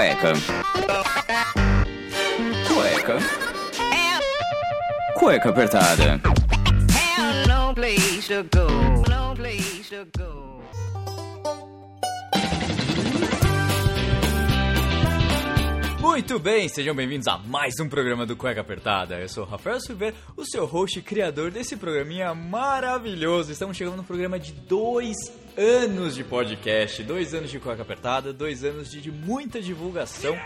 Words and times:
Cueca. 0.00 0.32
Cueca. 2.66 3.18
Cueca 5.14 5.48
apertada. 5.50 6.20
Muito 16.00 16.38
bem, 16.38 16.66
sejam 16.68 16.94
bem-vindos 16.94 17.28
a 17.28 17.36
mais 17.36 17.74
um 17.78 17.86
programa 17.86 18.24
do 18.24 18.34
Cueca 18.34 18.62
Apertada. 18.62 19.20
Eu 19.20 19.28
sou 19.28 19.44
o 19.44 19.46
Rafael 19.46 19.80
Silveira, 19.80 20.16
o 20.34 20.46
seu 20.46 20.64
host 20.64 20.98
e 20.98 21.02
criador 21.02 21.50
desse 21.50 21.76
programinha 21.76 22.34
maravilhoso. 22.34 23.52
Estamos 23.52 23.76
chegando 23.76 23.98
no 23.98 24.04
programa 24.04 24.38
de 24.38 24.52
dois 24.52 25.16
anos 25.56 26.14
de 26.14 26.24
podcast, 26.24 27.02
dois 27.02 27.34
anos 27.34 27.50
de 27.50 27.58
Cueca 27.58 27.82
Apertada, 27.82 28.32
dois 28.32 28.64
anos 28.64 28.90
de, 28.90 29.00
de 29.00 29.10
muita 29.10 29.60
divulgação, 29.60 30.36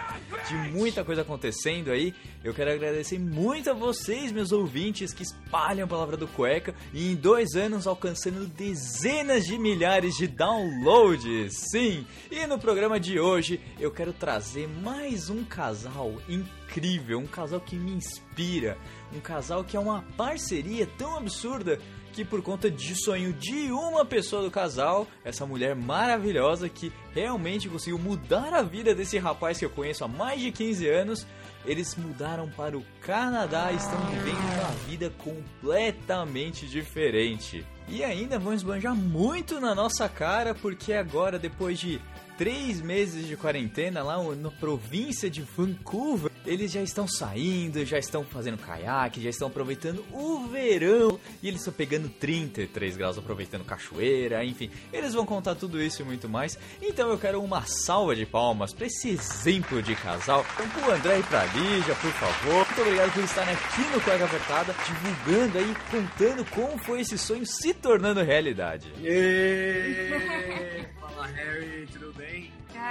de 0.49 0.55
muita 0.71 1.05
coisa 1.05 1.23
acontecendo 1.23 1.91
aí. 1.91 2.15
Eu 2.43 2.55
quero 2.55 2.71
agradecer 2.71 3.19
muito 3.19 3.71
a 3.71 3.75
vocês, 3.75 4.33
meus 4.33 4.53
ouvintes, 4.53 5.13
que 5.13 5.23
espalham 5.23 5.85
a 5.85 5.89
palavra 5.89 6.17
do 6.17 6.27
Cueca 6.27 6.75
e 6.93 7.13
em 7.13 7.15
dois 7.15 7.55
anos 7.55 7.87
alcançando 7.87 8.47
dezenas 8.47 9.45
de 9.47 9.59
milhares 9.59 10.15
de 10.17 10.27
downloads. 10.27 11.55
Sim! 11.71 12.07
E 12.31 12.47
no 12.47 12.59
programa 12.59 12.99
de 12.99 13.19
hoje 13.19 13.61
eu 13.79 13.91
quero 13.91 14.13
trazer 14.13 14.69
mais 14.69 15.31
um 15.31 15.45
casal 15.45 16.15
incrível, 16.29 17.19
um 17.19 17.27
casal 17.27 17.61
que 17.61 17.77
me 17.77 17.93
inspira, 17.93 18.77
um 19.15 19.21
casal 19.21 19.65
que 19.65 19.77
é 19.77 19.81
uma 19.81 20.03
parceria 20.17 20.89
tão 20.99 21.17
absurda 21.17 21.79
que 22.15 22.25
por 22.25 22.41
conta 22.43 22.71
de 22.71 22.95
sonho 22.95 23.33
de 23.33 23.73
uma 23.73 24.05
pessoa 24.05 24.43
do 24.43 24.51
casal, 24.51 25.07
essa 25.25 25.45
mulher 25.45 25.75
maravilhosa 25.75 26.69
que 26.69 26.93
realmente 27.13 27.69
conseguiu 27.69 27.99
mudar 27.99 28.55
a 28.55 28.63
vida 28.63 28.95
desse 28.95 29.19
rapaz 29.19 29.59
que 29.59 29.65
eu 29.65 29.71
conheço 29.71 30.05
há 30.05 30.09
mais 30.09 30.41
de 30.41 30.53
15 30.53 30.89
anos, 30.89 31.27
eles 31.67 31.97
mudaram 31.97 32.49
para 32.49 32.77
o 32.79 32.85
Canadá 33.01 33.73
e 33.73 33.77
estão 33.77 33.99
vivendo 34.07 34.61
uma 34.61 34.71
vida 34.87 35.11
completamente 35.19 36.67
diferente. 36.67 37.67
E 37.89 38.05
ainda 38.05 38.39
vão 38.39 38.55
esbanjar 38.55 38.95
muito 38.95 39.61
na 39.61 39.75
nossa 39.75 40.09
cara, 40.09 40.55
porque 40.55 40.93
agora, 40.93 41.39
depois 41.39 41.79
de 41.79 42.01
três 42.37 42.81
meses 42.81 43.27
de 43.27 43.37
quarentena 43.37 44.03
lá 44.03 44.23
na 44.35 44.51
província 44.51 45.31
de 45.31 45.43
Vancouver, 45.43 46.31
eles 46.47 46.71
já 46.73 46.83
estão 46.83 47.07
saindo, 47.09 47.85
já 47.85 47.99
estão 47.99 48.25
fazendo 48.25 48.59
caiaque, 48.59 49.23
já 49.23 49.31
estão 49.31 49.49
aproveitando 49.49 50.05
o 50.13 50.47
verão 50.49 51.19
e 51.43 51.49
eles 51.49 51.61
estão 51.61 51.73
pegando 51.73 52.09
33 52.09 52.97
graus, 52.97 53.19
aproveitando 53.19 53.65
cachoeira, 53.65 54.45
enfim, 54.45 54.71
eles 54.93 55.15
vão 55.15 55.25
contar 55.25 55.55
tudo 55.55 55.81
isso 55.81 56.03
e 56.03 56.05
muito 56.05 56.29
mais. 56.29 56.59
Então 56.83 57.09
eu 57.09 57.19
quero 57.19 57.43
uma 57.43 57.63
salva 57.67 58.15
de 58.15 58.27
palmas 58.27 58.73
para 58.73 58.87
esse 58.87 59.11
exemplo 59.11 59.83
de 59.83 59.95
casal. 59.95 60.45
Então 60.55 60.69
pro 60.69 60.93
André 60.93 61.19
e 61.19 61.23
pra 61.23 61.45
Lígia, 61.47 61.95
por 61.95 62.13
favor. 62.13 62.67
Muito 62.67 62.81
obrigado 62.81 63.13
por 63.13 63.25
estarem 63.25 63.55
aqui 63.55 63.83
no 63.93 64.01
Cueca 64.01 64.25
Apertada, 64.25 64.75
divulgando 64.87 65.59
aí, 65.59 65.75
contando 65.91 66.45
como 66.51 66.79
foi 66.79 67.01
esse 67.01 67.17
sonho 67.17 67.47
se 67.47 67.73
tornando 67.73 68.23
realidade. 68.23 68.93
Yeah! 69.01 70.64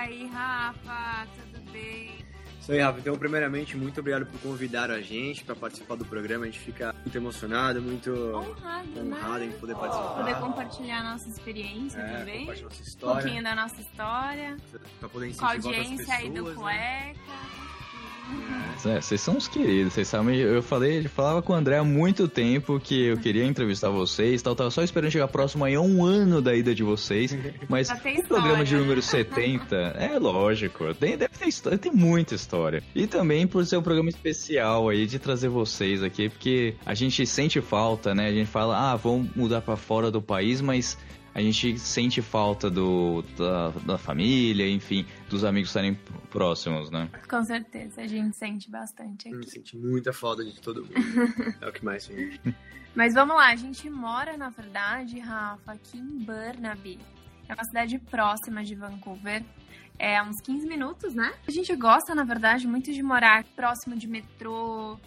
Aí, 0.03 0.27
Rafa, 0.27 1.27
tudo 1.51 1.71
bem? 1.71 2.11
Isso 2.59 2.71
aí, 2.71 2.79
Rafa. 2.79 2.99
Então, 2.99 3.17
primeiramente, 3.17 3.75
muito 3.75 3.99
obrigado 3.99 4.25
por 4.25 4.39
convidar 4.39 4.89
a 4.89 5.01
gente 5.01 5.43
para 5.43 5.53
participar 5.55 5.95
do 5.95 6.05
programa. 6.05 6.43
A 6.43 6.47
gente 6.47 6.59
fica 6.59 6.93
muito 7.03 7.17
emocionado, 7.17 7.81
muito 7.81 8.09
Honrado, 8.11 8.99
honrado 8.99 9.39
né? 9.39 9.45
em 9.47 9.51
poder 9.59 9.75
participar. 9.75 10.15
Poder 10.15 10.35
compartilhar 10.35 10.99
a 10.99 11.03
nossa 11.11 11.27
experiência 11.29 11.99
É, 11.99 12.19
também. 12.19 12.45
nossa 12.45 12.63
Um 12.65 12.69
história. 12.83 13.21
pouquinho 13.21 13.43
da 13.43 13.55
nossa 13.55 13.81
história. 13.81 14.57
Pra 14.99 15.09
poder 15.09 15.35
Com 15.35 15.45
a 15.45 15.55
incentivar 15.57 15.75
audiência 15.81 16.15
aí 16.15 16.29
do 16.29 16.43
pessoas, 16.45 16.65
né? 16.65 17.13
Cueca. 18.27 18.63
É, 18.85 18.99
vocês 18.99 19.21
são 19.21 19.37
uns 19.37 19.47
queridos, 19.47 19.93
vocês 19.93 20.07
sabem, 20.07 20.37
eu 20.37 20.61
falei, 20.61 20.99
eu 20.99 21.09
falava 21.09 21.41
com 21.41 21.53
o 21.53 21.55
André 21.55 21.77
há 21.77 21.83
muito 21.83 22.27
tempo 22.27 22.79
que 22.79 23.05
eu 23.05 23.17
queria 23.17 23.45
entrevistar 23.45 23.89
vocês, 23.89 24.41
tal, 24.41 24.55
tava 24.55 24.69
só 24.71 24.83
esperando 24.83 25.11
chegar 25.11 25.27
próximo 25.29 25.63
aí 25.63 25.75
a 25.75 25.81
um 25.81 26.03
ano 26.03 26.41
da 26.41 26.53
ida 26.53 26.75
de 26.75 26.83
vocês, 26.83 27.35
mas 27.69 27.89
o 27.89 28.27
programa 28.27 28.65
de 28.65 28.75
número 28.75 28.97
né? 28.97 29.01
70, 29.01 29.75
é 29.75 30.19
lógico, 30.19 30.93
tem, 30.93 31.17
deve 31.17 31.33
ter 31.37 31.47
história, 31.47 31.77
tem 31.77 31.93
muita 31.93 32.35
história. 32.35 32.83
E 32.93 33.07
também 33.07 33.47
por 33.47 33.65
ser 33.65 33.77
um 33.77 33.81
programa 33.81 34.09
especial 34.09 34.89
aí 34.89 35.05
de 35.05 35.17
trazer 35.17 35.47
vocês 35.47 36.03
aqui, 36.03 36.27
porque 36.27 36.75
a 36.85 36.93
gente 36.93 37.25
sente 37.25 37.61
falta, 37.61 38.13
né? 38.13 38.27
A 38.27 38.33
gente 38.33 38.49
fala, 38.49 38.91
ah, 38.91 38.95
vamos 38.95 39.29
mudar 39.35 39.61
pra 39.61 39.77
fora 39.77 40.11
do 40.11 40.21
país, 40.21 40.59
mas 40.59 40.97
a 41.33 41.41
gente 41.41 41.79
sente 41.79 42.21
falta 42.21 42.69
do, 42.69 43.23
da, 43.37 43.69
da 43.85 43.97
família, 43.97 44.69
enfim, 44.69 45.05
dos 45.29 45.43
amigos 45.43 45.69
estarem 45.69 45.95
próximos, 46.29 46.91
né? 46.91 47.09
Com 47.29 47.43
certeza, 47.43 48.01
a 48.01 48.07
gente 48.07 48.35
sente 48.37 48.69
bastante 48.69 49.27
A 49.27 49.31
gente 49.31 49.41
aqui. 49.41 49.51
sente 49.51 49.77
muita 49.77 50.13
falta 50.13 50.45
de 50.45 50.59
todo 50.61 50.81
mundo. 50.81 50.93
é 51.59 51.67
o 51.67 51.71
que 51.71 51.83
mais 51.83 52.03
sente. 52.03 52.39
Mas 52.95 53.15
vamos 53.15 53.35
lá, 53.35 53.47
a 53.47 53.55
gente 53.55 53.89
mora, 53.89 54.37
na 54.37 54.49
verdade, 54.49 55.19
Rafa, 55.19 55.71
aqui 55.71 55.97
em 55.97 56.19
Burnaby. 56.19 56.99
É 57.49 57.53
uma 57.53 57.63
cidade 57.63 57.97
próxima 57.97 58.63
de 58.63 58.75
Vancouver. 58.75 59.43
É 59.97 60.21
uns 60.21 60.39
15 60.41 60.67
minutos, 60.67 61.13
né? 61.15 61.33
A 61.47 61.51
gente 61.51 61.75
gosta, 61.75 62.13
na 62.13 62.23
verdade, 62.23 62.67
muito 62.67 62.91
de 62.91 63.01
morar 63.01 63.43
próximo 63.55 63.95
de 63.95 64.07
metrô, 64.07 64.97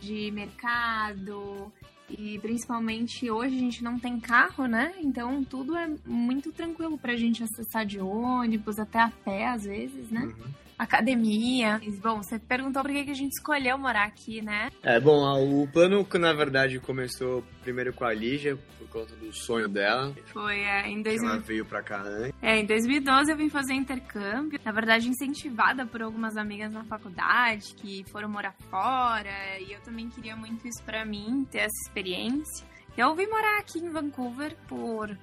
de 0.00 0.30
mercado. 0.32 1.72
E 2.18 2.38
principalmente 2.40 3.30
hoje 3.30 3.56
a 3.56 3.58
gente 3.58 3.84
não 3.84 3.98
tem 3.98 4.18
carro, 4.18 4.66
né? 4.66 4.94
Então 5.00 5.44
tudo 5.44 5.76
é 5.76 5.88
muito 6.04 6.52
tranquilo 6.52 6.98
pra 6.98 7.16
gente 7.16 7.42
acessar 7.42 7.86
de 7.86 7.98
ônibus, 8.00 8.78
até 8.78 8.98
a 9.00 9.12
pé 9.24 9.48
às 9.48 9.64
vezes, 9.64 10.10
né? 10.10 10.22
Uhum. 10.22 10.50
Academia. 10.82 11.80
Mas, 11.84 11.98
Bom, 11.98 12.22
você 12.22 12.38
perguntou 12.38 12.82
por 12.82 12.90
que 12.90 13.10
a 13.10 13.14
gente 13.14 13.32
escolheu 13.32 13.76
morar 13.76 14.04
aqui, 14.04 14.40
né? 14.40 14.70
É, 14.82 14.98
bom, 14.98 15.20
o 15.62 15.68
plano, 15.68 16.06
na 16.14 16.32
verdade, 16.32 16.80
começou 16.80 17.44
primeiro 17.62 17.92
com 17.92 18.04
a 18.04 18.14
Lígia, 18.14 18.56
por 18.78 18.88
conta 18.88 19.14
do 19.16 19.32
sonho 19.32 19.68
dela. 19.68 20.14
Foi 20.26 20.58
é, 20.60 20.88
em 20.88 20.96
que 21.02 21.10
2000. 21.10 21.28
Ela 21.28 21.38
veio 21.38 21.64
pra 21.66 21.82
cá 21.82 22.02
antes. 22.02 22.32
É, 22.40 22.58
em 22.58 22.64
2012 22.64 23.30
eu 23.30 23.36
vim 23.36 23.50
fazer 23.50 23.74
intercâmbio, 23.74 24.58
na 24.64 24.72
verdade 24.72 25.08
incentivada 25.08 25.84
por 25.84 26.02
algumas 26.02 26.36
amigas 26.36 26.72
na 26.72 26.84
faculdade 26.84 27.74
que 27.74 28.04
foram 28.10 28.28
morar 28.28 28.54
fora, 28.70 29.58
e 29.60 29.72
eu 29.72 29.80
também 29.82 30.08
queria 30.08 30.34
muito 30.34 30.66
isso 30.66 30.82
pra 30.84 31.04
mim, 31.04 31.46
ter 31.50 31.58
essa 31.58 31.76
experiência. 31.86 32.66
Então 32.92 33.10
eu 33.10 33.14
vim 33.14 33.26
morar 33.26 33.58
aqui 33.58 33.78
em 33.78 33.90
Vancouver 33.90 34.56
por 34.66 35.16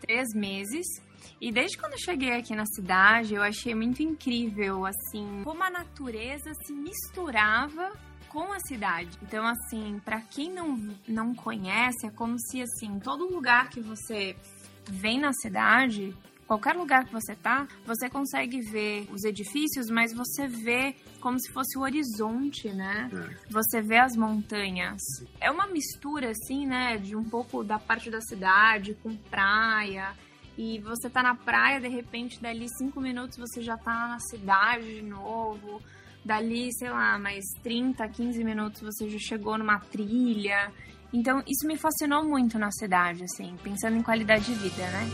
três 0.00 0.28
meses. 0.34 0.86
E 1.40 1.52
desde 1.52 1.76
quando 1.78 1.92
eu 1.92 1.98
cheguei 1.98 2.32
aqui 2.32 2.54
na 2.54 2.66
cidade, 2.66 3.34
eu 3.34 3.42
achei 3.42 3.74
muito 3.74 4.02
incrível, 4.02 4.86
assim, 4.86 5.42
como 5.44 5.62
a 5.62 5.70
natureza 5.70 6.52
se 6.64 6.72
misturava 6.72 7.92
com 8.28 8.52
a 8.52 8.58
cidade. 8.60 9.16
Então, 9.22 9.46
assim, 9.46 10.00
pra 10.04 10.20
quem 10.20 10.50
não, 10.50 10.76
não 11.06 11.34
conhece, 11.34 12.06
é 12.06 12.10
como 12.10 12.38
se, 12.38 12.62
assim, 12.62 12.98
todo 12.98 13.32
lugar 13.32 13.70
que 13.70 13.80
você 13.80 14.36
vem 14.88 15.20
na 15.20 15.32
cidade, 15.32 16.14
qualquer 16.46 16.74
lugar 16.74 17.04
que 17.04 17.12
você 17.12 17.34
tá, 17.34 17.66
você 17.86 18.08
consegue 18.10 18.60
ver 18.60 19.08
os 19.12 19.24
edifícios, 19.24 19.88
mas 19.88 20.12
você 20.12 20.46
vê 20.46 20.94
como 21.20 21.38
se 21.40 21.50
fosse 21.52 21.78
o 21.78 21.82
horizonte, 21.82 22.68
né? 22.68 23.08
Você 23.48 23.80
vê 23.80 23.98
as 23.98 24.16
montanhas. 24.16 25.00
É 25.40 25.50
uma 25.50 25.66
mistura, 25.66 26.30
assim, 26.30 26.66
né, 26.66 26.96
de 26.98 27.16
um 27.16 27.24
pouco 27.24 27.64
da 27.64 27.78
parte 27.78 28.10
da 28.10 28.20
cidade 28.20 28.94
com 29.02 29.16
praia. 29.16 30.12
E 30.56 30.78
você 30.80 31.10
tá 31.10 31.22
na 31.22 31.34
praia, 31.34 31.80
de 31.80 31.88
repente, 31.88 32.40
dali 32.40 32.66
cinco 32.78 33.00
minutos 33.00 33.36
você 33.36 33.60
já 33.60 33.76
tá 33.76 34.08
na 34.08 34.18
cidade 34.20 34.96
de 34.96 35.02
novo. 35.02 35.80
Dali, 36.24 36.72
sei 36.72 36.90
lá, 36.90 37.18
mais 37.18 37.44
30, 37.62 38.08
15 38.08 38.42
minutos 38.44 38.80
você 38.80 39.08
já 39.08 39.18
chegou 39.18 39.58
numa 39.58 39.78
trilha. 39.78 40.72
Então, 41.12 41.42
isso 41.46 41.66
me 41.66 41.76
fascinou 41.76 42.24
muito 42.24 42.58
na 42.58 42.70
cidade, 42.70 43.24
assim, 43.24 43.56
pensando 43.62 43.96
em 43.96 44.02
qualidade 44.02 44.44
de 44.44 44.54
vida, 44.54 44.82
né? 44.90 45.10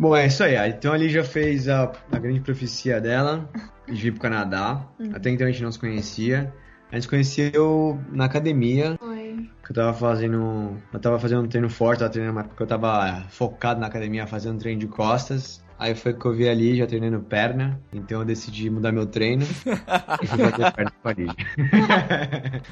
Bom, 0.00 0.16
é 0.16 0.26
isso 0.26 0.42
aí. 0.42 0.56
Então 0.70 0.94
a 0.94 0.96
Lígia 0.96 1.22
fez 1.22 1.68
a, 1.68 1.92
a 2.10 2.18
grande 2.18 2.40
profecia 2.40 2.98
dela 2.98 3.46
de 3.90 4.00
vir 4.00 4.12
pro 4.12 4.22
Canadá. 4.22 4.86
Até 5.12 5.30
então 5.30 5.46
a 5.46 5.50
gente 5.50 5.62
não 5.62 5.72
se 5.72 5.78
conhecia. 5.78 6.52
A 6.90 6.96
gente 6.96 7.04
se 7.04 7.08
conheceu 7.08 8.00
na 8.10 8.24
academia, 8.24 8.96
Foi. 8.98 9.48
que 9.64 9.70
eu 9.70 9.74
tava 9.76 9.94
fazendo. 9.94 10.76
Eu 10.92 10.98
tava 10.98 11.18
fazendo 11.20 11.42
um 11.42 11.48
treino 11.48 11.70
forte, 11.70 12.00
tava 12.00 12.10
treinando, 12.10 12.42
porque 12.48 12.62
eu 12.62 12.66
tava 12.66 13.24
focado 13.28 13.80
na 13.80 13.86
academia 13.86 14.26
fazendo 14.26 14.58
treino 14.58 14.80
de 14.80 14.88
costas. 14.88 15.64
Aí 15.80 15.94
foi 15.94 16.12
que 16.12 16.26
eu 16.26 16.34
vi 16.34 16.46
ali 16.46 16.76
já 16.76 16.86
treinando 16.86 17.20
perna, 17.20 17.80
então 17.90 18.20
eu 18.20 18.24
decidi 18.26 18.68
mudar 18.68 18.92
meu 18.92 19.06
treino 19.06 19.42
e 19.42 20.26
fui 20.26 20.38
fazer 20.38 20.72
perna 20.76 20.92
com 21.02 21.08
a 21.08 21.12
Lígia. 21.14 21.34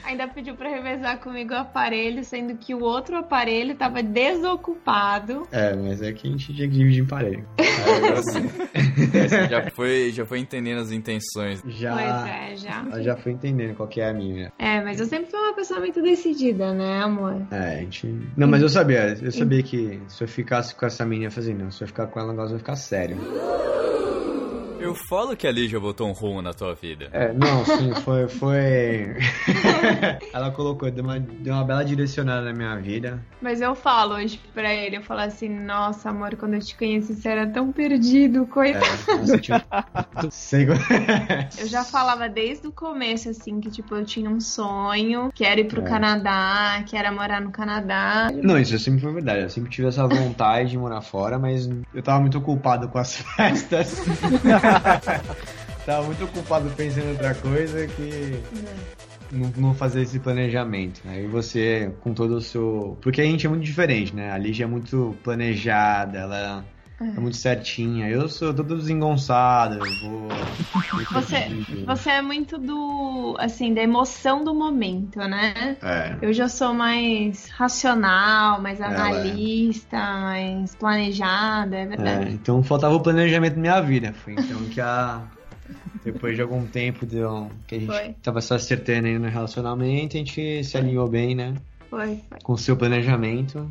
Ainda 0.04 0.28
pediu 0.28 0.54
pra 0.54 0.68
revezar 0.68 1.18
comigo 1.18 1.54
o 1.54 1.56
aparelho, 1.56 2.22
sendo 2.22 2.54
que 2.56 2.74
o 2.74 2.82
outro 2.82 3.16
aparelho 3.16 3.74
tava 3.76 4.02
desocupado. 4.02 5.48
É, 5.50 5.74
mas 5.74 6.02
é 6.02 6.12
que 6.12 6.28
a 6.28 6.30
gente 6.30 6.54
tinha 6.54 6.68
que 6.68 6.74
dividir 6.74 7.02
em 7.02 7.06
parelho. 7.06 7.48
Agora 7.96 8.22
sim. 8.28 8.46
Você 8.46 9.48
já 9.48 9.70
foi, 9.70 10.10
já 10.12 10.26
foi 10.26 10.40
entendendo 10.40 10.80
as 10.80 10.92
intenções. 10.92 11.62
Já, 11.66 11.94
Pois 11.94 12.30
é, 12.30 12.56
já. 12.56 12.86
ela 12.90 13.02
já 13.02 13.16
foi 13.16 13.32
entendendo 13.32 13.74
qual 13.74 13.88
que 13.88 14.02
é 14.02 14.10
a 14.10 14.12
minha. 14.12 14.52
É, 14.58 14.82
mas 14.82 15.00
eu 15.00 15.06
sempre 15.06 15.30
fui 15.30 15.40
uma 15.40 15.54
pessoa 15.54 15.80
muito 15.80 16.02
decidida, 16.02 16.74
né, 16.74 17.02
amor? 17.02 17.40
É, 17.50 17.78
a 17.78 17.80
gente. 17.80 18.06
Não, 18.36 18.46
mas 18.46 18.60
eu 18.60 18.68
sabia, 18.68 19.16
eu 19.22 19.32
sabia 19.32 19.62
que 19.62 19.98
se 20.08 20.22
eu 20.22 20.28
ficasse 20.28 20.74
com 20.74 20.84
essa 20.84 21.06
menina, 21.06 21.28
eu 21.28 21.32
fazia, 21.32 21.54
não, 21.54 21.70
se 21.70 21.82
eu 21.82 21.88
ficar 21.88 22.06
com 22.08 22.20
ela, 22.20 22.28
o 22.28 22.32
negócio 22.32 22.50
vai 22.50 22.58
ficar 22.58 22.76
sério. 22.76 22.97
ministério. 22.98 23.87
Eu 24.88 24.94
falo 24.94 25.36
que 25.36 25.46
a 25.46 25.52
Lígia 25.52 25.78
botou 25.78 26.08
um 26.08 26.12
rumo 26.12 26.40
na 26.42 26.52
tua 26.52 26.74
vida. 26.74 27.08
É, 27.12 27.32
não, 27.32 27.64
sim, 27.64 27.94
foi. 28.02 28.28
foi... 28.28 29.16
ela 30.32 30.50
colocou, 30.50 30.90
deu 30.90 31.04
uma, 31.04 31.18
deu 31.20 31.54
uma 31.54 31.64
bela 31.64 31.84
direcionada 31.84 32.42
na 32.46 32.52
minha 32.52 32.76
vida. 32.76 33.22
Mas 33.40 33.60
eu 33.60 33.74
falo 33.74 34.14
hoje 34.14 34.40
pra 34.54 34.72
ele, 34.72 34.96
eu 34.96 35.02
falo 35.02 35.20
assim, 35.20 35.48
nossa, 35.48 36.10
amor, 36.10 36.34
quando 36.36 36.54
eu 36.54 36.60
te 36.60 36.76
conheci, 36.76 37.14
você 37.14 37.28
era 37.28 37.46
tão 37.46 37.70
perdido, 37.70 38.42
É, 38.42 38.46
coitado. 38.46 38.86
nossa, 39.18 39.34
eu 39.34 39.40
tinha... 39.40 39.64
Sei... 40.30 40.66
Eu 41.58 41.66
já 41.66 41.84
falava 41.84 42.28
desde 42.28 42.66
o 42.66 42.72
começo, 42.72 43.28
assim, 43.28 43.60
que 43.60 43.70
tipo, 43.70 43.94
eu 43.94 44.04
tinha 44.04 44.28
um 44.30 44.40
sonho, 44.40 45.30
que 45.34 45.44
era 45.44 45.60
ir 45.60 45.64
pro 45.64 45.82
É. 45.82 45.84
Canadá, 45.84 46.82
que 46.86 46.96
era 46.96 47.12
morar 47.12 47.40
no 47.40 47.50
Canadá. 47.50 48.30
Não, 48.42 48.58
isso 48.58 48.78
sempre 48.78 49.00
foi 49.00 49.12
verdade. 49.12 49.42
Eu 49.42 49.50
sempre 49.50 49.70
tive 49.70 49.88
essa 49.88 50.06
vontade 50.06 50.70
de 50.70 50.78
morar 50.78 51.00
fora, 51.02 51.38
mas 51.38 51.68
eu 51.94 52.02
tava 52.02 52.20
muito 52.20 52.38
ocupado 52.38 52.88
com 52.88 52.98
as 52.98 53.16
festas. 53.36 54.00
Tava 55.84 56.02
muito 56.04 56.24
ocupado 56.24 56.70
pensando 56.76 57.06
em 57.06 57.10
outra 57.10 57.34
coisa 57.34 57.86
que 57.86 58.42
não, 59.32 59.52
não 59.56 59.74
fazer 59.74 60.02
esse 60.02 60.18
planejamento. 60.18 61.00
Aí 61.06 61.26
você, 61.26 61.92
com 62.00 62.12
todo 62.12 62.36
o 62.36 62.40
seu. 62.40 62.96
Porque 63.00 63.20
a 63.20 63.24
gente 63.24 63.46
é 63.46 63.48
muito 63.48 63.64
diferente, 63.64 64.14
né? 64.14 64.30
A 64.32 64.38
Lígia 64.38 64.64
é 64.64 64.66
muito 64.66 65.16
planejada, 65.22 66.18
ela 66.18 66.64
é 67.00 67.20
muito 67.20 67.36
certinha. 67.36 68.08
Eu 68.08 68.28
sou 68.28 68.52
todo 68.52 68.76
desengonçado, 68.76 69.78
eu 69.78 70.00
vou. 70.00 70.28
Você, 71.12 71.48
você 71.86 72.10
é 72.10 72.22
muito 72.22 72.58
do, 72.58 73.36
assim, 73.38 73.72
da 73.72 73.80
emoção 73.82 74.42
do 74.42 74.52
momento, 74.52 75.18
né? 75.20 75.76
É. 75.80 76.16
Eu 76.20 76.32
já 76.32 76.48
sou 76.48 76.74
mais 76.74 77.48
racional, 77.50 78.60
mais 78.60 78.80
é. 78.80 78.84
analista, 78.84 79.96
mais 79.96 80.74
planejada, 80.74 81.76
é 81.76 81.82
É, 81.82 81.86
verdade. 81.86 82.32
então 82.32 82.62
faltava 82.62 82.94
o 82.94 83.00
planejamento 83.00 83.54
da 83.54 83.60
minha 83.60 83.80
vida. 83.80 84.12
Foi 84.12 84.32
então 84.32 84.58
que 84.64 84.80
a. 84.80 85.22
Depois 86.04 86.34
de 86.34 86.42
algum 86.42 86.64
tempo 86.66 87.04
deu, 87.04 87.50
que 87.66 87.74
a 87.74 87.78
gente 87.78 87.90
Foi. 87.92 88.14
tava 88.22 88.40
se 88.40 88.54
acertando 88.54 89.06
aí 89.08 89.18
no 89.18 89.28
relacionamento, 89.28 90.16
a 90.16 90.18
gente 90.18 90.64
se 90.64 90.76
alinhou 90.78 91.06
bem, 91.08 91.34
né? 91.34 91.54
Foi, 91.90 92.20
foi. 92.28 92.38
Com 92.42 92.54
o 92.54 92.58
seu 92.58 92.76
planejamento. 92.76 93.68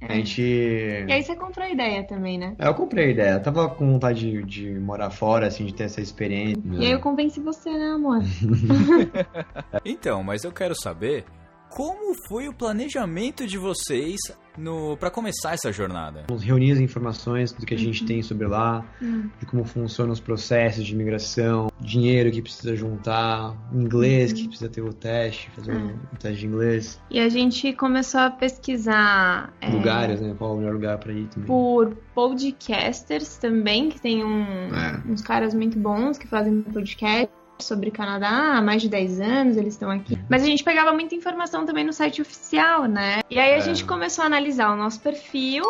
A 0.00 0.12
É. 0.12 0.16
gente. 0.16 0.40
E 0.42 1.12
aí 1.12 1.22
você 1.22 1.36
comprou 1.36 1.64
a 1.66 1.70
ideia 1.70 2.02
também, 2.04 2.38
né? 2.38 2.54
É, 2.58 2.66
Eu 2.68 2.74
comprei 2.74 3.06
a 3.06 3.10
ideia. 3.10 3.30
Eu 3.34 3.42
tava 3.42 3.68
com 3.68 3.92
vontade 3.92 4.20
de, 4.30 4.42
de 4.44 4.70
morar 4.80 5.10
fora, 5.10 5.46
assim, 5.46 5.66
de 5.66 5.74
ter 5.74 5.84
essa 5.84 6.00
experiência. 6.00 6.60
E 6.72 6.86
aí 6.86 6.92
eu 6.92 7.00
convenci 7.00 7.40
você, 7.40 7.70
né, 7.70 7.90
amor? 7.92 8.18
Então, 9.84 10.22
mas 10.22 10.44
eu 10.44 10.52
quero 10.52 10.74
saber 10.74 11.24
como 11.70 12.14
foi 12.28 12.48
o 12.48 12.52
planejamento 12.52 13.46
de 13.46 13.56
vocês 13.56 14.16
no 14.58 14.96
para 14.96 15.10
começar 15.10 15.54
essa 15.54 15.72
jornada. 15.72 16.24
Vamos 16.28 16.42
reunir 16.42 16.72
as 16.72 16.80
informações 16.80 17.52
do 17.52 17.64
que 17.64 17.72
a 17.74 17.78
gente 17.78 18.04
tem 18.04 18.20
sobre 18.22 18.46
lá, 18.46 18.84
Hum. 19.00 19.30
de 19.38 19.46
como 19.46 19.64
funcionam 19.64 20.12
os 20.12 20.20
processos 20.20 20.84
de 20.84 20.92
imigração, 20.92 21.68
dinheiro 21.80 22.30
que 22.30 22.42
precisa 22.42 22.74
juntar, 22.76 23.56
inglês 23.72 24.32
que 24.32 24.48
precisa 24.48 24.68
ter 24.68 24.82
o 24.82 24.92
teste, 24.92 25.48
fazer 25.52 25.72
um, 25.72 25.90
um 25.94 26.16
teste 26.18 26.40
de 26.40 26.46
inglês, 26.46 27.00
E 27.10 27.20
a 27.20 27.28
gente 27.28 27.72
começou 27.72 28.20
a 28.20 28.30
pesquisar 28.30 29.54
é, 29.60 29.70
lugares, 29.70 30.20
né? 30.20 30.34
Qual 30.36 30.50
é 30.50 30.54
o 30.54 30.58
melhor 30.58 30.74
lugar 30.74 30.98
pra 30.98 31.12
ir 31.12 31.26
também. 31.28 31.46
por 31.46 31.96
podcasters 32.14 33.36
também, 33.38 33.88
que 33.88 34.00
tem 34.00 34.24
um- 34.24 34.74
É. 34.74 35.00
uns 35.08 35.22
caras 35.22 35.54
muito 35.54 35.78
bons 35.78 36.18
que 36.18 36.26
fazem 36.26 36.60
podcast 36.62 37.32
sobre 37.62 37.90
Canadá 37.90 38.56
há 38.56 38.62
mais 38.62 38.82
de 38.82 38.88
10 38.88 39.20
anos, 39.20 39.56
eles 39.56 39.74
estão 39.74 39.90
aqui. 39.90 40.18
Mas 40.28 40.42
a 40.42 40.46
gente 40.46 40.64
pegava 40.64 40.92
muita 40.92 41.14
informação 41.14 41.64
também 41.64 41.84
no 41.84 41.92
site 41.92 42.20
oficial, 42.22 42.84
né? 42.86 43.20
E 43.30 43.38
aí 43.38 43.54
a 43.54 43.56
É. 43.56 43.60
gente 43.60 43.84
começou 43.84 44.22
a 44.22 44.26
analisar 44.26 44.72
o 44.72 44.76
nosso 44.76 45.00
perfil 45.00 45.64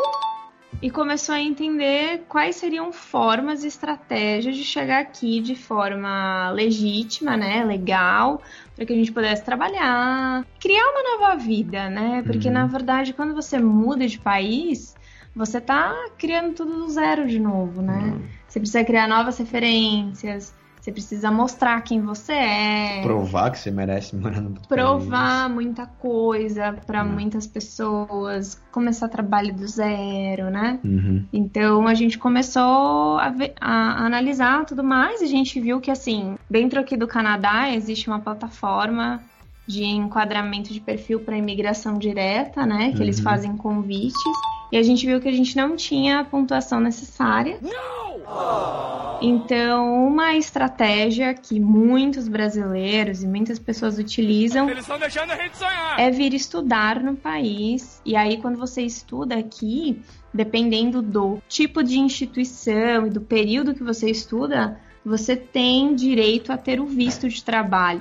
e 0.82 0.90
começou 0.90 1.34
a 1.34 1.40
entender 1.40 2.22
quais 2.28 2.56
seriam 2.56 2.90
formas 2.92 3.64
e 3.64 3.66
estratégias 3.66 4.56
de 4.56 4.64
chegar 4.64 5.00
aqui 5.00 5.40
de 5.40 5.54
forma 5.54 6.50
legítima, 6.52 7.36
né, 7.36 7.62
legal, 7.64 8.40
para 8.74 8.86
que 8.86 8.92
a 8.92 8.96
gente 8.96 9.12
pudesse 9.12 9.44
trabalhar, 9.44 10.44
criar 10.58 10.84
uma 10.90 11.02
nova 11.18 11.36
vida, 11.36 11.90
né? 11.90 12.22
Porque 12.26 12.48
Uhum. 12.48 12.54
na 12.54 12.66
verdade, 12.66 13.12
quando 13.12 13.34
você 13.34 13.58
muda 13.58 14.06
de 14.06 14.18
país, 14.18 14.96
você 15.36 15.60
tá 15.60 15.94
criando 16.18 16.54
tudo 16.54 16.76
do 16.76 16.88
zero 16.88 17.26
de 17.26 17.38
novo, 17.38 17.82
né? 17.82 18.12
Uhum. 18.14 18.22
Você 18.48 18.58
precisa 18.58 18.82
criar 18.82 19.06
novas 19.06 19.36
referências, 19.38 20.54
você 20.80 20.90
precisa 20.90 21.30
mostrar 21.30 21.80
quem 21.82 22.00
você 22.00 22.32
é. 22.32 23.00
Provar 23.02 23.50
que 23.50 23.58
você 23.58 23.70
merece 23.70 24.16
morar 24.16 24.40
no 24.40 24.58
Provar 24.66 25.48
muita 25.50 25.84
coisa 25.86 26.72
para 26.86 27.04
Hum. 27.04 27.08
muitas 27.12 27.46
pessoas, 27.46 28.60
começar 28.72 29.08
trabalho 29.08 29.54
do 29.54 29.66
zero, 29.66 30.48
né? 30.50 30.78
Uhum. 30.82 31.26
Então 31.32 31.86
a 31.86 31.94
gente 31.94 32.18
começou 32.18 33.18
a, 33.18 33.28
ver- 33.28 33.54
a 33.60 34.04
analisar 34.06 34.64
tudo 34.64 34.82
mais 34.82 35.20
e 35.20 35.24
a 35.24 35.28
gente 35.28 35.60
viu 35.60 35.80
que 35.80 35.90
assim, 35.90 36.34
dentro 36.48 36.80
aqui 36.80 36.96
do 36.96 37.06
Canadá 37.06 37.70
existe 37.74 38.08
uma 38.08 38.20
plataforma 38.20 39.22
de 39.68 39.84
enquadramento 39.84 40.72
de 40.72 40.80
perfil 40.80 41.20
para 41.20 41.36
imigração 41.36 41.98
direta, 41.98 42.64
né? 42.66 42.92
Que 42.92 43.02
eles 43.02 43.18
Uhum. 43.18 43.24
fazem 43.24 43.56
convites. 43.56 44.14
E 44.72 44.76
a 44.76 44.82
gente 44.82 45.04
viu 45.06 45.20
que 45.20 45.28
a 45.28 45.32
gente 45.32 45.56
não 45.56 45.76
tinha 45.76 46.20
a 46.20 46.24
pontuação 46.24 46.80
necessária. 46.80 47.58
Então, 49.22 50.06
uma 50.06 50.34
estratégia 50.34 51.34
que 51.34 51.60
muitos 51.60 52.26
brasileiros 52.26 53.22
e 53.22 53.26
muitas 53.26 53.58
pessoas 53.58 53.98
utilizam 53.98 54.68
é 55.98 56.10
vir 56.10 56.32
estudar 56.32 57.02
no 57.02 57.16
país. 57.16 58.00
E 58.04 58.16
aí, 58.16 58.40
quando 58.40 58.58
você 58.58 58.82
estuda 58.82 59.36
aqui, 59.36 60.00
dependendo 60.32 61.02
do 61.02 61.38
tipo 61.48 61.82
de 61.82 61.98
instituição 61.98 63.06
e 63.06 63.10
do 63.10 63.20
período 63.20 63.74
que 63.74 63.82
você 63.82 64.10
estuda, 64.10 64.80
você 65.04 65.36
tem 65.36 65.94
direito 65.94 66.52
a 66.52 66.58
ter 66.58 66.80
o 66.80 66.86
visto 66.86 67.28
de 67.28 67.42
trabalho. 67.42 68.00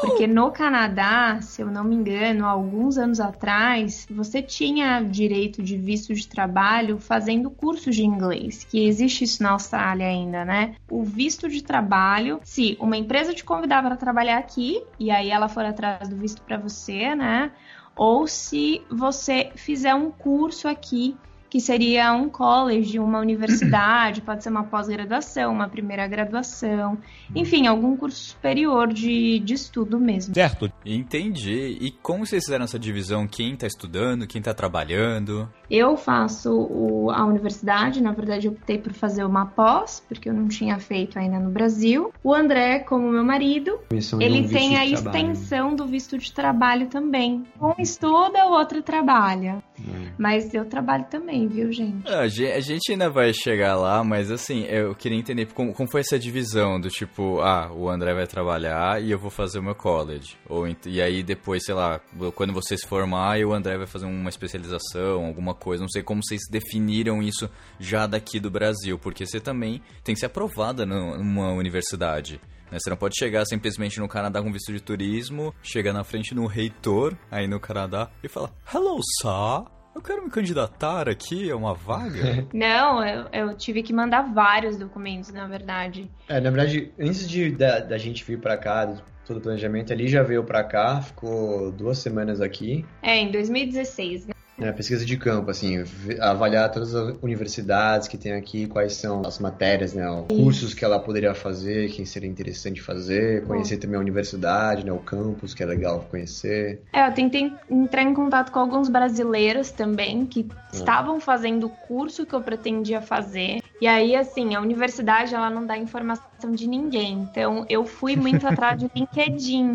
Porque 0.00 0.26
no 0.26 0.50
Canadá, 0.50 1.40
se 1.40 1.62
eu 1.62 1.66
não 1.66 1.82
me 1.82 1.94
engano, 1.94 2.44
há 2.44 2.50
alguns 2.50 2.98
anos 2.98 3.20
atrás, 3.20 4.06
você 4.10 4.42
tinha 4.42 5.00
direito 5.00 5.62
de 5.62 5.76
visto 5.76 6.12
de 6.14 6.28
trabalho 6.28 6.98
fazendo 6.98 7.50
cursos 7.50 7.96
de 7.96 8.04
inglês, 8.04 8.64
que 8.64 8.86
existe 8.86 9.24
isso 9.24 9.42
na 9.42 9.50
Austrália 9.50 10.06
ainda, 10.06 10.44
né? 10.44 10.74
O 10.90 11.02
visto 11.02 11.48
de 11.48 11.62
trabalho, 11.62 12.40
se 12.44 12.76
uma 12.80 12.96
empresa 12.96 13.32
te 13.32 13.42
convidar 13.42 13.82
para 13.82 13.96
trabalhar 13.96 14.38
aqui, 14.38 14.82
e 14.98 15.10
aí 15.10 15.30
ela 15.30 15.48
for 15.48 15.64
atrás 15.64 16.08
do 16.08 16.16
visto 16.16 16.42
para 16.42 16.58
você, 16.58 17.14
né? 17.14 17.50
Ou 17.96 18.26
se 18.26 18.82
você 18.90 19.50
fizer 19.54 19.94
um 19.94 20.10
curso 20.10 20.68
aqui 20.68 21.16
que 21.54 21.60
seria 21.60 22.12
um 22.12 22.28
college, 22.28 22.98
uma 22.98 23.20
universidade, 23.20 24.20
pode 24.20 24.42
ser 24.42 24.50
uma 24.50 24.64
pós-graduação, 24.64 25.52
uma 25.52 25.68
primeira 25.68 26.04
graduação, 26.08 26.98
enfim, 27.32 27.68
algum 27.68 27.96
curso 27.96 28.30
superior 28.30 28.92
de, 28.92 29.38
de 29.38 29.54
estudo 29.54 30.00
mesmo. 30.00 30.34
Certo. 30.34 30.68
Entendi. 30.84 31.78
E 31.80 31.92
como 32.02 32.26
vocês 32.26 32.42
fizeram 32.42 32.64
essa 32.64 32.76
divisão? 32.76 33.24
Quem 33.28 33.54
tá 33.54 33.68
estudando, 33.68 34.26
quem 34.26 34.42
tá 34.42 34.52
trabalhando? 34.52 35.48
Eu 35.70 35.96
faço 35.96 36.50
o- 36.52 37.10
a 37.12 37.24
universidade, 37.24 38.02
na 38.02 38.10
verdade 38.10 38.48
eu 38.48 38.52
optei 38.52 38.76
por 38.76 38.92
fazer 38.92 39.22
uma 39.24 39.46
pós, 39.46 40.04
porque 40.08 40.28
eu 40.28 40.34
não 40.34 40.48
tinha 40.48 40.76
feito 40.80 41.20
ainda 41.20 41.38
no 41.38 41.50
Brasil. 41.50 42.12
O 42.24 42.34
André, 42.34 42.80
como 42.80 43.08
meu 43.08 43.22
marido, 43.24 43.78
ele 44.20 44.40
um 44.40 44.48
tem 44.48 44.76
a 44.76 44.84
trabalho. 45.00 45.30
extensão 45.32 45.76
do 45.76 45.86
visto 45.86 46.18
de 46.18 46.32
trabalho 46.32 46.88
também. 46.88 47.44
Um 47.62 47.74
estuda, 47.80 48.44
o 48.46 48.50
outro 48.54 48.82
trabalha. 48.82 49.62
É. 49.78 50.12
Mas 50.16 50.54
eu 50.54 50.64
trabalho 50.64 51.04
também, 51.10 51.48
viu, 51.48 51.72
gente? 51.72 52.06
Ah, 52.06 52.20
A 52.20 52.28
ge- 52.28 52.52
a 52.52 52.60
gente 52.60 52.92
ainda 52.92 53.10
vai 53.10 53.32
chegar 53.32 53.74
lá, 53.76 54.04
mas 54.04 54.30
assim, 54.30 54.64
eu 54.66 54.94
queria 54.94 55.18
entender 55.18 55.46
como, 55.52 55.72
como 55.74 55.90
foi 55.90 56.00
essa 56.00 56.18
divisão 56.18 56.80
do 56.80 56.88
tipo, 56.88 57.40
ah, 57.40 57.70
o 57.72 57.88
André 57.88 58.14
vai 58.14 58.26
trabalhar 58.26 59.02
e 59.02 59.10
eu 59.10 59.18
vou 59.18 59.30
fazer 59.30 59.58
o 59.58 59.62
meu 59.62 59.74
college. 59.74 60.36
Ou, 60.48 60.66
e 60.86 61.02
aí 61.02 61.22
depois, 61.22 61.64
sei 61.64 61.74
lá, 61.74 62.00
quando 62.36 62.52
você 62.52 62.76
se 62.76 62.86
formar, 62.86 63.38
o 63.40 63.52
André 63.52 63.76
vai 63.76 63.86
fazer 63.86 64.06
uma 64.06 64.28
especialização, 64.28 65.24
alguma 65.26 65.54
coisa. 65.54 65.82
Não 65.82 65.88
sei 65.90 66.02
como 66.02 66.20
vocês 66.22 66.42
definiram 66.50 67.22
isso 67.22 67.50
já 67.80 68.06
daqui 68.06 68.38
do 68.38 68.50
Brasil, 68.50 68.98
porque 68.98 69.26
você 69.26 69.40
também 69.40 69.82
tem 70.04 70.14
que 70.14 70.20
ser 70.20 70.26
aprovada 70.26 70.86
nu- 70.86 71.16
numa 71.18 71.50
universidade. 71.52 72.40
Né? 72.70 72.78
Você 72.80 72.90
não 72.90 72.96
pode 72.96 73.16
chegar 73.18 73.44
simplesmente 73.44 73.98
no 74.00 74.08
Canadá 74.08 74.42
com 74.42 74.52
visto 74.52 74.72
de 74.72 74.80
turismo, 74.80 75.54
chegar 75.62 75.92
na 75.92 76.04
frente 76.04 76.34
do 76.34 76.46
reitor 76.46 77.16
aí 77.30 77.46
no 77.46 77.60
Canadá 77.60 78.10
e 78.22 78.28
falar: 78.28 78.50
Hello, 78.72 78.98
sir. 79.20 79.74
Eu 79.94 80.02
quero 80.02 80.24
me 80.24 80.30
candidatar 80.30 81.08
aqui 81.08 81.48
a 81.50 81.56
uma 81.56 81.72
vaga. 81.72 82.44
Não, 82.52 83.06
eu, 83.06 83.28
eu 83.32 83.56
tive 83.56 83.80
que 83.80 83.92
mandar 83.92 84.22
vários 84.22 84.76
documentos, 84.76 85.32
na 85.32 85.46
verdade. 85.46 86.10
É, 86.28 86.40
na 86.40 86.50
verdade, 86.50 86.92
antes 86.98 87.28
de, 87.28 87.52
da, 87.52 87.78
da 87.78 87.96
gente 87.96 88.24
vir 88.24 88.40
pra 88.40 88.56
cá, 88.56 88.92
todo 89.24 89.36
o 89.36 89.40
planejamento 89.40 89.92
ali 89.92 90.08
já 90.08 90.24
veio 90.24 90.42
pra 90.42 90.64
cá, 90.64 91.00
ficou 91.00 91.70
duas 91.70 91.98
semanas 91.98 92.40
aqui. 92.40 92.84
É, 93.00 93.16
em 93.18 93.30
2016, 93.30 94.26
né? 94.26 94.34
É, 94.58 94.70
pesquisa 94.70 95.04
de 95.04 95.16
campo, 95.16 95.50
assim, 95.50 95.82
avaliar 96.20 96.70
todas 96.70 96.94
as 96.94 97.16
universidades 97.20 98.06
que 98.06 98.16
tem 98.16 98.32
aqui, 98.32 98.66
quais 98.66 98.94
são 98.94 99.22
as 99.26 99.38
matérias, 99.38 99.94
né, 99.94 100.08
os 100.08 100.26
cursos 100.28 100.74
que 100.74 100.84
ela 100.84 100.98
poderia 101.00 101.34
fazer, 101.34 101.90
que 101.90 102.06
seria 102.06 102.28
interessante 102.28 102.80
fazer, 102.80 103.44
conhecer 103.46 103.78
também 103.78 103.96
a 103.96 104.00
universidade, 104.00 104.86
né, 104.86 104.92
o 104.92 104.98
campus, 104.98 105.54
que 105.54 105.62
é 105.62 105.66
legal 105.66 106.06
conhecer. 106.08 106.82
É, 106.92 107.06
eu 107.06 107.12
tentei 107.12 107.52
entrar 107.68 108.02
em 108.02 108.14
contato 108.14 108.52
com 108.52 108.60
alguns 108.60 108.88
brasileiros 108.88 109.70
também 109.70 110.24
que 110.24 110.46
estavam 110.72 111.18
fazendo 111.20 111.66
o 111.66 111.70
curso 111.70 112.24
que 112.24 112.34
eu 112.34 112.40
pretendia 112.40 113.00
fazer. 113.00 113.60
E 113.80 113.86
aí, 113.86 114.14
assim, 114.14 114.54
a 114.54 114.60
universidade 114.60 115.34
ela 115.34 115.50
não 115.50 115.66
dá 115.66 115.76
informação 115.76 116.52
de 116.52 116.66
ninguém. 116.66 117.26
Então, 117.30 117.66
eu 117.68 117.84
fui 117.84 118.16
muito 118.16 118.46
atrás 118.48 118.78
de 118.78 118.90
LinkedIn. 118.94 119.72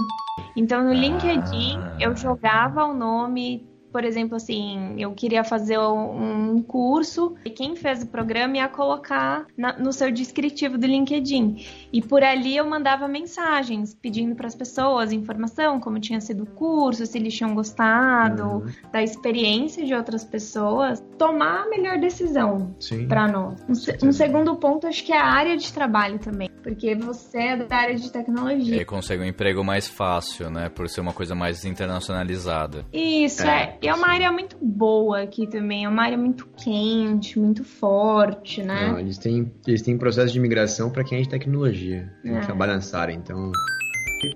Então, 0.55 0.83
no 0.83 0.93
LinkedIn, 0.93 1.79
eu 2.00 2.15
jogava 2.15 2.86
o 2.86 2.93
nome. 2.93 3.67
Por 3.91 4.03
exemplo, 4.03 4.36
assim, 4.36 4.96
eu 4.98 5.12
queria 5.13 5.43
fazer 5.43 5.79
um 5.79 6.62
curso 6.62 7.36
e 7.43 7.50
quem 7.50 7.75
fez 7.75 8.03
o 8.03 8.08
programa 8.08 8.58
ia 8.58 8.67
colocar 8.67 9.46
na- 9.58 9.77
no 9.77 9.91
seu 9.91 10.12
descritivo 10.12 10.77
do 10.77 10.86
LinkedIn. 10.86 11.65
E 11.91 12.01
por 12.01 12.24
ali 12.24 12.55
eu 12.55 12.69
mandava 12.69 13.08
mensagens 13.08 13.93
pedindo 13.93 14.36
para 14.36 14.48
as 14.48 14.55
pessoas 14.55 15.12
informação, 15.12 15.79
como 15.79 16.00
tinha 16.00 16.22
sido 16.22 16.43
o 16.43 16.46
curso, 16.46 17.05
se 17.05 17.17
eles 17.17 17.34
tinham 17.36 17.55
gostado, 17.55 18.43
Uhum. 18.43 18.65
da 18.91 19.01
experiência 19.01 19.86
de 19.86 19.93
outras 19.93 20.24
pessoas, 20.24 21.03
tomar 21.17 21.63
a 21.63 21.69
melhor 21.69 21.98
decisão 22.00 22.75
para 23.08 23.27
nós. 23.27 23.60
Um, 24.03 24.10
um 24.10 24.12
segundo 24.12 24.55
ponto, 24.55 24.88
acho 24.88 25.03
que 25.03 25.12
é 25.13 25.17
a 25.17 25.25
área 25.25 25.58
de 25.58 25.72
trabalho 25.74 26.19
também, 26.19 26.50
porque 26.62 26.96
você 26.96 27.38
é 27.39 27.58
da 27.58 27.75
área 27.75 27.96
de 27.96 28.08
E 28.08 28.10
tecnologia. 28.12 28.80
aí 28.80 28.86
consegue 28.86 29.24
um 29.24 29.25
emprego 29.25 29.63
mais 29.63 29.88
fácil, 29.88 30.50
né? 30.50 30.70
Por 30.70 30.88
ser 30.89 31.01
uma 31.01 31.13
coisa 31.13 31.34
mais 31.36 31.66
internacionalizada. 31.66 32.86
Isso, 32.94 33.44
é. 33.44 33.63
É, 33.63 33.78
E 33.82 33.88
é 33.88 33.94
uma 33.94 34.08
área 34.08 34.32
muito 34.32 34.58
boa 34.62 35.22
aqui 35.22 35.48
também, 35.48 35.86
é 35.86 35.89
uma 35.89 36.04
área 36.04 36.18
muito 36.18 36.48
quente, 36.58 37.39
muito 37.39 37.63
forte, 37.63 38.62
né? 38.63 38.88
Não, 38.92 39.00
eles 39.00 39.18
têm, 39.18 39.51
eles 39.68 39.82
têm 39.82 39.98
processo 39.98 40.32
de 40.34 40.39
imigração 40.39 40.89
para 40.89 41.04
quem 41.04 41.20
é 41.20 41.22
de 41.22 41.30
tecnologia, 41.30 42.12
quem 42.22 42.36
É. 42.38 42.42
trabalha 42.42 42.75
nessa 42.75 42.98
área, 43.00 43.13
então... 43.13 43.51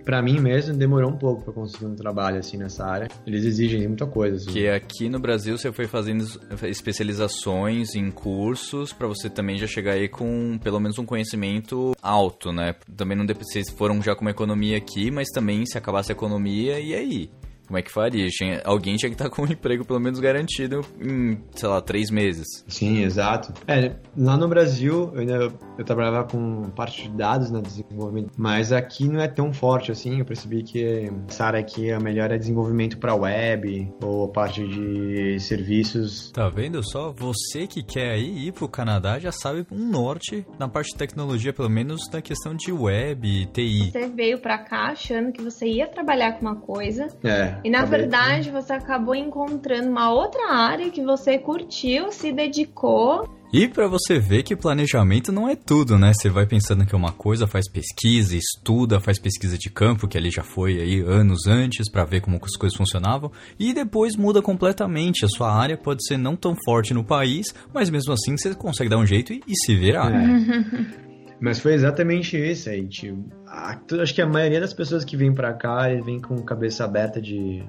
Pra 0.04 0.22
mim 0.22 0.40
mesmo, 0.40 0.76
demorou 0.76 1.12
um 1.12 1.18
pouco 1.18 1.44
pra 1.44 1.54
conseguir 1.54 1.86
um 1.86 1.96
trabalho 1.96 2.38
assim 2.38 2.58
nessa 2.58 2.86
área. 2.86 3.08
Eles 3.26 3.46
exigem 3.46 3.88
muita 3.88 4.06
coisa. 4.06 4.38
Assim. 4.38 4.52
Que 4.52 4.68
aqui 4.68 5.10
no 5.10 5.20
Brasil 5.20 5.58
você 5.58 5.72
foi 5.72 5.88
fazendo 5.88 6.26
especializações 6.64 7.96
em 7.96 8.10
cursos 8.12 8.94
pra 8.94 9.08
você 9.08 9.30
também 9.30 9.58
já 9.58 9.68
chegar 9.68 9.94
aí 9.94 10.08
com 10.08 10.58
pelo 10.64 10.80
menos 10.80 10.98
um 10.98 11.06
conhecimento 11.06 11.94
alto, 12.02 12.52
né? 12.52 12.76
Também 12.96 13.18
não 13.18 13.26
vocês 13.44 13.70
foram 13.70 14.02
já 14.02 14.16
com 14.16 14.22
uma 14.22 14.32
economia 14.32 14.78
aqui, 14.78 15.12
mas 15.12 15.30
também 15.30 15.66
se 15.66 15.78
acabasse 15.78 16.12
a 16.12 16.16
economia, 16.16 16.80
e 16.80 16.94
aí? 16.94 17.30
Como 17.68 17.78
é 17.78 17.82
que 17.82 17.92
faria? 17.92 18.28
Tinha- 18.30 18.62
alguém 18.66 18.96
tinha 18.98 19.10
que 19.10 19.16
estar 19.16 19.30
com 19.32 19.44
um 19.44 19.46
emprego 19.46 19.86
pelo 19.86 20.00
menos 20.00 20.20
garantido 20.20 20.82
em, 21.00 21.38
sei 21.56 21.70
lá, 21.70 21.82
três 21.82 22.10
meses. 22.10 22.46
Sim, 22.68 23.04
exato. 23.04 23.54
É, 23.68 23.96
lá 24.18 24.38
no 24.38 24.48
Brasil, 24.48 25.12
eu, 25.14 25.20
ainda, 25.22 25.52
eu 25.78 25.86
trabalhava 25.86 26.24
com 26.28 26.70
parte 26.72 27.04
de 27.04 27.10
dados, 27.18 27.50
né, 27.52 27.62
desenvolvimento, 27.62 28.32
mas 28.38 28.72
aqui 28.72 29.08
não 29.08 29.22
é 29.22 29.28
tão 29.28 29.54
forte 29.54 29.92
assim. 29.92 30.20
Eu 30.20 30.26
percebi 30.26 30.64
que 30.64 31.10
essa 31.28 31.46
área 31.46 31.60
aqui 31.60 31.90
é 31.90 32.00
melhor 32.00 32.32
é 32.32 32.38
desenvolvimento 32.38 32.98
para 32.98 33.16
web 33.16 33.92
ou 34.02 34.28
parte 34.28 34.66
de 34.68 35.40
serviços. 35.40 36.32
Tá 36.32 36.50
vendo 36.50 36.82
só? 36.84 37.12
Você 37.12 37.66
que 37.68 37.82
quer 37.84 38.12
aí 38.12 38.48
ir 38.48 38.52
pro 38.52 38.68
Canadá 38.68 39.20
já 39.20 39.32
sabe 39.32 39.66
um 39.72 39.90
norte 39.90 40.46
na 40.60 40.68
parte 40.68 40.92
de 40.92 40.98
tecnologia, 40.98 41.54
pelo 41.54 41.70
menos 41.70 42.02
na 42.12 42.22
questão 42.22 42.56
de 42.56 42.72
web, 42.72 43.46
TI. 43.48 43.92
Você 43.92 44.08
veio 44.08 44.40
pra 44.40 44.58
cá 44.58 44.92
achando 44.92 45.32
que 45.32 45.42
você 45.42 45.66
ia 45.68 45.88
trabalhar 45.88 46.34
com 46.34 46.42
uma 46.42 46.56
coisa, 46.56 47.08
É, 47.24 47.53
e 47.64 47.70
na 47.70 47.80
acabei- 47.80 48.00
verdade 48.02 48.50
você 48.52 48.74
acabou 48.74 49.16
encontrando 49.16 49.90
uma 49.90 50.12
outra 50.12 50.52
área 50.54 50.90
que 50.90 51.04
você 51.04 51.38
curtiu, 51.38 52.12
se 52.12 52.32
dedicou. 52.32 53.28
E 53.52 53.68
pra 53.68 53.88
você 53.88 54.18
ver 54.18 54.42
que 54.42 54.56
planejamento 54.56 55.32
não 55.32 55.48
é 55.48 55.56
tudo, 55.56 55.96
né? 56.00 56.12
Você 56.12 56.28
vai 56.28 56.48
pensando 56.48 56.86
que 56.88 56.96
é 56.96 56.98
uma 56.98 57.12
coisa, 57.12 57.46
faz 57.46 57.70
pesquisa, 57.70 58.36
estuda, 58.36 59.00
faz 59.00 59.20
pesquisa 59.20 59.58
de 59.60 59.70
campo, 59.70 60.08
que 60.08 60.18
ali 60.18 60.32
já 60.32 60.42
foi 60.42 60.82
aí 60.82 61.02
anos 61.02 61.46
antes 61.46 61.88
pra 61.88 62.04
ver 62.04 62.22
como 62.22 62.40
as 62.44 62.58
coisas 62.58 62.76
funcionavam, 62.76 63.32
e 63.60 63.72
depois 63.72 64.16
muda 64.16 64.42
completamente. 64.42 65.24
A 65.24 65.28
sua 65.28 65.54
área 65.54 65.78
pode 65.78 66.04
ser 66.08 66.18
não 66.18 66.36
tão 66.36 66.56
forte 66.66 66.96
no 66.96 67.04
país, 67.04 67.46
mas 67.72 67.92
mesmo 67.92 68.12
assim 68.14 68.36
você 68.36 68.56
consegue 68.56 68.90
dar 68.90 68.98
um 68.98 69.06
jeito 69.06 69.32
e, 69.34 69.42
e 69.48 69.54
se 69.56 69.76
virar. 69.76 70.12
É. 70.12 71.04
Mas 71.42 71.60
foi 71.60 71.74
exatamente 71.74 72.38
isso 72.38 72.70
aí, 72.70 72.88
tio. 72.88 73.26
A- 73.56 73.78
Acho 74.02 74.16
que 74.16 74.22
a 74.22 74.26
maioria 74.28 74.60
das 74.60 74.74
pessoas 74.74 75.06
que 75.06 75.16
vêm 75.16 75.32
pra 75.34 75.54
cá, 75.54 75.88
vêm 76.04 76.20
com 76.20 76.36
cabeça 76.42 76.84
aberta 76.84 77.22
de, 77.22 77.64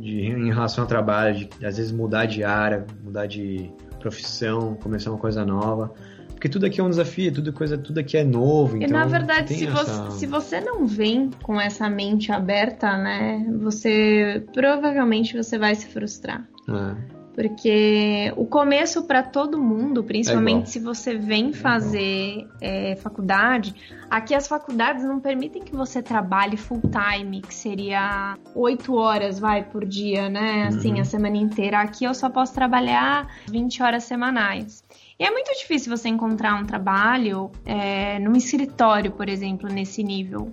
de 0.00 0.20
em 0.22 0.48
relação 0.52 0.84
ao 0.84 0.88
trabalho, 0.88 1.34
de 1.58 1.66
às 1.66 1.76
vezes 1.76 1.92
mudar 1.92 2.24
de 2.26 2.42
área, 2.42 2.86
mudar 3.04 3.26
de 3.26 3.70
profissão, 4.00 4.74
começar 4.76 5.10
uma 5.10 5.18
coisa 5.18 5.44
nova. 5.44 5.92
Porque 6.30 6.48
tudo 6.48 6.66
aqui 6.66 6.80
é 6.80 6.84
um 6.84 6.88
desafio, 6.88 7.32
tudo, 7.32 7.52
coisa, 7.52 7.76
tudo 7.76 7.98
aqui 7.98 8.16
é 8.16 8.22
novo. 8.24 8.76
E 8.76 8.84
Então 8.84 8.96
na 8.96 9.04
verdade, 9.06 9.52
se, 9.52 9.66
essa- 9.66 10.04
você, 10.10 10.18
se 10.20 10.26
você 10.26 10.60
não 10.60 10.86
vem 10.86 11.30
com 11.42 11.60
essa 11.60 11.90
mente 11.90 12.30
aberta, 12.32 12.96
né, 12.96 13.44
você 13.60 14.44
provavelmente 14.54 15.36
você 15.36 15.58
vai 15.58 15.74
se 15.74 15.86
frustrar. 15.88 16.48
É. 16.68 17.17
Porque 17.38 18.32
o 18.36 18.44
começo 18.44 19.04
para 19.04 19.22
todo 19.22 19.62
mundo, 19.62 20.00
É 20.00 20.02
principalmente 20.02 20.70
se 20.70 20.80
você 20.80 21.14
vem 21.16 21.52
fazer 21.52 22.48
é, 22.60 22.96
faculdade, 22.96 23.76
aqui 24.10 24.34
as 24.34 24.48
faculdades 24.48 25.04
não 25.04 25.20
permitem 25.20 25.62
que 25.62 25.70
você 25.70 26.02
trabalhe 26.02 26.56
full 26.56 26.82
time, 26.90 27.40
que 27.40 27.54
seria 27.54 28.36
oito 28.56 28.92
horas, 28.96 29.38
vai, 29.38 29.62
por 29.62 29.84
dia, 29.86 30.28
né? 30.28 30.66
Assim, 30.66 30.94
Uhum. 30.94 31.00
a 31.00 31.04
semana 31.04 31.36
inteira. 31.36 31.78
Aqui 31.78 32.04
eu 32.04 32.12
só 32.12 32.28
posso 32.28 32.52
trabalhar 32.52 33.28
20 33.48 33.84
horas 33.84 34.02
semanais. 34.02 34.82
E 35.16 35.24
é 35.24 35.30
muito 35.30 35.52
difícil 35.56 35.96
você 35.96 36.08
encontrar 36.08 36.60
um 36.60 36.64
trabalho 36.64 37.52
é, 37.64 38.18
num 38.18 38.34
escritório, 38.34 39.12
por 39.12 39.28
exemplo, 39.28 39.68
nesse 39.72 40.02
nível. 40.02 40.52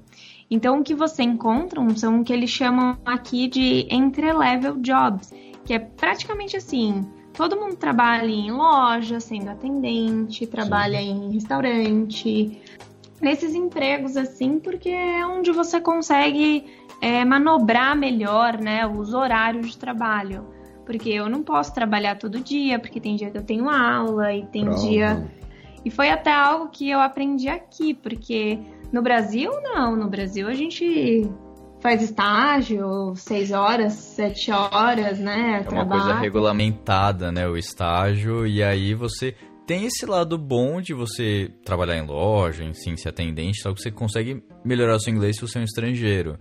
Então, 0.51 0.79
o 0.79 0.83
que 0.83 0.93
você 0.93 1.23
encontra 1.23 1.81
são 1.95 2.19
o 2.19 2.23
que 2.23 2.31
eles 2.31 2.51
chamam 2.51 2.95
aqui 3.03 3.47
de 3.47 3.87
entry-level 3.89 4.75
jobs, 4.77 5.33
que 5.65 5.73
é 5.73 5.79
praticamente 5.79 6.55
assim: 6.55 7.05
todo 7.33 7.57
mundo 7.57 7.75
trabalha 7.75 8.27
em 8.27 8.51
loja, 8.51 9.19
sendo 9.19 9.49
atendente, 9.49 10.47
trabalha 10.47 11.01
em 11.01 11.31
restaurante, 11.31 12.61
nesses 13.21 13.53
empregos 13.53 14.15
assim, 14.15 14.59
porque 14.59 14.89
é 14.89 15.25
onde 15.25 15.51
você 15.51 15.81
consegue 15.81 16.65
é, 17.01 17.25
manobrar 17.25 17.97
melhor, 17.97 18.57
né, 18.57 18.87
os 18.87 19.13
horários 19.13 19.71
de 19.71 19.77
trabalho. 19.77 20.45
Porque 20.85 21.09
eu 21.09 21.27
não 21.27 21.41
posso 21.41 21.73
trabalhar 21.73 22.15
todo 22.15 22.39
dia, 22.39 22.77
porque 22.77 23.01
tem 23.01 23.15
dia 23.15 23.31
que 23.31 23.37
eu 23.37 23.43
tenho 23.43 23.67
aula 23.67 24.31
e 24.31 24.45
tem 24.45 24.65
Prova. 24.65 24.79
dia 24.79 25.27
e 25.85 25.91
foi 25.91 26.09
até 26.09 26.33
algo 26.33 26.69
que 26.69 26.89
eu 26.89 26.99
aprendi 26.99 27.47
aqui, 27.47 27.93
porque 27.93 28.59
no 28.91 29.03
Brasil, 29.03 29.51
não. 29.61 29.95
No 29.95 30.09
Brasil, 30.09 30.47
a 30.47 30.53
gente 30.55 31.29
faz 31.85 32.01
estágio, 32.01 33.13
seis 33.15 33.51
horas, 33.51 33.93
sete 33.93 34.51
horas, 34.51 35.19
né? 35.19 35.63
É 35.63 35.69
uma 35.69 35.85
coisa 35.85 36.15
regulamentada, 36.15 37.31
né? 37.31 37.47
O 37.47 37.55
estágio, 37.55 38.47
e 38.47 38.63
aí 38.63 38.95
você 38.95 39.35
tem 39.67 39.85
esse 39.85 40.03
lado 40.03 40.35
bom 40.35 40.81
de 40.81 40.95
você 40.95 41.51
trabalhar 41.63 41.95
em 41.95 42.07
loja, 42.07 42.63
enfim, 42.63 42.97
ser 42.97 43.09
atendente, 43.09 43.61
só 43.61 43.71
que 43.71 43.79
você 43.79 43.91
consegue 43.91 44.43
melhorar 44.63 44.97
seu 44.97 45.13
inglês 45.13 45.35
se 45.35 45.43
você 45.43 45.59
é 45.59 45.61
um 45.61 45.63
estrangeiro. 45.63 46.39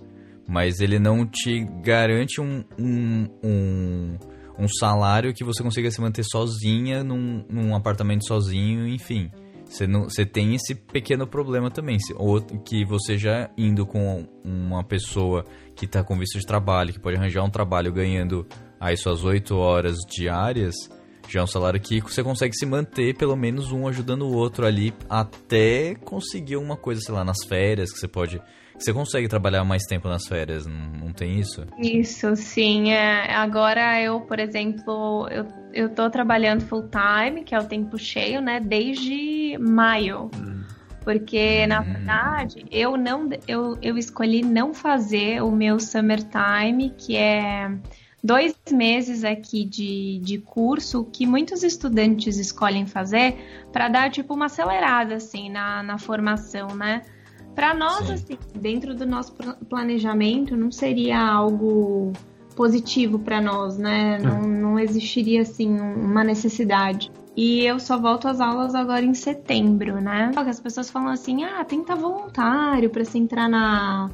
Mas 0.49 0.81
ele 0.81 0.99
não 0.99 1.27
te 1.27 1.63
garante 1.83 2.41
um, 2.41 2.65
um, 2.79 3.29
um, 3.45 4.19
um 4.59 4.69
salário 4.81 5.35
que 5.35 5.45
você 5.45 5.63
consiga 5.63 5.91
se 5.91 6.01
manter 6.01 6.25
sozinha 6.25 7.05
num, 7.05 7.45
num 7.51 7.77
apartamento 7.77 8.27
sozinho, 8.27 8.89
enfim. 8.89 9.31
Você, 9.75 9.89
não, 9.89 10.05
você 10.05 10.25
tem 10.25 10.55
esse 10.55 10.73
pequeno 10.73 11.27
problema 11.27 11.69
também. 11.69 11.99
se- 11.99 12.15
Ou 12.17 12.41
que 12.41 12.85
você 12.85 13.19
já 13.19 13.51
indo 13.59 13.85
com 13.85 14.25
uma 14.45 14.85
pessoa 14.85 15.45
que 15.75 15.85
está 15.85 16.05
com 16.05 16.17
visto 16.17 16.39
de 16.39 16.47
trabalho, 16.47 16.93
que 16.93 17.01
pode 17.01 17.17
arranjar 17.17 17.43
um 17.43 17.51
trabalho 17.51 17.93
ganhando 17.93 18.47
aí 18.79 18.97
suas 18.97 19.25
8 19.25 19.57
horas 19.57 19.97
diárias, 20.09 20.75
já 21.29 21.41
é 21.41 21.43
um 21.43 21.47
salário 21.49 21.81
que 21.81 22.01
você 22.01 22.23
consegue 22.23 22.55
se 22.55 22.65
manter, 22.65 23.17
pelo 23.17 23.35
menos 23.35 23.73
um 23.73 23.89
ajudando 23.89 24.23
o 24.23 24.33
outro 24.33 24.65
ali, 24.65 24.95
até 25.11 25.97
conseguir 25.97 26.57
uma 26.57 26.77
coisa, 26.77 27.01
sei 27.01 27.13
lá, 27.15 27.25
nas 27.25 27.45
férias, 27.45 27.93
que 27.93 27.99
você 27.99 28.07
pode. 28.07 28.41
Você 28.79 28.93
consegue 28.93 29.29
trabalhar 29.29 29.65
mais 29.65 29.85
tempo 29.85 30.09
nas 30.09 30.27
férias, 30.27 30.67
não, 30.67 31.07
não 31.07 31.13
tem 31.13 31.39
isso? 31.39 31.65
Isso, 31.79 32.35
sim. 32.37 32.91
É, 32.91 33.35
agora 33.35 34.01
eu, 34.01 34.21
por 34.21 34.39
exemplo, 34.39 35.29
eu, 35.31 35.47
eu 35.73 35.89
tô 35.89 36.11
trabalhando 36.11 36.63
full 36.63 36.89
time, 36.89 37.45
que 37.45 37.55
é 37.55 37.59
o 37.59 37.65
tempo 37.65 37.97
cheio, 37.99 38.41
né? 38.41 38.61
Desde 38.61 39.57
maio. 39.59 40.31
Porque, 41.05 41.67
na 41.67 41.81
Hum. 41.81 41.85
verdade, 41.85 42.65
eu 42.71 42.97
não 42.97 43.29
eu, 43.47 43.79
eu 43.83 43.99
escolhi 43.99 44.43
não 44.43 44.73
fazer 44.73 45.43
o 45.43 45.51
meu 45.51 45.79
summertime, 45.79 46.95
que 46.97 47.17
é 47.17 47.71
dois 48.23 48.57
meses 48.73 49.23
aqui 49.23 49.67
de, 49.67 50.19
de 50.21 50.39
curso 50.39 51.05
que 51.05 51.27
muitos 51.27 51.63
estudantes 51.63 52.39
escolhem 52.39 52.87
fazer 52.87 53.37
para 53.71 53.89
dar 53.89 54.11
tipo 54.11 54.33
uma 54.33 54.47
acelerada 54.47 55.17
assim 55.17 55.51
na, 55.51 55.83
na 55.83 55.99
formação, 55.99 56.69
né? 56.69 57.03
Para 57.55 57.75
nós, 57.75 58.07
Sim. 58.07 58.13
assim, 58.15 58.39
dentro 58.55 58.95
do 58.95 59.07
nosso 59.07 59.33
pla- 59.33 59.57
planejamento, 59.69 60.57
não 60.57 60.71
seria 60.73 61.21
algo 61.21 62.13
positivo 62.57 63.19
para 63.19 63.41
nós, 63.41 63.77
né? 63.79 64.19
Não, 64.19 64.43
não 64.43 64.79
existiria 64.79 65.43
assim 65.43 65.69
um- 65.81 66.05
uma 66.05 66.23
necessidade. 66.25 67.11
E 67.37 67.65
eu 67.65 67.81
só 67.81 67.99
volto 67.99 68.29
às 68.29 68.41
aulas 68.41 68.77
agora 68.77 69.05
em 69.05 69.13
setembro, 69.13 70.01
né? 70.01 70.31
Só 70.33 70.45
que 70.45 70.51
As 70.51 70.61
pessoas 70.61 70.89
falam 70.89 71.09
assim: 71.09 71.43
ah, 71.43 71.65
tenta 71.65 71.97
voluntário 71.97 72.89
para 72.91 73.05
você 73.05 73.19
entrar 73.19 73.49
na, 73.49 74.09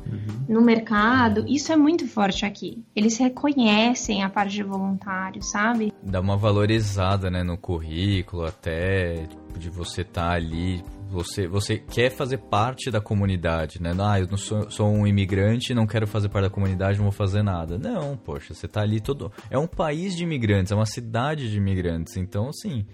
no 0.48 0.62
mercado. 0.62 1.44
Isso 1.46 1.70
é 1.70 1.76
muito 1.76 2.08
forte 2.08 2.46
aqui. 2.46 2.82
Eles 2.96 3.18
reconhecem 3.18 4.22
a 4.22 4.30
parte 4.30 4.54
de 4.54 4.62
voluntário, 4.62 5.42
sabe? 5.42 5.92
Dá 6.02 6.18
uma 6.18 6.36
valorizada, 6.38 7.30
né, 7.30 7.42
no 7.42 7.58
currículo, 7.58 8.46
até 8.46 9.26
tipo, 9.26 9.58
de 9.58 9.68
você 9.68 10.00
estar 10.00 10.30
ali. 10.30 10.82
Você, 11.10 11.46
você 11.48 11.76
quer 11.76 12.10
fazer 12.10 12.38
parte 12.38 12.90
da 12.90 13.00
comunidade, 13.00 13.82
né? 13.82 13.92
Ah, 13.98 14.20
eu 14.20 14.26
não 14.28 14.36
sou, 14.36 14.70
sou 14.70 14.88
um 14.88 15.06
imigrante, 15.06 15.74
não 15.74 15.86
quero 15.86 16.06
fazer 16.06 16.28
parte 16.28 16.44
da 16.44 16.50
comunidade, 16.50 16.98
não 16.98 17.04
vou 17.04 17.12
fazer 17.12 17.42
nada. 17.42 17.76
Não, 17.78 18.16
poxa, 18.16 18.54
você 18.54 18.68
tá 18.68 18.80
ali 18.82 19.00
todo. 19.00 19.32
É 19.50 19.58
um 19.58 19.66
país 19.66 20.16
de 20.16 20.22
imigrantes, 20.22 20.70
é 20.72 20.74
uma 20.74 20.86
cidade 20.86 21.50
de 21.50 21.56
imigrantes. 21.56 22.16
Então, 22.16 22.48
assim, 22.48 22.86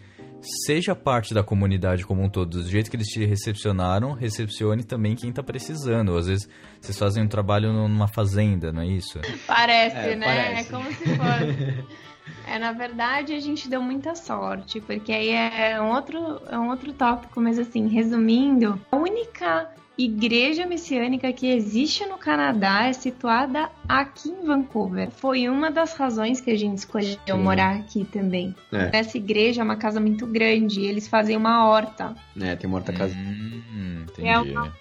seja 0.66 0.94
parte 0.94 1.34
da 1.34 1.42
comunidade 1.42 2.06
como 2.06 2.22
um 2.22 2.28
todo. 2.28 2.62
Do 2.62 2.68
jeito 2.68 2.90
que 2.90 2.96
eles 2.96 3.08
te 3.08 3.24
recepcionaram, 3.24 4.12
recepcione 4.12 4.82
também 4.82 5.14
quem 5.14 5.30
tá 5.30 5.42
precisando. 5.42 6.16
Às 6.16 6.26
vezes 6.26 6.48
vocês 6.80 6.98
fazem 6.98 7.22
um 7.22 7.28
trabalho 7.28 7.72
numa 7.72 8.08
fazenda, 8.08 8.72
não 8.72 8.82
é 8.82 8.86
isso? 8.86 9.20
Parece, 9.46 9.96
É, 9.96 10.16
né? 10.16 10.26
parece. 10.26 10.68
É 10.68 10.72
como 10.72 10.88
se 10.90 11.04
fosse. 11.04 12.06
É, 12.46 12.58
na 12.58 12.72
verdade, 12.72 13.32
a 13.34 13.40
gente 13.40 13.68
deu 13.68 13.82
muita 13.82 14.14
sorte, 14.14 14.80
porque 14.80 15.12
aí 15.12 15.30
é 15.30 15.80
um 15.80 15.90
outro, 15.92 16.40
é 16.48 16.58
um 16.58 16.70
outro 16.70 16.92
tópico, 16.92 17.40
mas 17.40 17.58
assim, 17.58 17.88
resumindo, 17.88 18.80
a 18.90 18.96
única 18.96 19.68
igreja 19.98 20.66
messiânica 20.66 21.32
que 21.32 21.46
existe 21.46 22.04
no 22.04 22.18
Canadá 22.18 22.84
é 22.84 22.92
situada 22.92 23.70
aqui 23.88 24.28
em 24.28 24.44
Vancouver. 24.44 25.10
Foi 25.10 25.48
uma 25.48 25.70
das 25.70 25.94
razões 25.94 26.40
que 26.40 26.50
a 26.50 26.56
gente 26.56 26.78
escolheu 26.78 27.18
Sim. 27.26 27.38
morar 27.38 27.76
aqui 27.76 28.04
também. 28.04 28.54
É. 28.72 28.90
Essa 28.92 29.16
igreja 29.16 29.62
é 29.62 29.64
uma 29.64 29.76
casa 29.76 29.98
muito 29.98 30.26
grande, 30.26 30.82
eles 30.84 31.08
fazem 31.08 31.36
uma 31.36 31.66
horta. 31.66 32.14
É, 32.38 32.54
tem 32.56 32.68
morta 32.68 32.92
casa. 32.92 33.14
Hum, 33.14 34.04
entendi. 34.08 34.28
É 34.28 34.38
uma- 34.38 34.72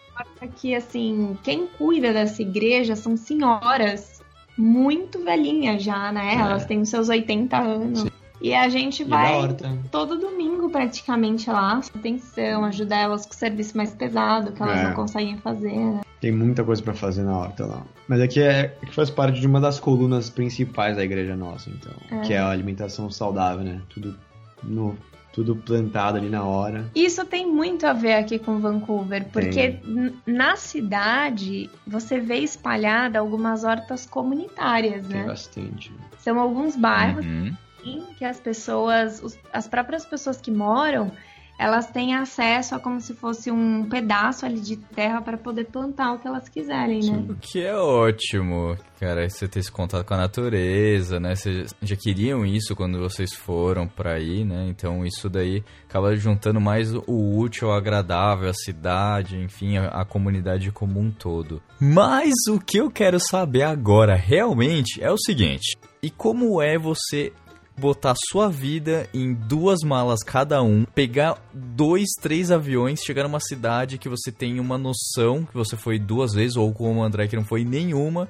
que 0.62 0.76
assim, 0.76 1.38
quem 1.44 1.66
cuida 1.66 2.14
dessa 2.14 2.42
igreja 2.42 2.96
são 2.96 3.18
senhoras 3.18 4.22
muito 4.58 5.24
velhinhas 5.24 5.84
já, 5.84 6.12
né? 6.12 6.36
É. 6.36 6.40
Elas 6.40 6.66
têm 6.66 6.82
os 6.82 6.90
seus 6.90 7.10
80 7.10 7.58
anos. 7.58 8.06
E 8.42 8.54
a 8.54 8.68
gente 8.68 9.02
E 9.02 9.06
vai 9.06 9.56
todo 9.90 10.18
domingo 10.20 10.70
praticamente 10.70 11.50
lá, 11.50 11.80
atenção, 11.96 12.66
ajudar 12.66 12.98
elas 12.98 13.26
com 13.26 13.32
o 13.32 13.36
serviço 13.36 13.76
mais 13.78 13.92
pesado 13.96 14.52
que 14.52 14.62
elas 14.62 14.80
É. 14.80 14.84
não 14.84 14.94
conseguem 14.94 15.38
fazer. 15.38 15.74
né? 15.74 16.02
Tem 16.20 16.32
muita 16.32 16.64
coisa 16.64 16.82
pra 16.82 16.94
fazer 16.94 17.24
na 17.24 17.38
horta 17.38 17.66
lá. 17.66 17.84
Mas 18.08 18.20
aqui 18.22 18.42
é 18.42 18.68
que 18.86 18.94
faz 18.94 19.10
parte 19.10 19.40
de 19.40 19.48
uma 19.48 19.60
das 19.62 19.80
colunas 19.80 20.30
principais 20.30 20.98
da 20.98 21.04
igreja 21.04 21.36
nossa, 21.36 21.70
então. 21.70 21.94
É. 22.20 22.22
Que 22.24 22.34
é 22.34 22.40
a 22.40 22.50
alimentação 22.50 23.10
saudável, 23.10 23.64
né? 23.64 23.82
Tudo 23.90 24.16
no, 24.64 24.98
tudo 25.36 25.54
plantado 25.54 26.18
ali 26.18 26.30
na 26.30 26.46
hora. 26.46 26.90
Isso 26.96 27.26
tem 27.26 27.46
muito 27.46 27.86
a 27.86 27.92
ver 27.92 28.14
aqui 28.14 28.40
com 28.40 28.58
Vancouver, 28.60 29.26
porque 29.34 29.80
na 30.26 30.56
cidade 30.56 31.70
você 31.86 32.18
vê 32.20 32.38
espalhada 32.38 33.20
algumas 33.20 33.66
hortas 33.66 34.06
comunitárias, 34.06 35.06
Tem 35.06 35.20
né? 35.20 35.28
bastante. 35.28 35.92
São 36.20 36.40
alguns 36.40 36.78
bairros 36.78 37.26
Uhum. 37.26 37.54
em 37.84 38.02
que 38.16 38.24
as 38.24 38.40
pessoas, 38.40 39.22
os- 39.22 39.38
as 39.52 39.68
próprias 39.68 40.06
pessoas 40.06 40.40
que 40.40 40.50
moram, 40.52 41.12
elas 41.58 41.88
têm 41.88 42.16
acesso 42.16 42.76
a 42.76 42.80
como 42.80 43.00
se 43.00 43.14
fosse 43.14 43.52
um 43.52 43.88
pedaço 43.88 44.46
ali 44.46 44.60
de 44.60 44.76
terra 44.78 45.22
para 45.22 45.38
poder 45.38 45.66
plantar 45.66 46.14
o 46.14 46.20
que 46.20 46.28
elas 46.28 46.50
quiserem, 46.50 47.00
né? 47.00 47.02
Sim. 47.02 47.28
O 47.30 47.36
que 47.36 47.64
é 47.64 47.76
ótimo, 47.76 48.76
cara, 49.00 49.28
você 49.30 49.48
ter 49.48 49.60
esse 49.60 49.72
contato 49.72 50.06
com 50.06 50.14
a 50.14 50.18
natureza, 50.18 51.20
né? 51.20 51.36
Vocês 51.36 51.74
já 51.82 51.96
queriam 51.96 52.46
isso 52.46 52.76
quando 52.76 53.00
vocês 53.00 53.34
foram 53.34 53.88
pra 53.88 54.16
aí, 54.16 54.44
né? 54.44 54.66
Então 54.68 55.06
isso 55.06 55.30
daí 55.30 55.64
acaba 55.88 56.16
juntando 56.16 56.60
mais 56.60 56.94
o 56.94 57.38
útil 57.38 57.70
ao 57.70 57.78
agradável, 57.78 58.50
a 58.50 58.54
cidade, 58.54 59.38
enfim, 59.38 59.78
a, 59.78 59.88
a 59.88 60.06
comunidade 60.06 60.72
como 60.72 61.00
um 61.00 61.10
todo. 61.12 61.62
Mas 61.80 62.34
o 62.50 62.60
que 62.60 62.78
eu 62.78 62.92
quero 62.92 63.20
saber 63.20 63.64
agora 63.64 64.16
realmente 64.16 65.02
é 65.02 65.12
o 65.12 65.18
seguinte: 65.18 65.78
e 66.02 66.10
como 66.10 66.62
é 66.62 66.78
você 66.78 67.32
botar 67.78 68.14
sua 68.30 68.50
vida 68.50 69.10
em 69.14 69.34
duas 69.34 69.82
malas 69.82 70.24
cada 70.24 70.62
um, 70.64 70.86
pegar 70.86 71.38
dois, 71.54 72.08
três 72.22 72.52
aviões, 72.52 73.02
chegar 73.02 73.24
numa 73.24 73.40
cidade 73.40 73.98
que 73.98 74.10
você 74.10 74.32
tem 74.32 74.60
uma 74.60 74.78
noção 74.78 75.44
que 75.46 75.54
você 75.54 75.76
foi 75.76 76.00
duas 76.00 76.34
vezes, 76.34 76.56
ou 76.56 76.74
como 76.74 77.02
o 77.02 77.04
André 77.04 77.28
que 77.28 77.36
não 77.36 77.46
foi 77.46 77.64
nenhuma. 77.64 78.28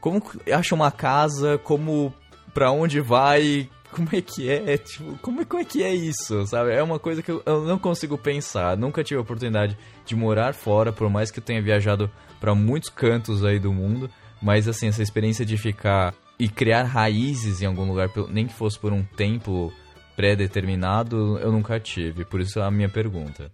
Como 0.00 0.20
acha 0.52 0.74
uma 0.74 0.90
casa, 0.90 1.58
como 1.58 2.12
pra 2.52 2.72
onde 2.72 3.00
vai, 3.00 3.68
como 3.92 4.08
é 4.12 4.20
que 4.20 4.50
é, 4.50 4.76
tipo, 4.78 5.16
como 5.18 5.42
é, 5.42 5.44
como 5.44 5.62
é 5.62 5.64
que 5.64 5.82
é 5.82 5.94
isso, 5.94 6.44
sabe? 6.46 6.72
É 6.72 6.82
uma 6.82 6.98
coisa 6.98 7.22
que 7.22 7.30
eu, 7.30 7.42
eu 7.46 7.64
não 7.64 7.78
consigo 7.78 8.18
pensar. 8.18 8.76
Nunca 8.76 9.04
tive 9.04 9.18
a 9.18 9.22
oportunidade 9.22 9.76
de 10.04 10.16
morar 10.16 10.54
fora, 10.54 10.92
por 10.92 11.08
mais 11.08 11.30
que 11.30 11.38
eu 11.38 11.44
tenha 11.44 11.62
viajado 11.62 12.10
pra 12.40 12.54
muitos 12.54 12.90
cantos 12.90 13.44
aí 13.44 13.60
do 13.60 13.72
mundo, 13.72 14.10
mas 14.40 14.66
assim, 14.66 14.88
essa 14.88 15.02
experiência 15.02 15.46
de 15.46 15.56
ficar 15.56 16.12
e 16.42 16.48
criar 16.48 16.82
raízes 16.82 17.62
em 17.62 17.66
algum 17.66 17.86
lugar, 17.86 18.10
nem 18.28 18.48
que 18.48 18.52
fosse 18.52 18.76
por 18.76 18.92
um 18.92 19.04
tempo 19.04 19.72
pré-determinado, 20.16 21.38
eu 21.38 21.52
nunca 21.52 21.78
tive. 21.78 22.24
Por 22.24 22.40
isso 22.40 22.60
a 22.60 22.68
minha 22.68 22.88
pergunta. 22.88 23.52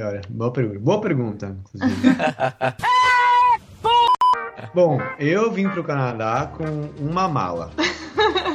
Olha, 0.00 0.20
boa 0.30 0.52
pergunta. 0.52 0.78
Boa 0.78 1.00
pergunta, 1.00 1.58
inclusive. 1.58 2.00
Bom, 4.72 5.00
eu 5.18 5.50
vim 5.50 5.68
pro 5.68 5.82
Canadá 5.82 6.52
com 6.56 6.64
uma 7.02 7.26
mala. 7.26 7.72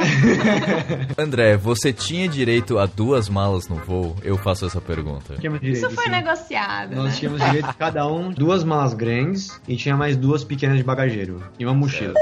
André, 1.18 1.58
você 1.58 1.92
tinha 1.94 2.28
direito 2.28 2.78
a 2.78 2.86
duas 2.86 3.30
malas 3.30 3.68
no 3.68 3.76
voo? 3.76 4.16
Eu 4.22 4.38
faço 4.38 4.66
essa 4.66 4.82
pergunta. 4.82 5.36
Isso 5.62 5.90
foi 5.92 6.06
sim. 6.06 6.12
negociado, 6.12 6.96
Nós 6.96 7.06
né? 7.06 7.16
tínhamos 7.20 7.42
direito 7.42 7.74
cada 7.78 8.08
um 8.08 8.32
duas 8.32 8.64
malas 8.64 8.94
grandes 8.94 9.60
e 9.68 9.76
tinha 9.76 9.96
mais 9.96 10.16
duas 10.18 10.44
pequenas 10.44 10.78
de 10.78 10.84
bagageiro 10.84 11.44
e 11.58 11.66
uma 11.66 11.74
mochila. 11.74 12.14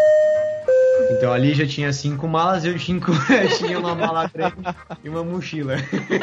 Então 1.12 1.34
ali 1.34 1.54
já 1.54 1.67
tinha 1.67 1.91
cinco 1.91 2.28
malas, 2.28 2.63
eu 2.63 2.78
tinha, 2.78 3.00
eu 3.44 3.58
tinha 3.58 3.80
uma 3.80 3.94
mala 3.96 4.30
grande 4.34 4.56
e 5.04 5.10
uma 5.10 5.24
mochila. 5.24 5.76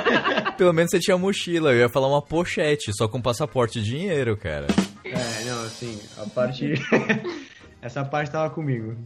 Pelo 0.56 0.72
menos 0.72 0.90
você 0.90 0.98
tinha 0.98 1.16
mochila, 1.18 1.72
eu 1.72 1.80
ia 1.80 1.88
falar 1.88 2.08
uma 2.08 2.22
pochete, 2.22 2.90
só 2.96 3.06
com 3.06 3.20
passaporte 3.20 3.78
e 3.78 3.82
dinheiro, 3.82 4.36
cara. 4.36 4.66
É, 5.04 5.44
não, 5.44 5.62
assim, 5.62 5.98
a 6.16 6.28
parte. 6.28 6.74
Essa 7.80 8.04
parte 8.04 8.30
tava 8.30 8.50
comigo. 8.50 8.96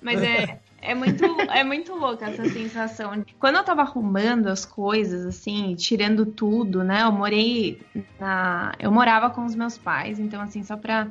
Mas 0.00 0.22
é, 0.22 0.58
é, 0.80 0.94
muito, 0.94 1.24
é 1.50 1.64
muito 1.64 1.94
louca 1.94 2.26
essa 2.26 2.44
sensação. 2.48 3.24
Quando 3.38 3.56
eu 3.56 3.64
tava 3.64 3.82
arrumando 3.82 4.46
as 4.46 4.64
coisas, 4.64 5.26
assim, 5.26 5.74
tirando 5.74 6.26
tudo, 6.26 6.82
né? 6.84 7.02
Eu 7.02 7.12
morei 7.12 7.80
na. 8.18 8.72
Eu 8.78 8.90
morava 8.90 9.30
com 9.30 9.44
os 9.44 9.54
meus 9.54 9.76
pais, 9.76 10.18
então, 10.18 10.40
assim, 10.40 10.62
só 10.62 10.76
pra 10.76 11.08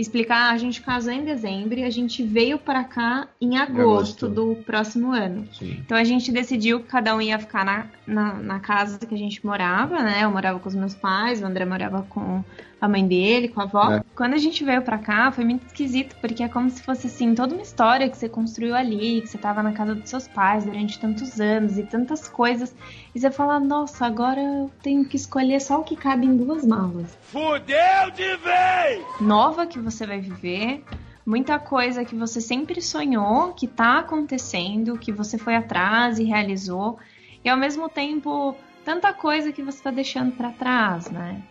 explicar, 0.00 0.50
a 0.52 0.56
gente 0.56 0.80
casou 0.80 1.12
em 1.12 1.24
dezembro 1.24 1.78
e 1.78 1.84
a 1.84 1.90
gente 1.90 2.22
veio 2.22 2.58
pra 2.58 2.84
cá 2.84 3.28
em 3.40 3.58
agosto 3.58 4.26
agosto. 4.26 4.28
do 4.28 4.56
próximo 4.64 5.12
ano. 5.12 5.46
Sim. 5.52 5.76
Então 5.84 5.96
a 5.96 6.04
gente 6.04 6.32
decidiu 6.32 6.80
que 6.80 6.86
cada 6.86 7.14
um 7.14 7.20
ia 7.20 7.38
ficar 7.38 7.64
na, 7.64 7.86
na, 8.06 8.34
na 8.34 8.60
casa 8.60 8.98
que 8.98 9.14
a 9.14 9.18
gente 9.18 9.44
morava, 9.44 10.02
né? 10.02 10.24
Eu 10.24 10.30
morava 10.30 10.58
com 10.58 10.68
os 10.68 10.74
meus 10.74 10.94
pais, 10.94 11.42
o 11.42 11.46
André 11.46 11.64
morava 11.64 12.02
com 12.08 12.42
a 12.80 12.88
mãe 12.88 13.06
dele, 13.06 13.48
com 13.48 13.60
a 13.60 13.64
avó. 13.64 13.92
É. 13.92 14.04
Quando 14.14 14.34
a 14.34 14.38
gente 14.38 14.64
veio 14.64 14.82
pra 14.82 14.98
cá, 14.98 15.30
foi 15.30 15.44
muito 15.44 15.66
esquisito, 15.66 16.16
porque 16.20 16.42
é 16.42 16.48
como 16.48 16.70
se 16.70 16.82
fosse 16.82 17.08
assim, 17.08 17.34
toda 17.34 17.54
uma 17.54 17.62
história 17.62 18.08
que 18.08 18.16
você 18.16 18.28
construiu 18.28 18.74
ali, 18.74 19.20
que 19.20 19.26
você 19.26 19.36
tava 19.36 19.62
na 19.62 19.72
casa 19.72 19.94
dos 19.94 20.08
seus 20.08 20.26
pais 20.26 20.64
durante 20.64 20.98
tantos 20.98 21.40
anos 21.40 21.76
e 21.76 21.82
tantas 21.82 22.28
coisas. 22.28 22.74
E 23.14 23.20
você 23.20 23.30
fala, 23.30 23.60
nossa, 23.60 24.06
agora 24.06 24.40
eu 24.40 24.70
tenho 24.82 25.04
que 25.04 25.16
escolher 25.16 25.60
só 25.60 25.80
o 25.80 25.84
que 25.84 25.94
cabe 25.94 26.26
em 26.26 26.36
duas 26.36 26.64
malas. 26.64 27.16
Fudeu 27.22 28.10
de 28.14 28.36
vez! 28.38 29.04
Nova 29.20 29.66
que 29.66 29.78
você 29.78 30.06
vai 30.06 30.20
viver, 30.20 30.82
muita 31.26 31.58
coisa 31.58 32.04
que 32.04 32.14
você 32.14 32.40
sempre 32.40 32.80
sonhou, 32.80 33.52
que 33.52 33.66
tá 33.66 33.98
acontecendo, 33.98 34.98
que 34.98 35.12
você 35.12 35.36
foi 35.36 35.54
atrás 35.54 36.18
e 36.18 36.24
realizou, 36.24 36.98
e 37.44 37.48
ao 37.48 37.56
mesmo 37.56 37.88
tempo 37.88 38.56
tanta 38.84 39.12
coisa 39.12 39.52
que 39.52 39.62
você 39.62 39.82
tá 39.82 39.90
deixando 39.90 40.32
pra 40.32 40.50
trás, 40.50 41.10
né? 41.10 41.42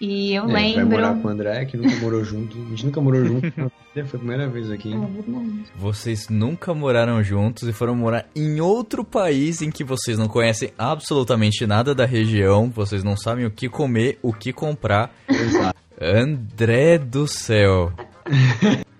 E 0.00 0.32
eu 0.32 0.44
É, 0.48 0.52
vai 0.52 0.62
lembro. 0.74 0.86
morar 0.90 1.14
com 1.20 1.26
o 1.26 1.30
André, 1.30 1.64
que 1.64 1.76
nunca 1.76 1.96
morou 1.96 2.22
junto. 2.24 2.56
A 2.56 2.70
gente 2.70 2.86
nunca 2.86 3.00
morou 3.00 3.24
junto. 3.24 3.52
Foi 3.52 4.02
a 4.02 4.04
primeira 4.04 4.48
vez 4.48 4.70
aqui. 4.70 4.92
É 4.94 4.96
verdade. 4.96 5.64
Vocês 5.76 6.28
nunca 6.28 6.72
moraram 6.72 7.20
juntos 7.22 7.68
e 7.68 7.72
foram 7.72 7.96
morar 7.96 8.26
em 8.36 8.60
outro 8.60 9.04
país 9.04 9.60
em 9.60 9.70
que 9.72 9.82
vocês 9.82 10.16
não 10.16 10.28
conhecem 10.28 10.70
absolutamente 10.78 11.66
nada 11.66 11.96
da 11.96 12.04
região, 12.06 12.70
vocês 12.70 13.02
não 13.02 13.16
sabem 13.16 13.44
o 13.44 13.50
que 13.50 13.68
comer, 13.68 14.18
o 14.22 14.32
que 14.32 14.52
comprar. 14.52 15.10
André 16.00 16.96
do 16.98 17.26
céu. 17.26 17.92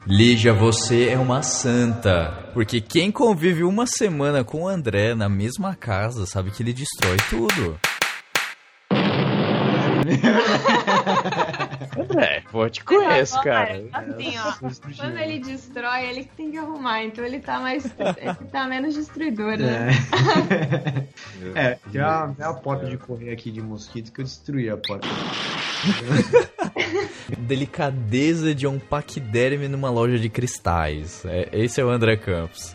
Lígia, 0.04 0.52
você 0.52 1.08
é 1.11 1.18
uma 1.18 1.42
santa. 1.42 2.50
Porque 2.54 2.80
quem 2.80 3.12
convive 3.12 3.62
uma 3.62 3.87
semana 3.87 4.42
com 4.42 4.62
o 4.62 4.68
André 4.68 5.14
na 5.14 5.28
mesma 5.28 5.76
casa 5.76 6.26
sabe 6.26 6.50
que 6.50 6.61
ele 6.61 6.72
destrói 6.72 7.18
tudo. 7.30 7.78
Pô, 12.50 12.68
te 12.68 12.82
conheço, 12.82 13.37
Mas 13.37 13.44
cara. 13.44 13.84
Assim, 13.92 14.34
ó, 14.38 14.52
quando 14.96 15.18
ele 15.18 15.38
destrói, 15.38 16.06
ele 16.06 16.24
que 16.24 16.34
tem 16.34 16.50
que 16.50 16.56
arrumar. 16.56 17.04
Então 17.04 17.24
ele 17.24 17.40
tá 17.40 17.61
mais. 17.61 17.84
ele 18.16 18.34
tá 18.50 18.66
menos 18.66 18.94
destruidor, 18.94 19.58
né? 19.58 19.90
É. 21.54 21.61
é, 21.72 21.78
tem 21.92 22.00
uma, 22.00 22.34
tem 22.34 22.46
uma 22.46 22.54
porta 22.54 22.87
de 22.87 22.96
correr 22.96 23.32
aqui 23.32 23.50
de 23.50 23.61
mosquito 23.61 24.12
que 24.12 24.20
eu 24.20 24.24
destruí 24.24 24.70
a 24.70 24.76
porta. 24.76 25.06
Delicadeza 27.38 28.54
de 28.54 28.66
um 28.66 28.78
paquiderme 28.78 29.68
numa 29.68 29.90
loja 29.90 30.18
de 30.18 30.28
cristais. 30.28 31.24
É, 31.26 31.48
esse 31.52 31.80
é 31.80 31.84
o 31.84 31.90
André 31.90 32.16
Campos. 32.16 32.74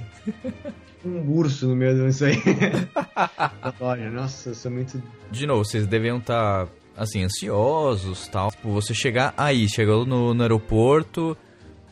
Um 1.05 1.29
urso 1.31 1.67
no 1.67 1.75
meio 1.75 2.05
disso 2.05 2.25
aí. 2.25 2.37
Loja. 3.79 4.09
Nossa, 4.09 4.49
eu 4.49 4.55
sou 4.55 4.71
muito. 4.71 5.03
De 5.29 5.45
novo, 5.45 5.65
vocês 5.65 5.85
deviam 5.85 6.17
estar, 6.17 6.67
assim, 6.97 7.23
ansiosos 7.23 8.27
tal. 8.27 8.51
Tipo, 8.51 8.69
você 8.71 8.93
chegar 8.93 9.33
aí, 9.37 9.67
chegou 9.69 10.05
no, 10.05 10.33
no 10.33 10.41
aeroporto. 10.41 11.37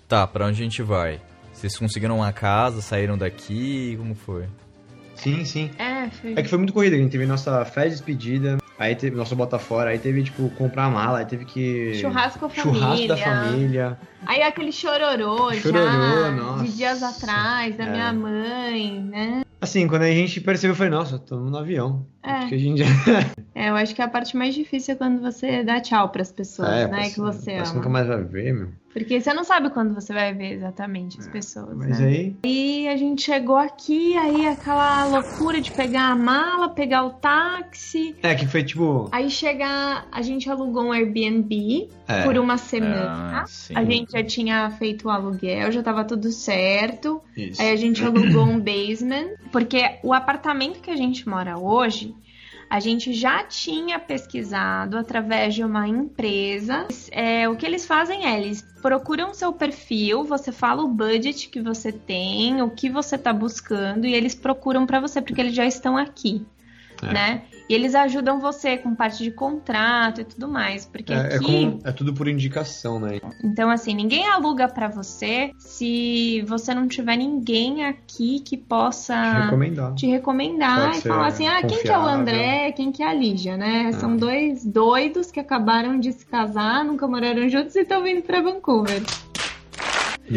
Tá, 0.08 0.28
pra 0.28 0.46
onde 0.48 0.60
a 0.62 0.64
gente 0.64 0.82
vai? 0.84 1.22
Vocês 1.54 1.78
conseguiram 1.78 2.18
uma 2.18 2.34
casa, 2.34 2.82
saíram 2.82 3.18
daqui? 3.18 3.96
Como 3.98 4.14
foi? 4.16 4.46
Sim, 5.16 5.46
sim. 5.46 5.70
É, 5.78 6.10
foi. 6.10 6.34
É 6.36 6.42
que 6.42 6.50
foi 6.50 6.58
muito 6.58 6.74
corrida, 6.74 6.96
a 6.96 7.00
gente 7.00 7.12
teve 7.12 7.26
nossa 7.28 7.64
festa 7.64 7.84
de 7.90 7.96
despedida, 7.96 8.58
aí 8.80 8.96
teve 8.96 9.16
nosso 9.16 9.36
bota 9.36 9.60
fora, 9.60 9.92
aí 9.92 10.00
teve, 10.00 10.24
tipo, 10.24 10.50
comprar 10.52 10.90
mala, 10.90 11.20
aí 11.20 11.26
teve 11.26 11.46
que. 11.46 11.94
Churrasco 11.94 12.40
com 12.40 12.46
a 12.48 12.50
Churrasco 12.50 13.08
da 13.08 13.16
família. 13.18 13.46
família. 13.52 14.00
Aí 14.26 14.42
aquele 14.42 14.72
chororô, 14.72 15.54
Chororô, 15.54 15.86
já 15.88 16.32
nossa. 16.32 16.64
de 16.64 16.76
dias 16.76 17.04
atrás, 17.04 17.78
da 17.78 17.86
É. 17.86 17.92
minha 17.92 18.14
mãe, 18.14 19.00
né? 19.02 19.44
Assim, 19.62 19.88
quando 19.88 20.02
a 20.02 20.12
gente 20.12 20.42
percebeu, 20.42 20.72
eu 20.72 20.76
falei, 20.76 20.92
nossa, 20.92 21.18
estamos 21.18 21.52
no 21.52 21.58
avião. 21.58 22.06
É. 22.24 22.48
Gente 22.48 22.80
já. 22.80 22.86
É, 23.54 23.70
eu 23.70 23.76
acho 23.76 23.94
que 23.94 24.02
a 24.02 24.08
parte 24.08 24.36
mais 24.36 24.56
difícil 24.56 24.94
é 24.96 24.98
quando 24.98 25.22
você 25.22 25.64
dá 25.64 25.80
tchau 25.80 26.10
pras 26.10 26.32
pessoas, 26.32 26.70
É, 26.70 26.84
né? 26.86 26.88
parece- 26.88 27.14
Que 27.16 27.20
você 27.22 27.54
ama. 27.58 27.74
nunca 27.74 27.90
mais 27.90 28.08
vai 28.08 28.24
ver, 28.24 28.54
meu. 28.54 28.70
Porque 28.94 29.22
você 29.22 29.34
não 29.34 29.44
sabe 29.44 29.70
quando 29.70 29.94
você 29.94 30.14
vai 30.14 30.34
ver 30.34 30.54
exatamente 30.54 31.20
as 31.20 31.28
pessoas, 31.28 31.78
Mas 31.78 32.00
né? 32.00 32.08
aí. 32.08 32.36
E 32.46 32.88
a 32.88 32.98
gente 32.98 33.22
chegou 33.22 33.56
aqui, 33.56 34.18
aí 34.18 34.46
aquela 34.46 35.06
loucura 35.06 35.62
de 35.62 35.72
pegar 35.72 36.12
a 36.12 36.16
mala, 36.16 36.70
pegar 36.70 37.06
o 37.06 37.12
táxi. 37.12 38.16
É, 38.22 38.36
que 38.36 38.46
foi 38.48 38.64
tipo. 38.64 39.08
Aí 39.12 39.30
chegar, 39.30 40.08
a 40.12 40.22
gente 40.22 40.50
alugou 40.50 40.84
um 40.84 40.92
Airbnb 40.92 41.90
É. 42.08 42.24
por 42.24 42.38
uma 42.38 42.58
semana. 42.58 43.42
Ah, 43.42 43.46
sim. 43.48 43.74
A 43.76 43.84
gente 43.86 44.12
já 44.12 44.24
tinha 44.24 44.70
feito 44.72 45.08
o 45.08 45.10
aluguel, 45.10 45.72
já 45.72 45.82
tava 45.82 46.04
tudo 46.04 46.32
certo. 46.32 47.22
Isso. 47.36 47.62
Aí 47.62 47.72
a 47.72 47.76
gente 47.76 48.04
alugou 48.04 48.44
um 48.44 48.60
basement, 48.60 49.36
porque 49.52 50.00
o 50.04 50.14
apartamento 50.14 50.80
que 50.82 50.92
a 50.92 50.96
gente 50.96 51.28
mora 51.28 51.58
hoje, 51.58 52.14
a 52.72 52.80
gente 52.80 53.12
já 53.12 53.44
tinha 53.44 54.00
pesquisado 54.00 54.98
através 54.98 55.54
de 55.54 55.62
uma 55.62 55.90
empresa. 55.90 56.88
É, 57.12 57.50
o 57.50 57.56
que 57.58 57.66
eles 57.66 57.86
fazem 57.86 58.26
é, 58.26 58.40
eles 58.40 58.62
procuram 58.82 59.34
seu 59.34 59.52
perfil, 59.52 60.24
você 60.24 60.54
fala 60.54 60.82
o 60.82 60.88
budget 60.88 61.50
que 61.50 61.62
você 61.62 61.92
tem, 61.92 62.62
o 62.62 62.70
que 62.70 62.90
você 62.90 63.18
tá 63.18 63.34
buscando, 63.34 64.08
e 64.08 64.14
eles 64.14 64.34
procuram 64.34 64.86
pra 64.86 65.02
você, 65.02 65.22
porque 65.22 65.42
eles 65.42 65.54
já 65.54 65.66
estão 65.66 65.98
aqui. 65.98 66.46
É. 67.04 67.12
Né? 67.12 67.42
E 67.72 67.74
eles 67.74 67.96
ajudam 67.96 68.38
você 68.42 68.76
com 68.78 68.94
parte 68.94 69.24
de 69.24 69.32
contrato 69.32 70.20
e 70.20 70.26
tudo 70.26 70.46
mais. 70.50 70.86
Porque 70.86 71.14
É, 71.14 71.16
é 71.16 71.36
aqui. 71.38 71.46
como- 71.46 71.80
é 71.86 71.92
tudo 71.94 72.14
por 72.14 72.28
indicação, 72.28 73.00
né? 73.00 73.22
Então, 73.42 73.70
assim, 73.70 73.94
ninguém 73.96 74.28
aluga 74.28 74.68
pra 74.68 74.90
você 74.90 75.52
se 75.58 76.42
você 76.48 76.74
não 76.76 76.86
tiver 76.86 77.16
ninguém 77.16 77.86
aqui 77.86 78.42
que 78.42 78.58
possa 78.58 79.44
Recomendar. 79.46 79.94
te 79.96 80.06
recomendar 80.06 80.98
e 80.98 81.02
falar 81.02 81.28
assim: 81.28 81.48
ah, 81.48 81.62
quem 81.64 81.82
que 81.82 81.88
é 81.88 81.98
o. 81.98 82.02
André, 82.02 82.74
quem 82.74 82.92
que 82.92 83.02
é 83.02 83.08
a 83.08 83.14
Lígia, 83.14 83.56
né? 83.56 83.86
Ah. 83.88 83.94
São 83.94 84.18
dois 84.18 84.66
doidos 84.66 85.32
que 85.32 85.40
acabaram 85.40 85.98
de 85.98 86.12
se 86.12 86.26
casar, 86.26 86.84
nunca 86.84 87.08
moraram 87.08 87.48
juntos 87.48 87.74
e 87.78 87.80
estão 87.84 88.04
vindo 88.04 88.22
pra 88.22 88.42
Vancouver. 88.42 89.02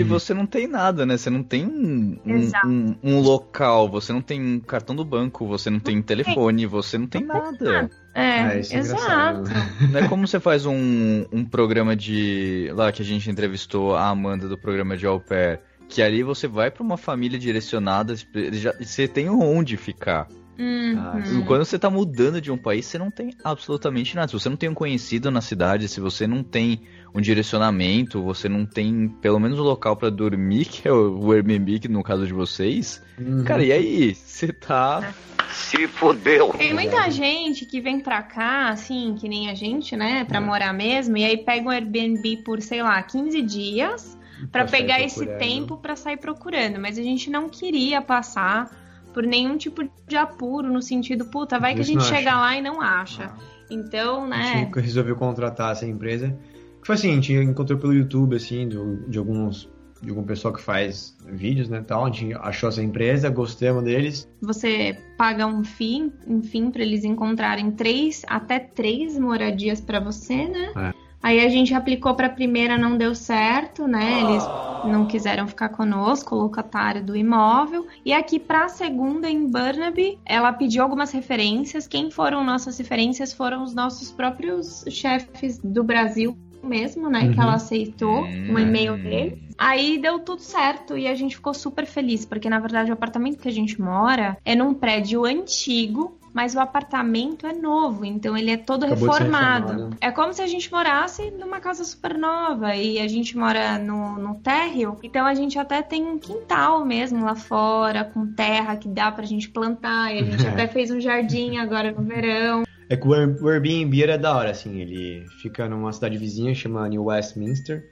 E 0.01 0.03
você 0.03 0.33
não 0.35 0.47
tem 0.47 0.67
nada, 0.67 1.05
né? 1.07 1.17
Você 1.17 1.31
não 1.31 1.43
tem 1.43 1.67
um, 1.67 2.19
um- 2.67 2.95
um- 3.03 3.21
local, 3.21 3.89
você 3.89 4.13
não 4.13 4.21
tem 4.23 4.41
um 4.41 4.61
cartão 4.61 4.95
do 4.95 5.05
banco, 5.05 5.47
você 5.47 5.71
não 5.71 5.79
tem 5.81 6.01
telefone, 6.03 6.67
você 6.67 6.99
não 6.99 7.07
tem 7.07 7.23
nada. 7.25 7.91
É, 8.15 8.57
É, 8.57 8.61
isso 8.61 8.75
é 8.75 8.79
exato. 8.79 9.43
né? 9.43 9.89
Não 9.93 10.01
é 10.01 10.09
como 10.09 10.27
você 10.27 10.39
faz 10.41 10.67
um, 10.67 11.25
um 11.33 11.45
programa 11.45 11.97
de. 11.97 12.71
Lá 12.75 12.93
que 12.93 13.03
a 13.03 13.05
gente 13.05 13.31
entrevistou 13.31 13.95
a 13.97 14.09
Amanda 14.09 14.49
do 14.49 14.57
programa 14.59 14.97
de 14.97 15.07
Au 15.07 15.21
Pair. 15.21 15.61
Que 15.89 16.01
ali 16.03 16.23
você 16.23 16.49
vai 16.49 16.71
pra 16.71 16.83
uma 16.83 16.97
família 16.97 17.39
direcionada, 17.39 18.15
já- 18.53 18.75
você 18.81 19.07
tem 19.07 19.29
onde 19.29 19.77
ficar. 19.77 20.27
Uhum. 20.59 21.45
Quando 21.47 21.65
você 21.65 21.79
tá 21.79 21.91
mudando 21.91 22.41
de 22.41 22.51
um 22.51 22.57
país, 22.57 22.87
você 22.87 22.99
não 22.99 23.11
tem 23.11 23.31
absolutamente 23.43 24.15
nada. 24.15 24.29
Se 24.29 24.35
você 24.35 24.49
não 24.49 24.57
tem 24.57 24.69
um 24.69 24.75
conhecido 24.75 25.31
na 25.31 25.41
cidade, 25.41 25.89
se 25.89 26.01
você 26.01 26.27
não 26.27 26.43
tem 26.43 26.83
um 27.15 27.21
direcionamento, 27.21 28.23
você 28.23 28.49
não 28.49 28.65
tem 28.65 29.09
pelo 29.21 29.39
menos 29.39 29.59
um 29.59 29.63
local 29.63 29.97
pra 29.97 30.11
dormir, 30.11 30.65
que 30.67 30.87
é 30.87 30.93
o 30.93 31.33
Airbnb, 31.33 31.79
que 31.81 31.89
no 31.89 32.03
caso 32.03 32.27
de 32.27 32.33
vocês. 32.33 33.03
Uhum. 33.19 33.45
Cara, 33.45 33.65
e 33.65 33.73
aí? 33.73 34.15
Você 34.15 34.53
tá. 34.53 35.13
Se 35.51 35.87
fodeu. 35.87 36.49
Tem 36.59 36.75
muita 36.75 37.09
gente 37.11 37.65
que 37.65 37.81
vem 37.81 38.01
pra 38.01 38.23
cá, 38.23 38.71
assim, 38.71 39.15
que 39.19 39.29
nem 39.29 39.51
a 39.51 39.55
gente, 39.55 39.97
né, 39.97 40.25
pra 40.25 40.41
morar 40.41 40.73
mesmo, 40.73 41.17
e 41.17 41.25
aí 41.25 41.37
pega 41.37 41.69
um 41.69 41.71
Airbnb 41.71 42.39
por, 42.39 42.61
sei 42.61 42.83
lá, 42.83 43.01
15 43.01 43.41
dias 43.43 44.19
sair 44.51 44.67
pegar 44.67 45.01
esse 45.01 45.25
tempo 45.39 45.77
pra 45.77 45.97
sair 45.97 46.17
procurando, 46.17 46.81
mas 46.81 46.99
a 46.99 47.03
gente 47.03 47.31
não 47.31 47.49
queria 47.49 48.03
passar 48.03 48.84
por 49.15 49.23
nenhum 49.23 49.57
tipo 49.57 49.83
de 50.07 50.17
apuro 50.17 50.71
no 50.71 50.83
sentido, 50.83 51.25
puta, 51.27 51.59
vai 51.59 51.75
que 51.75 51.81
a 51.81 51.85
gente 51.85 52.03
chega 52.05 52.31
acha. 52.33 52.41
lá 52.41 52.57
e 52.59 52.61
não 52.61 52.81
acha. 52.83 53.33
Então, 53.71 54.25
A 54.25 54.29
né, 54.29 54.43
gente 54.67 54.79
resolveu 54.81 55.17
contratar 55.17 55.73
essa 55.73 55.87
empresa. 55.87 56.37
Que 56.81 56.87
foi 56.87 56.97
assim, 56.97 57.13
a 57.13 57.15
gente 57.15 57.33
encontrou 57.33 57.79
pelo 57.79 57.95
YouTube, 57.95 58.37
assim, 58.37 58.69
do- 58.69 59.09
de 59.09 59.19
alguns. 59.19 59.73
De 60.03 60.11
algum 60.11 60.23
pessoal 60.25 60.53
que 60.53 60.61
faz 60.61 61.17
vídeos, 61.25 61.71
né, 61.71 61.81
tal. 61.87 62.05
A 62.05 62.11
gente 62.11 62.35
achou 62.35 62.69
essa 62.69 62.83
empresa, 62.83 63.31
gostamos 63.31 63.85
deles. 63.85 64.29
você 64.43 64.99
paga 65.17 65.47
um 65.47 65.65
fim, 65.65 66.13
enfim, 66.27 66.71
pra 66.71 66.83
eles 66.83 67.05
encontrarem 67.05 67.71
três, 67.71 68.23
até 68.27 68.59
três 68.59 69.19
moradias 69.19 69.81
pra 69.81 70.01
você, 70.01 70.47
né? 70.47 70.73
É. 70.77 71.04
Aí 71.25 71.41
a 71.41 71.49
gente 71.49 71.73
aplicou 71.73 72.15
pra 72.15 72.29
primeira, 72.29 72.77
não 72.77 72.99
deu 72.99 73.15
certo, 73.15 73.89
né? 73.89 74.21
Eles 74.21 74.47
não 74.83 75.07
quiseram 75.07 75.49
ficar 75.49 75.71
conosco, 75.71 76.35
o 76.37 76.43
locatário 76.43 77.03
do 77.03 77.17
imóvel. 77.17 77.87
E 78.05 78.13
aqui 78.13 78.39
pra 78.39 78.69
segunda, 78.69 79.27
em 79.31 79.51
Burnaby, 79.51 80.19
ela 80.27 80.53
pediu 80.53 80.83
algumas 80.83 81.11
referências. 81.13 81.87
Quem 81.87 82.11
foram 82.11 82.45
nossas 82.45 82.77
referências 82.77 83.33
foram 83.33 83.63
os 83.63 83.75
nossos 83.75 84.11
próprios 84.13 84.85
chefes 84.91 85.59
do 85.65 85.83
Brasil 85.83 86.37
mesmo, 86.63 87.09
né? 87.09 87.29
Que 87.29 87.37
Uhum. 87.39 87.43
ela 87.43 87.55
aceitou 87.55 88.29
um 88.47 88.59
e-mail 88.59 88.95
Hum. 88.95 88.99
dele. 88.99 89.39
Aí 89.57 89.99
deu 89.99 90.19
tudo 90.19 90.41
certo 90.43 90.97
e 90.99 91.07
a 91.07 91.15
gente 91.15 91.37
ficou 91.37 91.55
super 91.55 91.87
feliz, 91.87 92.27
porque 92.27 92.51
na 92.51 92.59
verdade 92.59 92.91
o 92.91 92.95
apartamento 92.95 93.39
que 93.39 93.49
a 93.49 93.53
gente 93.53 93.81
mora 93.81 94.37
é 94.45 94.55
num 94.55 94.75
prédio 94.75 95.25
antigo, 95.25 96.19
mas 96.35 96.57
o 96.57 96.61
apartamento 96.61 97.47
é 97.47 97.53
novo, 97.53 98.05
então 98.05 98.37
ele 98.37 98.51
é 98.51 98.57
todo 98.57 98.85
Acabou 98.85 99.09
reformado. 99.09 99.91
É 100.01 100.11
como 100.11 100.35
se 100.35 100.43
a 100.43 100.47
gente 100.49 100.71
morasse 100.71 101.31
numa 101.31 101.61
casa 101.61 101.85
super 101.85 102.19
nova 102.19 102.75
e 102.75 102.99
a 102.99 103.07
gente 103.07 103.39
mora 103.39 103.79
no, 103.79 104.19
no 104.19 104.35
térreo, 104.41 104.99
então 105.05 105.25
a 105.25 105.33
gente 105.33 105.57
até 105.57 105.81
tem 105.81 106.03
um 106.05 106.19
quintal 106.19 106.85
mesmo 106.85 107.25
lá 107.25 107.37
fora, 107.37 108.05
com 108.05 108.27
terra 108.27 108.77
que 108.77 108.89
dá 108.89 109.13
pra 109.13 109.25
gente 109.25 109.49
plantar, 109.49 110.13
e 110.13 110.19
a 110.19 110.25
gente 110.25 110.45
até 110.49 110.67
fez 110.67 110.91
um 110.91 111.01
jardim 111.01 111.59
agora 111.59 111.93
no 111.93 112.03
verão. 112.03 112.65
É 112.89 112.97
que 112.97 113.07
o 113.07 113.49
Airbnb 113.49 114.03
era 114.03 114.19
da 114.19 114.37
hora, 114.37 114.51
assim, 114.51 114.81
ele 114.81 115.25
fica 115.41 115.69
numa 115.69 115.93
cidade 115.93 116.19
vizinha, 116.19 116.55
chama 116.55 116.89
New 116.89 117.05
Westminster. 117.05 117.89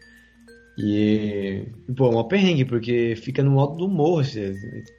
E, 0.76 1.66
pô, 1.96 2.10
é 2.12 2.16
um 2.16 2.24
perrengue, 2.24 2.64
porque 2.64 3.14
fica 3.16 3.42
no 3.42 3.60
alto 3.60 3.76
do 3.76 3.88
morro. 3.88 4.20
assim, 4.20 4.54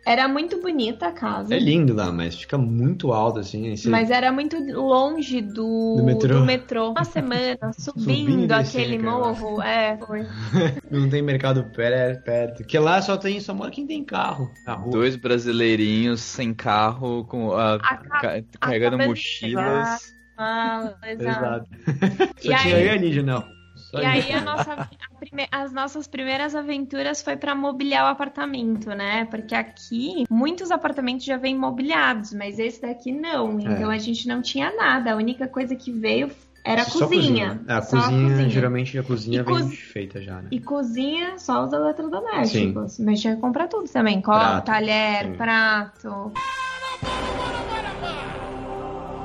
Era 0.05 0.27
muito 0.27 0.61
bonita 0.61 1.07
a 1.07 1.11
casa. 1.11 1.53
É 1.55 1.57
lindo 1.59 1.93
lá, 1.95 2.11
mas 2.11 2.35
fica 2.39 2.57
muito 2.57 3.11
alto, 3.11 3.39
assim. 3.39 3.75
você- 3.75 3.89
Mas 3.89 4.11
era 4.11 4.31
muito 4.31 4.55
longe 4.71 5.41
do, 5.41 5.95
Do 5.97 6.03
metrô. 6.03 6.45
metrô. 6.45 6.91
Uma 6.91 7.03
semana 7.03 7.57
Subindo 7.77 8.05
subindo, 8.31 8.51
e 8.51 8.53
aquele 8.53 8.97
cara. 8.99 9.11
morro. 9.11 9.61
É, 9.63 9.97
foi. 9.97 10.21
Não 10.91 11.09
tem 11.09 11.21
mercado 11.23 11.63
perto, 11.75 12.23
perto. 12.23 12.57
Porque 12.57 12.77
lá 12.77 13.01
só 13.01 13.17
tem, 13.17 13.39
só 13.39 13.53
mora 13.53 13.71
quem 13.71 13.87
tem 13.87 14.03
carro 14.03 14.51
na 14.67 14.73
rua. 14.75 14.91
Dois 14.91 15.15
brasileirinhos 15.15 16.21
sem 16.21 16.53
carro, 16.53 17.25
com 17.25 17.51
a, 17.51 17.75
A 17.75 17.79
ca- 17.79 18.19
ca- 18.21 18.43
carregando 18.59 18.99
mochilas. 18.99 20.13
Ah, 20.37 20.93
exato. 21.05 21.23
Exato. 21.23 21.67
E 22.43 22.47
Só 22.51 22.57
tinha 22.57 22.75
aí- 22.75 22.81
eu 22.83 22.87
e 22.87 22.89
a 22.89 22.95
Lígia, 22.97 23.23
não. 23.23 23.52
Só 23.93 24.01
E 24.01 24.05
aí 24.05 24.31
a 24.33 24.41
nossa, 24.41 24.73
a 24.73 25.15
prime- 25.19 25.47
as 25.51 25.71
nossas 25.71 26.07
primeiras 26.07 26.55
aventuras 26.55 27.21
foi 27.21 27.37
pra 27.37 27.53
mobiliar 27.53 28.05
o 28.05 28.07
apartamento, 28.07 28.89
né? 28.89 29.25
Porque 29.25 29.53
aqui 29.53 30.23
muitos 30.31 30.71
apartamentos 30.71 31.23
já 31.25 31.37
vêm 31.37 31.55
mobiliados, 31.55 32.33
mas 32.33 32.57
esse 32.57 32.81
daqui 32.81 33.11
não. 33.11 33.59
Então 33.59 33.91
É. 33.91 33.95
a 33.95 33.99
gente 33.99 34.27
não 34.27 34.41
tinha 34.41 34.75
nada. 34.75 35.13
A 35.13 35.15
única 35.15 35.47
coisa 35.47 35.75
que 35.75 35.91
veio 35.91 36.31
Era 36.65 36.85
Só 36.85 37.07
cozinha. 37.09 37.61
É, 37.67 37.73
a 37.73 37.81
Só 37.81 37.97
a 37.97 38.01
cozinha, 38.03 38.29
cozinha. 38.29 38.49
geralmente 38.49 38.97
a 38.97 39.03
cozinha 39.03 39.41
E 39.41 39.43
vem 39.43 39.53
cozi- 39.53 39.75
feita 39.75 40.21
já, 40.21 40.41
né? 40.41 40.47
E 40.49 40.61
cozinha 40.61 41.37
só 41.37 41.65
os 41.65 41.73
eletrodomésticos. 41.73 42.99
Mas 42.99 43.19
tinha 43.19 43.35
que 43.35 43.41
comprar 43.41 43.67
tudo 43.67 43.89
também. 43.89 44.21
Copo, 44.21 44.39
Prato, 44.39 44.65
talher, 44.65 45.25
sim. 45.25 45.33
prato. 45.33 46.31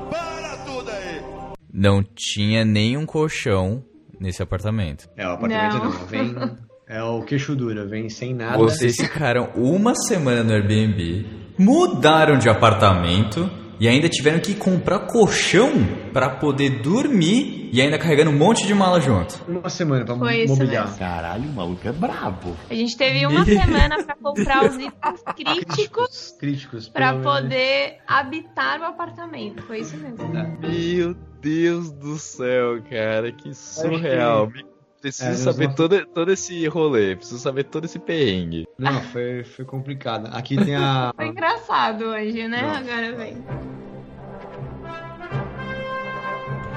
Para 0.09 0.57
tudo 0.65 0.89
aí! 0.91 1.21
Não 1.73 2.03
tinha 2.03 2.65
nenhum 2.65 3.05
colchão 3.05 3.85
nesse 4.19 4.41
apartamento. 4.41 5.09
É, 5.15 5.27
o 5.27 5.31
apartamento 5.31 5.77
Não. 5.77 5.91
não, 5.91 6.05
vem... 6.05 6.35
É 6.91 7.03
o 7.03 7.21
queixo 7.21 7.55
dura, 7.55 7.85
vem 7.85 8.09
sem 8.09 8.33
nada. 8.33 8.57
Vocês 8.57 8.95
ficaram 8.95 9.51
uma 9.55 9.93
semana 9.93 10.43
no 10.43 10.53
Airbnb, 10.53 11.23
mudaram 11.55 12.39
de 12.39 12.49
apartamento 12.49 13.47
e 13.79 13.87
ainda 13.87 14.09
tiveram 14.09 14.39
que 14.39 14.53
comprar 14.55 14.99
colchão 15.07 15.71
pra 16.11 16.29
poder 16.29 16.81
dormir 16.81 17.69
e 17.71 17.79
ainda 17.81 17.97
carregando 17.97 18.31
um 18.31 18.37
monte 18.37 18.65
de 18.67 18.73
mala 18.73 18.99
junto. 18.99 19.39
Uma 19.47 19.69
semana 19.69 20.03
pra 20.03 20.15
Foi 20.17 20.43
isso 20.43 20.53
mobiliar. 20.53 20.85
mesmo. 20.85 20.99
Caralho, 20.99 21.43
o 21.43 21.53
maluco 21.53 21.87
é 21.87 21.91
brabo. 21.91 22.55
A 22.69 22.73
gente 22.73 22.97
teve 22.97 23.25
uma 23.25 23.45
semana 23.45 24.03
pra 24.03 24.15
comprar 24.15 24.65
os 24.65 24.75
itens 24.75 25.21
críticos 25.35 26.35
Críticos. 26.39 26.91
menos. 26.93 27.23
poder 27.23 27.97
habitar 28.07 28.81
o 28.81 28.85
apartamento. 28.85 29.61
Foi 29.63 29.79
isso 29.79 29.95
mesmo. 29.97 30.17
Meu 30.59 31.15
Deus 31.41 31.91
do 31.91 32.17
céu, 32.17 32.81
cara, 32.89 33.31
que 33.31 33.53
surreal. 33.53 34.51
Preciso 35.01 35.29
É, 35.29 35.33
saber 35.35 35.73
todo, 35.75 36.05
todo 36.07 36.31
esse 36.31 36.67
rolê, 36.67 37.15
preciso 37.15 37.39
saber 37.39 37.63
todo 37.63 37.85
esse 37.85 37.97
perrengue. 37.97 38.67
Não, 38.77 39.01
foi, 39.01 39.43
foi 39.43 39.63
complicado. 39.63 40.29
Aqui 40.33 40.57
tem 40.57 40.75
a. 40.75 41.13
Foi 41.15 41.27
engraçado 41.27 42.05
hoje, 42.05 42.47
né? 42.47 42.61
Não. 42.61 42.75
Agora 42.75 43.15
vem. 43.15 43.37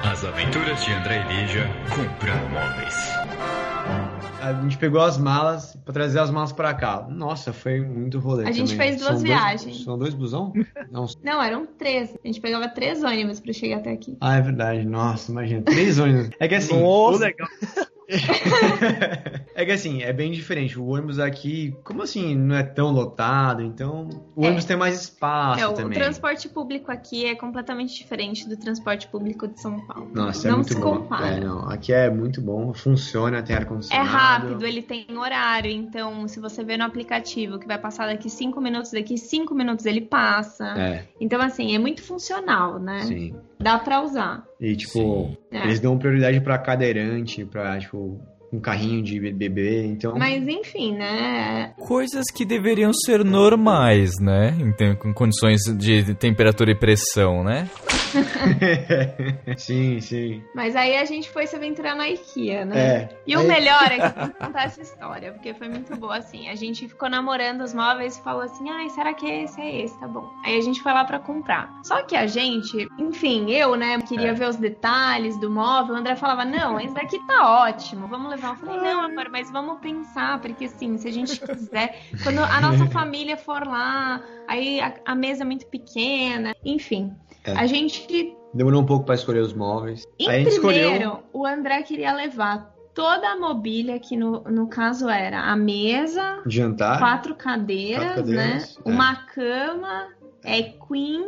As 0.09 0.23
aventuras 0.23 0.83
de 0.83 0.91
André 0.93 1.25
e 1.29 1.33
Lígia 1.33 1.69
comprar 1.95 2.37
móveis. 2.49 2.95
A 4.41 4.53
gente 4.61 4.77
pegou 4.77 5.01
as 5.01 5.17
malas 5.17 5.75
pra 5.85 5.93
trazer 5.93 6.19
as 6.19 6.29
malas 6.29 6.51
pra 6.51 6.73
cá. 6.73 7.07
Nossa, 7.09 7.53
foi 7.53 7.79
muito 7.79 8.19
rolê. 8.19 8.45
A 8.45 8.51
gente 8.51 8.71
também. 8.73 8.89
fez 8.89 9.01
duas 9.01 9.13
São 9.15 9.21
viagens. 9.21 9.63
Dois, 9.63 9.83
são 9.83 9.97
dois 9.97 10.13
busão? 10.13 10.53
Não. 10.91 11.07
Não, 11.23 11.41
eram 11.41 11.65
três. 11.65 12.13
A 12.23 12.27
gente 12.27 12.41
pegava 12.41 12.67
três 12.67 13.01
ônibus 13.01 13.39
pra 13.39 13.53
chegar 13.53 13.77
até 13.77 13.91
aqui. 13.93 14.17
Ah, 14.19 14.35
é 14.35 14.41
verdade. 14.41 14.85
Nossa, 14.85 15.31
imagina. 15.31 15.61
Três 15.61 15.97
ônibus. 15.97 16.29
É 16.39 16.47
que 16.47 16.55
assim, 16.55 16.77
Nossa. 16.79 17.17
o 17.17 17.19
legal. 17.19 17.47
é 19.55 19.65
que 19.65 19.71
assim, 19.71 20.01
é 20.03 20.11
bem 20.13 20.31
diferente. 20.31 20.77
O 20.79 20.85
ônibus 20.87 21.19
aqui, 21.19 21.75
como 21.83 22.01
assim, 22.03 22.35
não 22.35 22.55
é 22.55 22.63
tão 22.63 22.91
lotado, 22.91 23.61
então 23.61 24.09
o 24.35 24.43
É. 24.43 24.47
ônibus 24.47 24.65
tem 24.65 24.75
mais 24.77 25.01
espaço 25.01 25.61
É, 25.61 25.67
o 25.67 25.73
também. 25.73 25.97
transporte 25.97 26.49
público 26.49 26.91
aqui 26.91 27.25
é 27.25 27.35
completamente 27.35 27.95
diferente 27.95 28.47
do 28.47 28.57
transporte 28.57 29.07
público 29.07 29.47
de 29.47 29.59
São 29.59 29.79
Paulo. 29.85 30.09
Nossa, 30.13 30.47
é 30.47 30.51
não 30.51 30.57
muito 30.57 30.73
se 30.73 30.79
bom. 30.79 30.97
compara. 30.99 31.27
É, 31.27 31.39
não, 31.39 31.69
aqui 31.69 31.93
é 31.93 32.09
muito 32.09 32.41
bom, 32.41 32.73
funciona, 32.73 33.41
tem 33.41 33.55
É 33.55 33.59
ar-condicionado. 33.59 34.07
rápido, 34.09 34.65
ele 34.65 34.81
tem 34.81 35.05
horário, 35.17 35.71
então 35.71 36.27
se 36.27 36.39
você 36.39 36.63
vê 36.63 36.77
no 36.77 36.83
aplicativo 36.83 37.59
que 37.59 37.67
vai 37.67 37.77
passar 37.77 38.07
daqui 38.07 38.29
cinco 38.29 38.59
minutos, 38.61 38.91
daqui 38.91 39.17
cinco 39.17 39.53
minutos 39.55 39.85
ele 39.85 40.01
passa. 40.01 40.65
É, 40.77 41.05
Então, 41.19 41.41
assim, 41.41 41.75
é 41.75 41.79
muito 41.79 42.01
funcional, 42.03 42.79
né? 42.79 43.01
sim. 43.01 43.35
Dá 43.63 43.79
pra 43.79 44.01
usar. 44.01 44.43
E 44.59 44.75
tipo, 44.75 45.35
É. 45.51 45.63
eles 45.63 45.79
dão 45.79 45.97
prioridade 45.97 46.39
pra 46.41 46.57
cadeirante, 46.57 47.45
pra, 47.45 47.79
tipo, 47.79 48.19
um 48.53 48.59
carrinho 48.59 49.01
de 49.03 49.19
bebê, 49.31 49.85
então. 49.87 50.15
Mas 50.17 50.47
enfim, 50.47 50.95
né? 50.95 51.73
Coisas 51.77 52.25
que 52.33 52.45
deveriam 52.45 52.93
ser 52.93 53.23
normais, 53.25 54.11
né? 54.21 54.55
Em 54.59 54.71
tem- 54.71 54.95
com 54.95 55.13
condições 55.13 55.61
de 55.77 56.13
temperatura 56.15 56.71
e 56.71 56.75
pressão, 56.75 57.43
né? 57.43 57.67
sim, 59.57 59.99
sim. 59.99 60.43
Mas 60.55 60.75
aí 60.75 60.97
a 60.97 61.05
gente 61.05 61.29
foi 61.29 61.47
se 61.47 61.55
aventurar 61.55 61.95
na 61.95 62.07
IKEA, 62.09 62.65
né? 62.65 62.79
É. 62.79 63.09
E 63.25 63.35
o 63.35 63.39
Aí- 63.39 63.47
melhor 63.47 63.83
é 63.91 63.97
que 63.97 64.19
eu 64.19 64.25
vou 64.25 64.33
contar 64.47 64.63
essa 64.65 64.81
história, 64.81 65.31
porque 65.33 65.53
foi 65.53 65.67
muito 65.69 65.95
boa, 65.95 66.17
assim. 66.17 66.47
A 66.49 66.55
gente 66.55 66.87
ficou 66.87 67.09
namorando 67.09 67.61
os 67.61 67.73
móveis 67.73 68.17
e 68.17 68.23
falou 68.23 68.41
assim, 68.43 68.69
ai, 68.69 68.89
será 68.89 69.13
que 69.13 69.25
esse 69.25 69.59
é 69.59 69.83
esse? 69.83 69.99
Tá 69.99 70.07
bom. 70.07 70.29
Aí 70.45 70.57
a 70.57 70.61
gente 70.61 70.81
foi 70.81 70.93
lá 70.93 71.03
pra 71.05 71.19
comprar. 71.19 71.71
Só 71.83 72.03
que 72.03 72.15
a 72.15 72.27
gente, 72.27 72.87
enfim, 72.99 73.51
eu, 73.51 73.75
né, 73.75 73.99
queria 74.01 74.29
É. 74.29 74.33
ver 74.33 74.47
os 74.49 74.57
detalhes 74.57 75.39
do 75.39 75.49
móvel. 75.49 75.95
O 75.95 75.97
André 75.97 76.15
falava, 76.15 76.45
não, 76.45 76.79
esse 76.79 76.93
daqui 76.93 77.17
tá 77.25 77.63
ótimo, 77.65 78.07
vamos 78.07 78.29
levar. 78.29 78.42
Eu 78.49 78.55
falei, 78.55 78.81
não, 78.81 79.01
amor, 79.01 79.29
mas 79.29 79.51
vamos 79.51 79.79
pensar, 79.79 80.39
porque 80.41 80.65
assim, 80.65 80.97
se 80.97 81.07
a 81.07 81.11
gente 81.11 81.39
quiser, 81.39 81.99
quando 82.23 82.39
a 82.39 82.61
nossa 82.61 82.85
família 82.91 83.37
for 83.37 83.65
lá, 83.65 84.21
aí 84.47 84.79
a, 84.79 84.93
a 85.05 85.15
mesa 85.15 85.43
é 85.43 85.45
muito 85.45 85.65
pequena, 85.67 86.53
enfim. 86.63 87.13
É. 87.43 87.51
A 87.53 87.65
gente 87.65 88.35
Demorou 88.53 88.81
um 88.81 88.85
pouco 88.85 89.05
pra 89.05 89.15
escolher 89.15 89.39
os 89.41 89.53
móveis. 89.53 90.05
em 90.19 90.29
Aí 90.29 90.43
primeiro, 90.45 90.93
escolheu. 90.93 91.23
o 91.33 91.45
André 91.45 91.81
queria 91.81 92.13
levar 92.13 92.71
toda 92.93 93.27
a 93.29 93.35
mobília, 93.35 93.99
que 93.99 94.15
no, 94.15 94.41
no 94.43 94.67
caso 94.67 95.09
era 95.09 95.39
a 95.41 95.55
mesa, 95.55 96.41
Jantar. 96.45 96.99
quatro 96.99 97.33
cadeiras, 97.35 98.05
Quatro 98.13 98.23
cadeiras, 98.23 98.77
né? 98.77 98.83
é. 98.85 98.89
Uma 98.89 99.15
cama, 99.25 100.07
é 100.43 100.61
queen, 100.61 101.27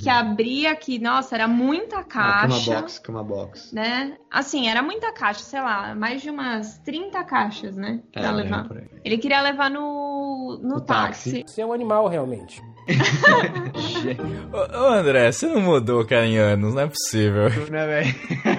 que 0.00 0.08
abria 0.08 0.74
que, 0.74 0.98
nossa, 0.98 1.34
era 1.34 1.46
muita 1.46 1.98
Ah, 1.98 2.04
cama 2.04 2.48
caixa. 2.48 2.74
box, 2.80 2.98
cama 2.98 3.22
box. 3.24 3.72
Né? 3.72 4.16
Assim, 4.30 4.68
era 4.68 4.82
muita 4.82 5.12
caixa, 5.12 5.40
sei 5.40 5.60
lá, 5.60 5.94
mais 5.94 6.20
de 6.22 6.30
umas 6.30 6.78
30 6.78 7.22
caixas, 7.24 7.76
né? 7.76 8.00
Pra 8.12 8.22
É, 8.22 8.30
levar. 8.32 8.66
por 8.68 8.78
aí. 8.78 8.84
Ele 9.04 9.18
queria 9.18 9.40
levar 9.40 9.70
no, 9.70 10.58
no 10.62 10.80
táxi. 10.80 11.30
táxi. 11.42 11.44
Você 11.46 11.60
é 11.62 11.66
um 11.66 11.72
animal, 11.72 12.08
realmente. 12.08 12.62
Ô, 14.52 14.78
ô, 14.78 14.86
André, 14.88 15.32
você 15.32 15.46
não 15.46 15.60
mudou, 15.60 16.04
cara, 16.06 16.26
em 16.26 16.36
anos, 16.36 16.74
não 16.74 16.82
é 16.82 16.86
possível. 16.86 17.48
Né, 17.70 17.86
velho? 17.86 18.14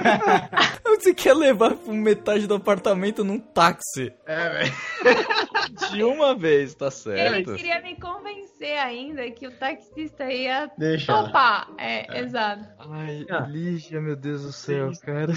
Você 0.86 1.14
quer 1.14 1.34
levar 1.34 1.76
metade 1.88 2.48
do 2.48 2.56
apartamento 2.56 3.24
num 3.24 3.40
táxi? 3.40 4.12
É, 4.26 4.50
velho. 4.50 4.74
De 5.92 6.04
uma 6.04 6.36
vez, 6.36 6.74
tá 6.76 6.86
Ele 6.86 6.92
certo. 6.92 7.56
queria 7.56 7.82
me 7.82 8.00
convencer 8.00 8.78
ainda 8.78 9.30
que 9.32 9.48
o 9.48 9.52
taxista 9.52 10.24
ia 10.32 10.70
Deixa. 10.78 11.12
topar. 11.14 11.68
É, 11.78 12.20
exato. 12.22 12.64
Ai, 12.92 13.26
Ah. 13.30 13.40
Lígia, 13.42 14.00
meu 14.00 14.16
Deus 14.16 14.44
do 14.44 14.52
céu, 14.54 14.92
cara. 15.04 15.34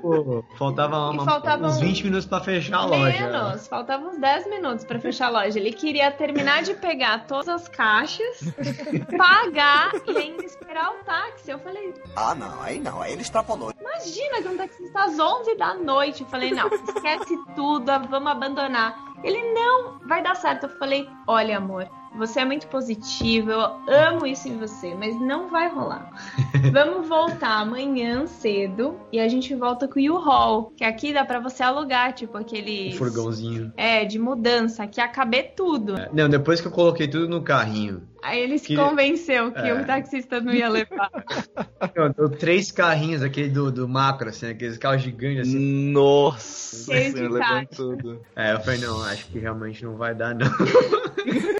Pô, 0.00 0.44
faltava, 0.56 1.10
uma- 1.10 1.24
faltavam 1.24 1.68
uns 1.68 1.80
20 1.80 2.04
minutos 2.04 2.26
pra 2.26 2.40
fechar 2.40 2.78
a 2.78 2.84
loja. 2.84 3.18
Menos, 3.30 3.66
faltavam 3.66 4.10
uns 4.10 4.18
10 4.20 4.48
minutos 4.48 4.84
pra 4.84 5.00
fechar 5.00 5.26
a 5.26 5.30
loja. 5.30 5.58
Ele 5.58 5.72
queria 5.72 6.10
terminar 6.12 6.62
de 6.62 6.74
pegar 6.74 7.26
todas 7.26 7.48
as 7.48 7.68
caixas, 7.68 8.40
pagar 9.16 9.90
e 10.06 10.16
ainda 10.16 10.44
esperar 10.44 10.90
o 10.92 11.04
táxi. 11.04 11.50
Eu 11.50 11.58
falei, 11.58 11.92
Ah, 12.14 12.34
não, 12.34 12.62
aí 12.62 12.78
não, 12.78 13.00
aí 13.02 13.12
ele 13.12 13.22
extrapolou. 13.22 13.69
Imagina 13.78 14.42
que 14.42 14.48
um 14.48 14.56
taxista 14.56 15.04
às 15.04 15.18
11 15.18 15.54
da 15.56 15.74
noite. 15.74 16.22
Eu 16.22 16.28
falei, 16.28 16.50
não, 16.50 16.68
esquece 16.68 17.36
tudo, 17.54 17.86
vamos 18.08 18.30
abandonar. 18.30 18.96
Ele, 19.22 19.42
não, 19.52 19.98
vai 20.06 20.22
dar 20.22 20.34
certo. 20.36 20.64
Eu 20.64 20.78
falei, 20.78 21.08
olha, 21.26 21.58
amor, 21.58 21.88
você 22.16 22.40
é 22.40 22.44
muito 22.44 22.66
positivo, 22.66 23.50
eu 23.50 23.60
amo 23.88 24.26
isso 24.26 24.48
em 24.48 24.58
você, 24.58 24.94
mas 24.94 25.18
não 25.20 25.48
vai 25.48 25.68
rolar. 25.68 26.10
Vamos 26.72 27.08
voltar 27.08 27.60
amanhã 27.60 28.26
cedo 28.26 28.98
e 29.12 29.18
a 29.20 29.28
gente 29.28 29.54
volta 29.54 29.88
com 29.88 29.98
o 30.00 30.14
U-Haul, 30.16 30.72
que 30.76 30.84
aqui 30.84 31.12
dá 31.12 31.24
pra 31.24 31.40
você 31.40 31.62
alugar, 31.62 32.12
tipo 32.12 32.36
aquele 32.36 32.92
furgãozinho. 32.94 33.72
É, 33.76 34.04
de 34.04 34.18
mudança, 34.18 34.86
que 34.86 35.00
ia 35.00 35.08
caber 35.08 35.52
tudo. 35.56 35.94
Não, 36.12 36.28
depois 36.28 36.60
que 36.60 36.66
eu 36.66 36.72
coloquei 36.72 37.08
tudo 37.08 37.28
no 37.28 37.42
carrinho. 37.42 38.08
Aí 38.22 38.38
ele 38.38 38.58
se 38.58 38.66
Que- 38.66 38.76
convenceu 38.76 39.50
que 39.50 39.60
É. 39.66 39.72
o 39.72 39.86
taxista 39.86 40.40
não 40.42 40.52
ia 40.52 40.68
levar. 40.68 41.08
Eu, 41.94 42.12
eu- 42.18 42.28
três 42.28 42.70
carrinhos, 42.70 43.22
aquele 43.22 43.48
do, 43.48 43.72
do 43.72 43.88
macro, 43.88 44.28
assim, 44.28 44.50
aqueles 44.50 44.76
carros 44.76 45.00
gigantes 45.02 45.48
assim. 45.48 45.90
Nossa 45.90 46.92
Cheio 46.92 47.14
levando 47.14 47.38
caixa. 47.38 47.66
tudo. 47.74 48.20
É, 48.36 48.52
eu 48.52 48.60
falei, 48.60 48.80
não, 48.80 49.02
acho 49.04 49.26
que 49.28 49.38
realmente 49.38 49.82
não 49.82 49.96
vai 49.96 50.14
dar, 50.14 50.34
não. 50.34 50.46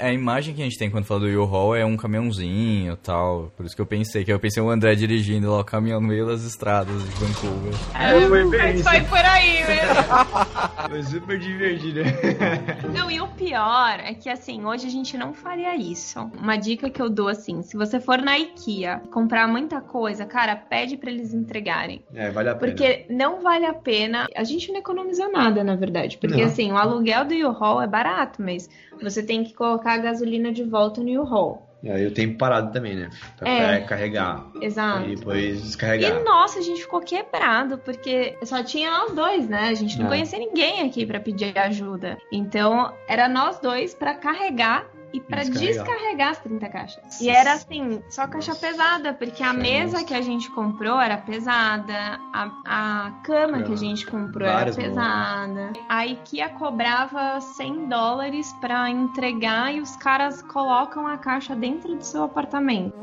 A 0.00 0.12
imagem 0.12 0.39
que 0.42 0.60
a 0.60 0.64
gente 0.64 0.78
tem 0.78 0.90
quando 0.90 1.04
fala 1.04 1.20
do 1.20 1.26
U-Haul 1.26 1.76
é 1.76 1.84
um 1.84 1.96
caminhãozinho 1.96 2.92
e 2.92 2.96
tal. 2.96 3.52
Por 3.56 3.66
isso 3.66 3.74
que 3.76 3.82
eu 3.82 3.86
pensei, 3.86 4.24
que 4.24 4.32
eu 4.32 4.38
pensei 4.40 4.62
o 4.62 4.70
André 4.70 4.94
dirigindo 4.94 5.50
lá 5.50 5.60
o 5.60 5.64
caminhão 5.64 6.00
no 6.00 6.08
meio 6.08 6.26
das 6.26 6.42
estradas 6.44 7.02
de 7.02 7.10
Vancouver. 7.10 7.72
É, 7.94 8.20
Foi 8.26 8.50
bem 8.50 8.58
mas 8.60 8.80
isso. 8.80 8.88
foi 8.88 9.00
por 9.02 9.18
aí 9.18 9.64
mesmo. 9.66 10.46
Foi 10.88 11.02
super 11.02 11.38
divertido. 11.38 12.00
Não, 12.94 13.10
e 13.10 13.20
o 13.20 13.28
pior 13.28 13.98
é 14.00 14.14
que 14.14 14.28
assim, 14.28 14.64
hoje 14.64 14.86
a 14.86 14.90
gente 14.90 15.16
não 15.16 15.32
faria 15.32 15.74
isso. 15.76 16.20
Uma 16.38 16.56
dica 16.56 16.90
que 16.90 17.00
eu 17.00 17.08
dou 17.08 17.28
assim, 17.28 17.62
se 17.62 17.76
você 17.76 18.00
for 18.00 18.18
na 18.18 18.38
IKEA 18.38 19.02
comprar 19.10 19.46
muita 19.48 19.80
coisa, 19.80 20.24
cara, 20.26 20.56
pede 20.56 20.96
pra 20.96 21.10
eles 21.10 21.32
entregarem. 21.32 22.04
É, 22.14 22.30
vale 22.30 22.48
a 22.48 22.54
pena. 22.54 22.72
Porque 22.72 23.06
não 23.08 23.40
vale 23.40 23.66
a 23.66 23.74
pena. 23.74 24.26
A 24.36 24.44
gente 24.44 24.70
não 24.70 24.78
economiza 24.78 25.28
nada, 25.28 25.64
na 25.64 25.76
verdade. 25.76 26.18
Porque 26.18 26.38
Não. 26.38 26.46
assim, 26.46 26.72
o 26.72 26.76
aluguel 26.76 27.24
do 27.24 27.34
U-Haul 27.34 27.82
é 27.82 27.86
barato, 27.86 28.42
mas 28.42 28.68
você 29.00 29.22
tem 29.22 29.44
que 29.44 29.54
colocar 29.54 29.94
a 29.94 29.98
gasolina 29.98 30.52
de 30.52 30.64
volta 30.64 31.02
no 31.02 31.22
U-Haul. 31.22 31.69
E 31.82 31.90
aí 31.90 32.04
eu 32.04 32.12
tenho 32.12 32.36
parado 32.36 32.72
também, 32.72 32.94
né? 32.94 33.08
Pra 33.38 33.48
É. 33.48 33.80
carregar. 33.80 34.44
Exato. 34.60 35.08
E 35.08 35.16
depois 35.16 35.58
E 35.60 35.62
descarregar. 35.62 36.22
nossa, 36.24 36.58
a 36.58 36.62
gente 36.62 36.82
ficou 36.82 37.00
quebrado, 37.00 37.78
porque 37.78 38.36
só 38.42 38.62
tinha 38.62 38.90
nós 38.90 39.12
dois, 39.12 39.48
né? 39.48 39.68
A 39.68 39.74
gente 39.74 39.98
não 39.98 40.06
É. 40.06 40.08
conhecia 40.10 40.38
ninguém 40.38 40.82
aqui 40.82 41.06
pra 41.06 41.18
pedir 41.18 41.58
ajuda. 41.58 42.18
Então, 42.30 42.92
era 43.08 43.28
nós 43.28 43.58
dois 43.60 43.94
pra 43.94 44.12
carregar 44.14 44.86
e 45.12 45.20
pra 45.20 45.42
Descarregar. 45.42 45.84
descarregar 45.86 46.28
as 46.30 46.38
30 46.38 46.68
caixas. 46.68 47.20
E 47.20 47.28
era 47.28 47.52
assim, 47.54 48.02
só 48.10 48.26
caixa 48.26 48.54
pesada, 48.54 49.12
porque 49.12 49.42
a 49.42 49.52
mesa 49.52 50.04
que 50.04 50.14
a 50.14 50.20
gente 50.20 50.50
comprou 50.50 51.00
era 51.00 51.16
pesada, 51.16 52.20
a, 52.32 52.50
a 52.64 53.10
cama 53.24 53.62
que 53.62 53.72
a 53.72 53.76
gente 53.76 54.06
comprou 54.06 54.48
era 54.48 54.72
pesada. 54.72 55.72
A 55.88 56.06
IKEA 56.06 56.48
cobrava 56.50 57.40
100 57.40 57.88
dólares 57.88 58.52
pra 58.60 58.88
entregar 58.90 59.74
e 59.74 59.80
os 59.80 59.96
caras 59.96 60.42
colocam 60.42 61.06
a 61.06 61.16
caixa 61.18 61.54
dentro 61.56 61.94
do 61.96 62.02
seu 62.02 62.24
apartamento. 62.24 62.94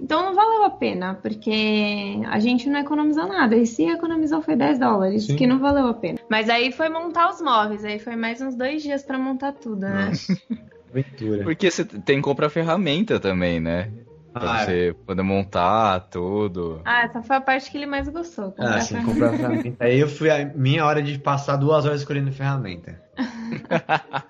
Então 0.00 0.24
não 0.24 0.34
valeu 0.34 0.64
a 0.64 0.70
pena, 0.70 1.18
porque 1.20 2.22
a 2.28 2.38
gente 2.38 2.70
não 2.70 2.80
economizou 2.80 3.26
nada. 3.26 3.54
E 3.54 3.66
se 3.66 3.84
economizou 3.84 4.40
foi 4.40 4.56
10 4.56 4.78
dólares, 4.78 5.26
Sim. 5.26 5.36
que 5.36 5.46
não 5.46 5.58
valeu 5.58 5.88
a 5.88 5.94
pena. 5.94 6.18
Mas 6.28 6.48
aí 6.48 6.72
foi 6.72 6.88
montar 6.88 7.28
os 7.28 7.40
móveis, 7.42 7.84
aí 7.84 7.98
foi 7.98 8.16
mais 8.16 8.40
uns 8.40 8.54
dois 8.54 8.82
dias 8.82 9.02
pra 9.02 9.18
montar 9.18 9.52
tudo, 9.52 9.80
né? 9.80 10.10
Aventura. 10.90 11.44
Porque 11.44 11.70
você 11.70 11.84
tem 11.84 12.16
que 12.16 12.22
comprar 12.22 12.48
ferramenta 12.50 13.20
também, 13.20 13.60
né? 13.60 13.90
Pra 14.32 14.52
Ah, 14.52 14.62
é. 14.62 14.64
você 14.64 14.96
poder 15.06 15.22
montar 15.22 16.00
tudo. 16.08 16.80
Ah, 16.84 17.02
essa 17.02 17.20
foi 17.22 17.36
a 17.36 17.40
parte 17.40 17.68
que 17.70 17.76
ele 17.76 17.86
mais 17.86 18.08
gostou. 18.08 18.52
comprar 18.52 18.76
Ah, 18.76 18.80
sim, 18.80 18.94
ferramenta. 18.94 19.12
comprar 19.12 19.36
ferramenta. 19.36 19.84
Aí 19.84 19.98
eu 19.98 20.08
fui 20.08 20.30
a 20.30 20.44
minha 20.54 20.86
hora 20.86 21.02
de 21.02 21.18
passar 21.18 21.56
duas 21.56 21.84
horas 21.84 22.00
escolhendo 22.00 22.30
ferramenta. 22.30 23.00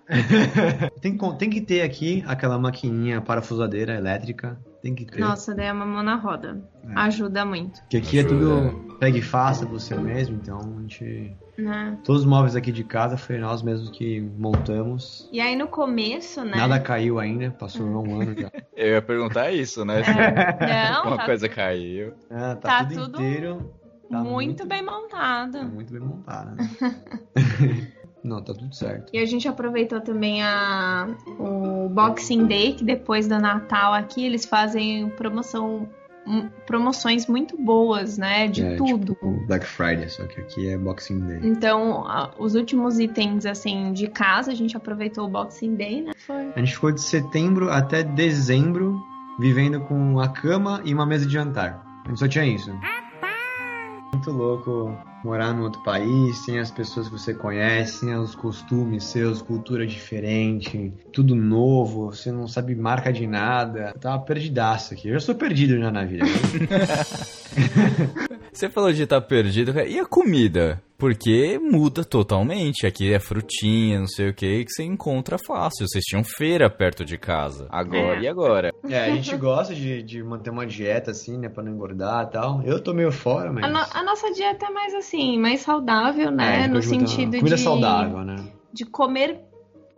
tem, 1.00 1.16
que- 1.16 1.34
tem 1.38 1.50
que 1.50 1.60
ter 1.60 1.82
aqui 1.82 2.24
aquela 2.26 2.58
maquininha 2.58 3.20
parafusadeira 3.20 3.94
elétrica. 3.94 4.58
Tem 4.82 4.94
que 4.94 5.04
ter. 5.04 5.20
Nossa, 5.20 5.54
daí 5.54 5.66
é 5.66 5.72
uma 5.72 5.84
mão 5.84 6.02
na 6.02 6.14
roda. 6.16 6.58
Ajuda 6.96 7.44
muito, 7.44 7.80
Porque 7.82 7.98
aqui 7.98 8.18
é 8.18 8.20
Ajuda. 8.22 8.70
tudo 8.70 8.96
pega 8.98 9.18
e 9.18 9.22
faça 9.22 9.66
você 9.66 9.94
mesmo, 9.94 10.36
então 10.36 10.58
a 10.78 10.80
gente. 10.80 11.36
Né? 11.60 11.98
Todos 12.04 12.22
os 12.22 12.26
móveis 12.26 12.56
aqui 12.56 12.72
de 12.72 12.82
casa 12.84 13.16
foi 13.16 13.38
nós 13.38 13.62
mesmos 13.62 13.90
que 13.90 14.20
montamos. 14.20 15.28
E 15.32 15.40
aí 15.40 15.54
no 15.56 15.68
começo, 15.68 16.44
né? 16.44 16.56
Nada 16.56 16.80
caiu 16.80 17.18
ainda, 17.18 17.50
passou 17.50 17.86
um 17.86 18.20
ano 18.20 18.34
já. 18.38 18.50
Eu 18.76 18.94
ia 18.94 19.02
perguntar 19.02 19.50
isso, 19.52 19.84
né? 19.84 20.00
É, 20.60 20.90
não, 20.92 21.06
Uma 21.06 21.18
tá 21.18 21.24
coisa 21.26 21.48
caiu. 21.48 22.14
Ah, 22.30 22.56
tá, 22.56 22.68
Tá 22.80 22.84
tudo, 22.84 23.02
tudo 23.06 23.22
inteiro. 23.22 23.72
tá 24.10 24.18
muito, 24.22 24.66
bem 24.66 24.84
Tá 24.84 24.92
montado. 24.92 25.62
muito 25.64 25.92
bem 25.92 26.02
montado. 26.02 26.56
né? 26.56 26.70
Não, 28.22 28.42
tá 28.44 28.52
tudo 28.52 28.74
certo. 28.74 29.10
E 29.14 29.18
a 29.18 29.24
gente 29.24 29.48
aproveitou 29.48 29.98
também 30.00 30.42
a, 30.42 31.08
o 31.38 31.88
Boxing 31.88 32.44
Day, 32.46 32.74
que 32.74 32.84
depois 32.84 33.26
do 33.26 33.38
Natal 33.38 33.94
aqui 33.94 34.26
eles 34.26 34.44
fazem 34.44 35.08
promoção, 35.08 35.88
promoções 36.66 37.26
muito 37.26 37.56
boas, 37.56 38.18
né? 38.18 38.46
De 38.48 38.62
É, 38.64 38.76
tudo. 38.76 39.14
tipo 39.14 39.46
Black 39.46 39.66
Friday, 39.66 40.08
só 40.08 40.24
que 40.26 40.40
aqui 40.40 40.68
é 40.68 40.78
Boxing 40.78 41.20
Day. 41.20 41.40
Então, 41.42 42.04
os 42.38 42.54
últimos 42.54 42.98
itens, 42.98 43.46
assim, 43.46 43.92
de 43.92 44.06
casa, 44.08 44.52
a 44.52 44.54
gente 44.54 44.76
aproveitou 44.76 45.26
o 45.26 45.28
Boxing 45.28 45.74
Day, 45.74 46.02
né? 46.02 46.12
Foi. 46.26 46.52
A 46.54 46.58
gente 46.58 46.74
ficou 46.74 46.92
de 46.92 47.00
setembro 47.00 47.70
até 47.70 48.02
dezembro 48.02 49.00
vivendo 49.38 49.80
com 49.80 50.20
a 50.20 50.28
cama 50.28 50.80
e 50.84 50.92
uma 50.94 51.06
mesa 51.06 51.26
de 51.26 51.32
jantar. 51.32 51.82
A 52.04 52.08
gente 52.08 52.18
só 52.18 52.28
tinha 52.28 52.44
isso. 52.44 52.70
Muito 54.12 54.30
louco 54.30 54.96
morar 55.24 55.52
num 55.52 55.62
outro 55.62 55.82
país, 55.82 56.38
sem 56.44 56.58
as 56.58 56.70
pessoas 56.70 57.08
que 57.08 57.12
você 57.12 57.34
conhece, 57.34 58.00
sem 58.00 58.14
os 58.14 58.34
costumes 58.34 59.04
seus, 59.04 59.42
cultura 59.42 59.86
diferente, 59.86 60.92
tudo 61.12 61.34
novo, 61.34 62.10
você 62.10 62.30
não 62.32 62.46
sabe 62.46 62.74
marca 62.74 63.12
de 63.12 63.26
nada. 63.26 63.92
Eu 63.94 64.00
tava 64.00 64.22
perdidaço 64.22 64.94
aqui. 64.94 65.08
Eu 65.08 65.14
já 65.14 65.20
sou 65.20 65.34
perdido 65.34 65.78
já 65.78 65.90
na 65.90 66.04
vida. 66.04 66.24
Você 68.52 68.68
falou 68.68 68.92
de 68.92 69.02
estar 69.02 69.20
perdido, 69.20 69.72
cara. 69.72 69.86
e 69.86 69.98
a 69.98 70.04
comida? 70.04 70.82
Porque 71.00 71.58
muda 71.58 72.04
totalmente. 72.04 72.86
Aqui 72.86 73.12
é 73.12 73.18
frutinha, 73.18 73.98
não 74.00 74.06
sei 74.06 74.28
o 74.28 74.34
que, 74.34 74.64
que 74.64 74.70
você 74.70 74.84
encontra 74.84 75.38
fácil. 75.38 75.88
Vocês 75.88 76.04
tinham 76.04 76.22
feira 76.22 76.68
perto 76.70 77.04
de 77.04 77.16
casa. 77.18 77.66
Agora 77.70 78.18
É. 78.18 78.20
e 78.20 78.28
agora? 78.28 78.70
é, 78.88 79.06
a 79.06 79.10
gente 79.16 79.34
gosta 79.36 79.74
de, 79.74 80.02
de 80.02 80.22
manter 80.22 80.50
uma 80.50 80.66
dieta 80.66 81.10
assim, 81.10 81.38
né, 81.38 81.48
pra 81.48 81.62
não 81.64 81.72
engordar 81.72 82.26
e 82.26 82.30
tal. 82.30 82.62
Eu 82.64 82.80
tô 82.82 82.92
meio 82.92 83.10
fora, 83.10 83.50
mas... 83.52 83.64
A, 83.64 83.68
no- 83.68 83.86
a 83.98 84.02
nossa 84.04 84.30
dieta 84.32 84.66
é 84.66 84.70
mais 84.70 84.94
assim, 84.94 85.38
mais 85.38 85.60
saudável, 85.62 86.28
É, 86.28 86.30
né? 86.30 86.66
no 86.68 86.78
ajuda- 86.78 87.06
sentido 87.06 87.36
comida 87.38 87.56
de, 87.56 87.62
saudável, 87.62 88.18
né? 88.24 88.36
de 88.72 88.84
comer 88.84 89.40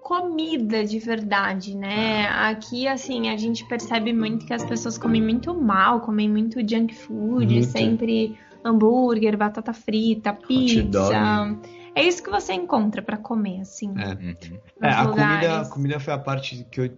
comida 0.00 0.84
de 0.84 0.98
verdade, 0.98 1.76
né? 1.76 2.26
Aqui, 2.28 2.86
assim, 2.88 3.28
a 3.28 3.36
gente 3.36 3.64
percebe 3.66 4.12
muito 4.12 4.44
que 4.46 4.52
as 4.52 4.64
pessoas 4.64 4.98
comem 4.98 5.22
muito 5.22 5.54
mal, 5.54 6.00
comem 6.00 6.28
muito 6.28 6.58
junk 6.60 6.94
food, 6.94 7.46
Muito. 7.54 7.66
sempre 7.68 8.36
hambúrguer, 8.64 9.36
batata 9.36 9.72
frita, 9.72 10.32
pizza. 10.32 11.58
É 11.94 12.02
isso 12.02 12.22
que 12.22 12.30
você 12.30 12.54
encontra 12.54 13.02
pra 13.02 13.16
comer, 13.16 13.60
assim. 13.60 13.92
É. 13.98 14.86
É, 14.86 14.90
a 14.90 15.04
comida, 15.04 15.10
lugares. 15.10 15.68
a 15.68 15.70
comida 15.70 16.00
foi 16.00 16.14
a 16.14 16.18
parte 16.18 16.66
que 16.70 16.80
eu, 16.80 16.90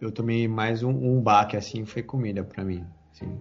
eu 0.00 0.10
tomei 0.10 0.48
mais 0.48 0.82
um, 0.82 0.90
um 0.90 1.20
baque, 1.20 1.56
assim, 1.56 1.84
foi 1.84 2.02
comida 2.02 2.42
pra 2.42 2.64
mim. 2.64 2.84
Assim. 3.12 3.38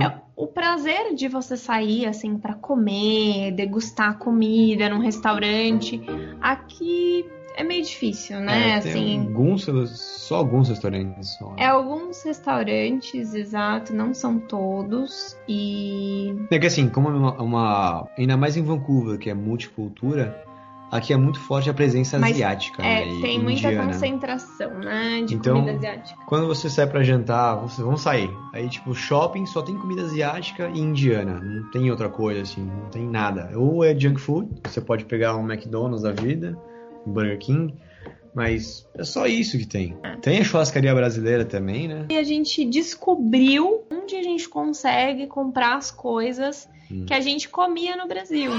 É 0.00 0.30
o 0.40 0.46
prazer 0.46 1.14
de 1.14 1.28
você 1.28 1.54
sair 1.54 2.06
assim 2.06 2.38
pra 2.38 2.54
comer, 2.54 3.52
degustar 3.52 4.18
comida 4.18 4.88
num 4.88 4.98
restaurante, 4.98 6.00
aqui 6.40 7.26
é 7.60 7.64
meio 7.64 7.84
difícil, 7.84 8.40
né? 8.40 8.70
É, 8.70 8.74
assim, 8.74 9.18
alguns, 9.20 9.66
só 9.90 10.36
alguns 10.36 10.68
restaurantes 10.68 11.36
só. 11.38 11.54
é 11.58 11.66
alguns 11.66 12.22
restaurantes, 12.22 13.34
exato, 13.34 13.94
não 13.94 14.12
são 14.14 14.38
todos 14.38 15.36
e 15.48 16.34
É 16.50 16.58
que 16.58 16.66
assim, 16.66 16.88
como 16.88 17.08
é 17.08 17.12
uma, 17.12 17.32
uma- 17.42 18.08
Ainda 18.18 18.36
mais 18.36 18.56
em 18.56 18.62
Vancouver, 18.62 19.18
que 19.18 19.30
é 19.30 19.34
multicultura, 19.34 20.44
aqui 20.90 21.12
é 21.12 21.16
muito 21.16 21.38
forte 21.40 21.70
a 21.70 21.74
presença 21.74 22.18
Mas, 22.18 22.32
asiática. 22.32 22.82
é, 22.82 23.04
né, 23.06 23.20
tem 23.22 23.38
muita 23.42 23.68
indiana. 23.68 23.92
concentração, 23.92 24.70
né, 24.80 25.22
de 25.26 25.34
Então, 25.34 25.60
comida 25.60 25.76
asiática. 25.78 26.18
Quando 26.26 26.46
você 26.46 26.68
sai 26.68 26.86
pra 26.86 27.02
jantar, 27.02 27.56
você, 27.56 27.82
vamos 27.82 28.00
sair. 28.00 28.30
Aí, 28.52 28.68
tipo, 28.68 28.94
shopping 28.94 29.46
só 29.46 29.62
tem 29.62 29.76
comida 29.76 30.02
asiática 30.02 30.68
e 30.74 30.80
indiana. 30.80 31.40
Não 31.40 31.70
tem 31.70 31.90
outra 31.90 32.08
coisa, 32.08 32.42
assim, 32.42 32.64
não 32.64 32.88
tem 32.90 33.06
nada. 33.06 33.50
Ou 33.56 33.84
é 33.84 33.96
junk 33.98 34.20
food, 34.20 34.48
você 34.64 34.80
pode 34.80 35.04
pegar 35.04 35.36
um 35.36 35.48
McDonald's 35.50 36.02
da 36.02 36.12
vida, 36.12 36.58
Burger 37.06 37.38
King, 37.38 37.74
mas 38.34 38.88
é 38.94 39.04
só 39.04 39.26
isso 39.26 39.58
que 39.58 39.66
tem. 39.66 39.96
Tem 40.22 40.38
a 40.40 40.44
churrascaria 40.44 40.94
brasileira 40.94 41.44
também, 41.44 41.88
né? 41.88 42.06
E 42.10 42.16
a 42.16 42.22
gente 42.22 42.64
descobriu 42.64 43.84
onde 43.92 44.16
a 44.16 44.22
gente 44.22 44.48
consegue 44.48 45.26
comprar 45.26 45.76
as 45.76 45.90
coisas 45.90 46.68
Hum. 46.90 47.04
que 47.06 47.14
a 47.14 47.20
gente 47.20 47.48
comia 47.48 47.96
no 47.96 48.06
Brasil. 48.08 48.50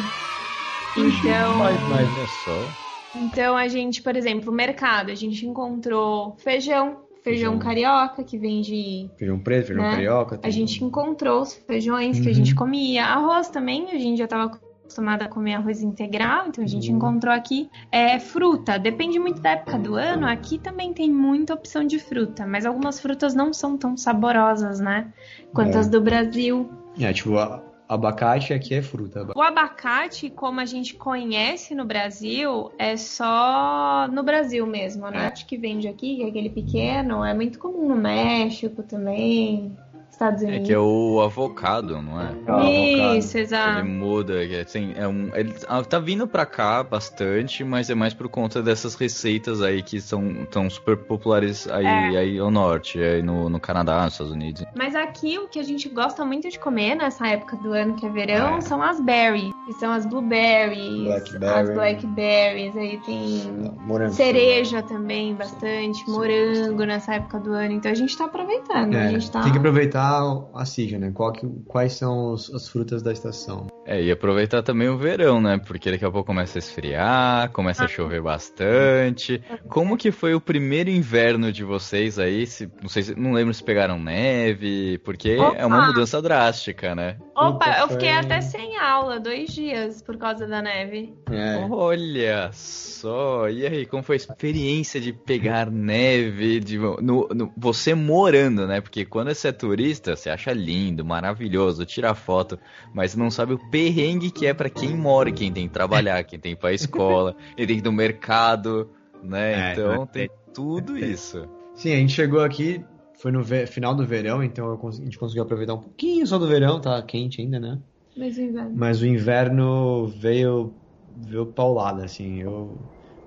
Então, 0.95 1.57
Mas, 1.57 1.87
mas 1.87 2.17
é 2.17 2.27
só. 2.27 2.73
Então 3.15 3.55
a 3.55 3.67
gente, 3.67 4.01
por 4.01 4.15
exemplo, 4.15 4.51
mercado, 4.51 5.11
a 5.11 5.15
gente 5.15 5.45
encontrou 5.45 6.35
feijão, 6.37 7.01
feijão 7.23 7.53
Feijão. 7.53 7.59
carioca 7.59 8.23
que 8.23 8.37
vem 8.37 8.61
de. 8.61 9.09
Feijão 9.17 9.39
preto, 9.39 9.67
feijão 9.67 9.83
Né? 9.83 9.91
carioca. 9.91 10.35
A 10.35 10.37
tem- 10.39 10.51
gente 10.51 10.83
encontrou 10.83 11.41
os 11.41 11.53
feijões 11.53 12.19
que 12.19 12.27
a 12.27 12.31
Uhum. 12.31 12.35
gente 12.35 12.55
comia. 12.55 13.05
Arroz 13.05 13.49
também, 13.49 13.91
a 13.91 13.97
gente 13.97 14.17
já 14.17 14.25
estava 14.25 14.59
acostumada 14.91 15.25
a 15.25 15.27
comer 15.29 15.53
arroz 15.55 15.81
integral, 15.81 16.47
então 16.47 16.63
a 16.63 16.67
gente 16.67 16.89
Uhum. 16.91 16.97
encontrou 16.97 17.33
aqui. 17.33 17.69
É, 17.91 18.19
fruta, 18.19 18.77
depende 18.77 19.17
muito 19.19 19.41
da 19.41 19.51
época 19.51 19.79
do 19.79 19.95
ano. 19.95 20.27
Aqui 20.27 20.57
também 20.59 20.93
tem 20.93 21.09
muita 21.09 21.53
opção 21.53 21.85
de 21.85 21.97
fruta, 21.97 22.45
mas 22.45 22.65
algumas 22.65 22.99
frutas 22.99 23.33
não 23.33 23.53
são 23.53 23.77
tão 23.77 23.95
saborosas, 23.95 24.79
né? 24.79 25.07
Quanto 25.53 25.75
É. 25.77 25.79
as 25.79 25.87
do 25.87 26.01
Brasil. 26.01 26.69
É, 26.99 27.13
tipo, 27.13 27.37
a- 27.37 27.63
abacate 27.87 28.53
aqui 28.53 28.73
é 28.75 28.81
fruta. 28.81 29.27
O 29.35 29.41
abacate, 29.41 30.29
como 30.29 30.59
a 30.59 30.65
gente 30.65 30.95
conhece 30.95 31.73
no 31.73 31.85
Brasil, 31.85 32.71
é 32.77 32.95
só 32.97 34.07
no 34.11 34.23
Brasil 34.23 34.65
mesmo, 34.67 35.09
né? 35.09 35.27
Acho 35.31 35.45
que 35.45 35.57
vende 35.57 35.87
aqui, 35.87 36.17
que 36.17 36.23
é 36.23 36.27
aquele 36.27 36.49
pequeno, 36.49 37.23
é 37.23 37.33
muito 37.33 37.57
comum 37.59 37.87
no 37.89 37.95
México 37.95 38.83
também, 38.83 39.75
Estados 40.11 40.43
É 40.43 40.47
Unidos. 40.47 40.67
que 40.67 40.73
é 40.73 40.77
o 40.79 41.19
avocado, 41.21 42.01
não 42.01 42.19
é? 42.21 43.17
Isso, 43.17 43.37
Ele 43.37 43.43
exato. 43.45 43.85
muda, 43.85 44.45
que 44.45 44.55
assim, 44.57 44.93
é 44.95 45.07
um, 45.07 45.31
ele 45.33 45.55
ah, 45.67 45.81
tá 45.83 45.99
vindo 45.99 46.27
pra 46.27 46.45
cá 46.45 46.83
bastante, 46.83 47.63
mas 47.63 47.89
é 47.89 47.95
mais 47.95 48.13
por 48.13 48.27
conta 48.29 48.61
dessas 48.61 48.95
receitas 48.95 49.61
aí 49.61 49.81
que 49.81 49.99
são 49.99 50.45
tão 50.51 50.69
super 50.69 50.95
populares 50.97 51.67
aí, 51.69 51.85
É. 51.85 52.17
aí 52.17 52.39
ao 52.39 52.51
norte, 52.51 52.99
aí 52.99 53.21
no, 53.21 53.49
no 53.49 53.59
Canadá, 53.59 54.03
nos 54.03 54.13
Estados 54.13 54.33
Unidos. 54.33 54.63
Mas 54.75 54.95
aqui 54.95 55.39
o 55.39 55.47
que 55.47 55.59
a 55.59 55.63
gente 55.63 55.89
gosta 55.89 56.23
muito 56.25 56.49
de 56.49 56.59
comer 56.59 56.95
nessa 56.95 57.27
época 57.27 57.55
do 57.57 57.71
ano 57.73 57.95
que 57.95 58.05
é 58.05 58.09
verão 58.09 58.57
É. 58.57 58.61
são 58.61 58.81
as 58.81 58.99
berries, 58.99 59.51
que 59.65 59.73
são 59.73 59.91
as 59.91 60.05
blueberries, 60.05 61.03
Blackberry. 61.03 61.45
as 61.61 61.69
blackberries, 61.73 62.77
aí 62.77 62.99
tem 63.05 63.71
Morango. 63.85 64.13
cereja 64.13 64.81
também 64.83 65.33
bastante, 65.35 66.07
morango 66.09 66.83
nessa 66.83 67.15
época 67.15 67.39
do 67.39 67.51
ano. 67.53 67.71
Então 67.73 67.91
a 67.91 67.95
gente 67.95 68.15
tá 68.17 68.25
aproveitando, 68.25 68.93
a 68.95 68.99
É, 69.05 69.09
gente 69.09 69.31
tá 69.31 69.41
Tem 69.41 69.51
que 69.51 69.57
aproveitar 69.57 70.00
a, 70.01 70.61
a 70.61 70.65
sigla, 70.65 70.97
né? 70.99 71.11
Qual 71.13 71.31
que- 71.31 71.47
quais 71.67 71.93
são 71.93 72.33
os- 72.33 72.53
as 72.53 72.67
frutas 72.67 73.01
da 73.03 73.11
estação. 73.11 73.67
É, 73.85 74.01
e 74.01 74.11
aproveitar 74.11 74.61
também 74.61 74.87
o 74.89 74.97
verão, 74.97 75.41
né? 75.41 75.59
Porque 75.65 75.89
daqui 75.91 76.05
a 76.05 76.11
pouco 76.11 76.27
começa 76.27 76.57
a 76.57 76.59
esfriar, 76.59 77.51
começa 77.51 77.85
a 77.85 77.87
chover 77.87 78.21
bastante. 78.21 79.41
Como 79.69 79.97
que 79.97 80.11
foi 80.11 80.33
o 80.35 80.41
primeiro 80.41 80.89
inverno 80.89 81.51
de 81.51 81.63
vocês 81.63 82.19
aí? 82.19 82.45
Se, 82.45 82.69
não 82.81 82.87
sei 82.89 83.03
se, 83.03 83.15
não 83.19 83.33
lembro 83.33 83.53
se 83.53 83.63
pegaram 83.63 83.99
neve, 83.99 84.99
porque 84.99 85.31
é 85.31 85.65
uma 85.65 85.77
Opa! 85.77 85.87
mudança 85.87 86.21
drástica, 86.21 86.93
né? 86.93 87.17
Opa, 87.35 87.79
eu 87.79 87.89
fiquei 87.89 88.11
até 88.11 88.39
sem 88.39 88.77
aula, 88.77 89.19
dois 89.19 89.51
dias, 89.51 90.01
por 90.01 90.15
causa 90.17 90.45
da 90.47 90.61
neve. 90.61 91.13
É. 91.31 91.57
Olha 91.69 92.51
só, 92.53 93.49
e 93.49 93.65
aí, 93.65 93.85
como 93.85 94.03
foi 94.03 94.15
a 94.15 94.17
experiência 94.17 95.01
de 95.01 95.11
pegar 95.11 95.71
neve, 95.71 96.59
de, 96.59 96.77
no, 96.77 97.27
no- 97.33 97.51
você 97.57 97.95
morando, 97.95 98.67
né? 98.67 98.79
Porque 98.79 99.05
quando 99.05 99.33
você 99.33 99.47
é 99.47 99.51
turista, 99.51 99.90
você 99.99 100.29
acha 100.29 100.53
lindo, 100.53 101.03
maravilhoso, 101.03 101.85
tira 101.85 102.13
foto, 102.13 102.59
mas 102.93 103.15
não 103.15 103.29
sabe 103.31 103.53
o 103.53 103.69
perrengue 103.69 104.31
que 104.31 104.45
é 104.45 104.53
pra 104.53 104.69
quem 104.69 104.95
mora, 104.95 105.31
quem 105.31 105.51
tem 105.51 105.67
que 105.67 105.73
trabalhar, 105.73 106.23
quem 106.23 106.39
tem 106.39 106.53
que 106.53 106.57
ir 106.57 106.61
pra 106.61 106.73
escola, 106.73 107.35
quem 107.55 107.67
tem 107.67 107.75
que 107.75 107.81
ir 107.81 107.85
no 107.85 107.91
mercado, 107.91 108.89
né? 109.23 109.71
É, 109.71 109.73
então 109.73 110.03
é. 110.03 110.05
tem 110.05 110.29
tudo 110.53 110.97
isso. 110.97 111.47
Sim, 111.75 111.93
a 111.93 111.97
gente 111.97 112.13
chegou 112.13 112.41
aqui, 112.41 112.83
foi 113.19 113.31
no 113.31 113.43
final 113.43 113.95
do 113.95 114.05
verão, 114.05 114.43
então 114.43 114.71
a 114.71 114.91
gente 114.91 115.17
conseguiu 115.17 115.43
aproveitar 115.43 115.73
um 115.73 115.81
pouquinho 115.81 116.25
só 116.25 116.37
do 116.37 116.47
verão, 116.47 116.79
tá 116.79 117.01
quente 117.01 117.41
ainda, 117.41 117.59
né? 117.59 117.79
Mas 118.15 118.37
o 118.37 118.41
inverno. 118.41 118.71
Mas 118.75 119.01
o 119.01 119.05
inverno 119.05 120.07
veio, 120.07 120.75
veio 121.15 121.45
paulada, 121.47 122.03
assim, 122.03 122.41
eu 122.41 122.77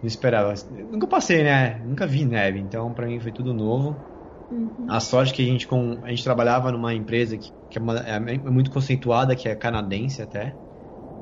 não 0.03 0.07
esperava. 0.07 0.53
Nunca 0.91 1.07
passei, 1.07 1.43
né? 1.43 1.83
Nunca 1.85 2.07
vi 2.07 2.25
neve, 2.25 2.59
então 2.59 2.93
pra 2.93 3.07
mim 3.07 3.19
foi 3.21 3.33
tudo 3.33 3.55
novo. 3.55 4.05
Uhum. 4.55 4.87
A 4.89 5.01
sorte 5.01 5.33
que 5.35 5.43
a 5.43 5.45
gente, 5.47 5.67
com, 5.67 6.01
a 6.05 6.11
gente 6.11 6.23
trabalhava 6.25 6.71
numa 6.73 6.95
empresa 6.95 7.39
que, 7.39 7.53
que 7.71 7.79
é, 7.79 7.81
uma- 7.83 7.99
é 7.99 8.19
muito 8.39 8.71
conceituada, 8.71 9.35
que 9.37 9.49
é 9.49 9.57
canadense 9.57 10.23
até. 10.23 10.59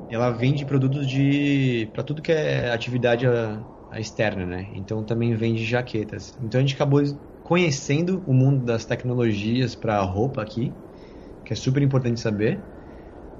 Ela 0.07 0.31
vende 0.31 0.65
produtos 0.65 1.07
de 1.07 1.91
para 1.93 2.03
tudo 2.03 2.21
que 2.21 2.31
é 2.31 2.71
atividade 2.71 3.27
a- 3.27 3.65
a 3.89 3.99
externa, 4.01 4.45
né? 4.45 4.69
Então 4.73 5.05
também 5.05 5.35
vende 5.35 5.65
jaquetas. 5.65 6.35
Então 6.39 6.59
a 6.59 6.63
gente 6.63 6.75
acabou 6.75 7.01
conhecendo 7.43 8.23
o 8.27 8.33
mundo 8.33 8.63
das 8.65 8.85
tecnologias 8.85 9.75
para 9.75 9.99
roupa 10.01 10.41
aqui, 10.41 10.79
que 11.45 11.53
é 11.53 11.55
super 11.55 11.81
importante 11.83 12.19
saber. 12.19 12.69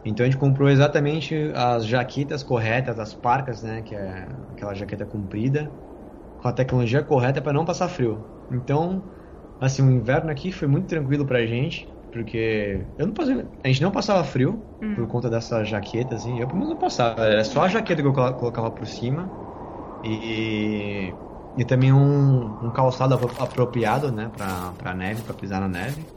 Então 0.04 0.26
a 0.26 0.30
gente 0.30 0.40
comprou 0.40 0.70
exatamente 0.70 1.36
as 1.56 1.86
jaquetas 1.88 2.44
corretas, 2.44 3.00
as 3.00 3.14
parcas, 3.14 3.62
né? 3.64 3.82
Que 3.84 3.96
é 3.96 4.28
aquela 4.50 4.74
jaqueta 4.74 5.06
comprida, 5.06 5.78
com 6.38 6.48
a 6.48 6.54
tecnologia 6.54 7.04
correta 7.04 7.42
para 7.42 7.54
não 7.54 7.66
passar 7.66 7.90
frio. 7.90 8.30
Então 8.52 9.10
Assim, 9.64 9.82
o 9.84 9.92
inverno 9.92 10.30
aqui 10.32 10.52
foi 10.52 10.68
muito 10.68 10.88
tranquilo 10.88 11.26
pra 11.26 11.46
gente, 11.46 11.96
porque 12.12 12.92
eu 12.98 13.08
não 13.08 13.14
passei, 13.14 13.36
a 13.64 13.68
gente 13.68 13.82
não 13.82 13.92
passava 13.92 14.24
frio 14.24 14.70
por 14.94 15.08
conta 15.08 15.30
dessa 15.30 15.64
jaqueta, 15.64 16.16
assim. 16.16 16.38
Eu 16.40 16.48
pelo 16.48 16.60
menos 16.60 16.72
não 16.72 16.78
passava, 16.80 17.26
era 17.26 17.44
só 17.44 17.62
a 17.64 17.70
jaqueta 17.70 18.02
que 18.02 18.08
eu 18.08 18.14
colo- 18.14 18.36
colocava 18.38 18.72
por 18.72 18.88
cima 18.88 19.36
e, 20.04 21.20
e 21.56 21.66
também 21.66 21.94
um, 21.94 22.58
um 22.62 22.72
calçado 22.72 23.16
apro- 23.16 23.36
apropriado, 23.40 24.12
né, 24.12 24.30
pra, 24.30 24.74
pra 24.76 24.94
neve, 24.96 25.24
pra 25.24 25.34
pisar 25.36 25.62
na 25.62 25.70
neve. 25.70 26.10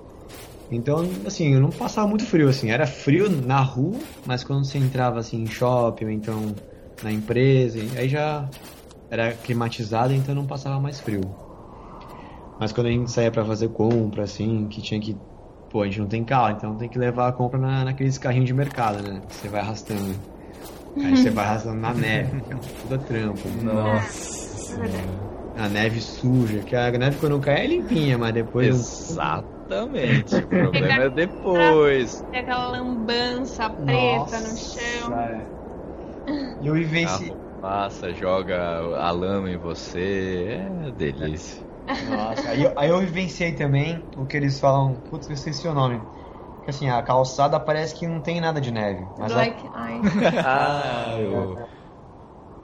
Então, 0.70 1.22
assim, 1.26 1.54
eu 1.54 1.60
não 1.60 1.76
passava 1.76 2.08
muito 2.08 2.26
frio, 2.26 2.48
assim. 2.48 2.70
Era 2.70 2.86
frio 2.86 3.28
na 3.30 3.60
rua, 3.62 4.08
mas 4.24 4.42
quando 4.44 4.64
você 4.66 4.78
entrava, 4.78 5.20
assim, 5.20 5.38
em 5.42 5.48
shopping 5.48 6.06
ou 6.06 6.10
então 6.10 6.64
na 7.00 7.12
empresa, 7.12 7.78
aí 7.98 8.08
já 8.08 8.52
era 9.10 9.36
climatizado, 9.38 10.12
então 10.14 10.34
não 10.34 10.46
passava 10.46 10.80
mais 10.80 11.00
frio. 11.00 11.40
Mas 12.58 12.72
quando 12.72 12.86
a 12.86 12.90
gente 12.90 13.10
saía 13.10 13.30
pra 13.30 13.44
fazer 13.44 13.68
compra, 13.68 14.22
assim, 14.24 14.66
que 14.68 14.80
tinha 14.80 15.00
que. 15.00 15.16
Pô, 15.70 15.82
a 15.82 15.84
gente 15.86 16.00
não 16.00 16.06
tem 16.06 16.24
carro, 16.24 16.56
então 16.56 16.76
tem 16.76 16.88
que 16.88 16.98
levar 16.98 17.28
a 17.28 17.32
compra 17.32 17.58
na, 17.58 17.84
naqueles 17.84 18.16
carrinhos 18.18 18.46
de 18.46 18.54
mercado, 18.54 19.02
né? 19.02 19.20
Que 19.28 19.34
você 19.34 19.48
vai 19.48 19.60
arrastando. 19.60 20.14
Aí 20.96 21.16
você 21.16 21.30
vai 21.30 21.44
arrastando 21.44 21.76
na 21.80 21.92
neve, 21.92 22.40
que 22.40 22.52
é 22.52 22.56
tudo 22.56 22.98
trampo. 23.04 23.48
né? 23.48 23.72
Nossa. 23.72 24.80
A 25.58 25.68
neve 25.68 26.00
suja, 26.00 26.60
que 26.60 26.74
a 26.76 26.90
neve 26.92 27.16
quando 27.18 27.38
cai 27.40 27.64
é 27.64 27.66
limpinha, 27.66 28.16
mas 28.16 28.32
depois. 28.32 29.10
Exatamente, 29.10 30.36
o 30.36 30.46
problema 30.46 31.02
é 31.04 31.10
depois. 31.10 32.24
Tem 32.30 32.40
aquela 32.40 32.68
lambança 32.68 33.68
preta 33.70 34.40
no 34.40 34.56
chão. 34.56 35.18
é. 35.18 35.46
E 36.60 36.66
eu 36.66 36.74
vivenci. 36.74 37.26
Carro 37.28 37.40
passa, 37.60 38.12
joga 38.12 38.58
a 38.98 39.10
lama 39.10 39.50
em 39.50 39.56
você, 39.56 40.60
é 40.86 40.90
delícia. 40.92 41.64
Nossa, 41.98 42.50
aí, 42.50 42.62
eu- 42.62 42.74
aí 42.78 42.88
eu 42.90 43.00
vivenciei 43.00 43.54
também 43.54 44.08
o 44.16 44.26
que 44.26 44.36
eles 44.36 44.58
falam. 44.60 45.00
Putz, 45.02 45.28
eu 45.28 45.34
esqueci 45.34 45.66
o 45.66 45.74
nome. 45.74 46.06
Que 46.62 46.70
assim, 46.70 46.88
a 46.88 47.02
calçada 47.02 47.60
parece 47.60 47.94
que 47.98 48.06
não 48.06 48.20
tem 48.22 48.40
nada 48.40 48.60
de 48.60 48.70
neve. 48.72 49.12
Mas 49.18 49.36
a- 49.36 49.44
Black 49.44 49.66
Eye. 49.74 50.02
Ah, 50.44 51.16
o, 51.18 51.58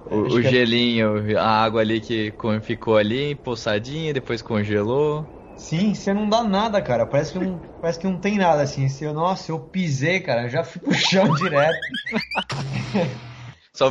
o, 0.05 0.35
o 0.35 0.43
gelinho, 0.43 1.39
a 1.39 1.63
água 1.65 1.81
ali 1.81 2.01
que 2.01 2.33
co- 2.33 2.61
ficou 2.61 2.97
ali, 2.97 3.35
poçadinha, 3.35 4.13
depois 4.15 4.43
congelou. 4.43 5.29
Sim, 5.55 5.95
você 5.95 6.13
não 6.13 6.29
dá 6.29 6.43
nada, 6.43 6.83
cara. 6.83 7.07
Parece 7.07 7.33
que 7.33 7.39
não, 7.39 7.61
parece 7.81 7.99
que 7.99 8.07
não 8.07 8.19
tem 8.21 8.37
nada 8.37 8.63
assim. 8.63 8.89
Se 8.89 9.05
eu, 9.05 9.15
nossa, 9.15 9.51
eu 9.53 9.61
pisei, 9.69 10.21
cara, 10.21 10.43
eu 10.45 10.49
já 10.51 10.65
fui 10.65 10.81
pro 10.81 10.95
chão 10.95 11.33
direto. 11.33 11.93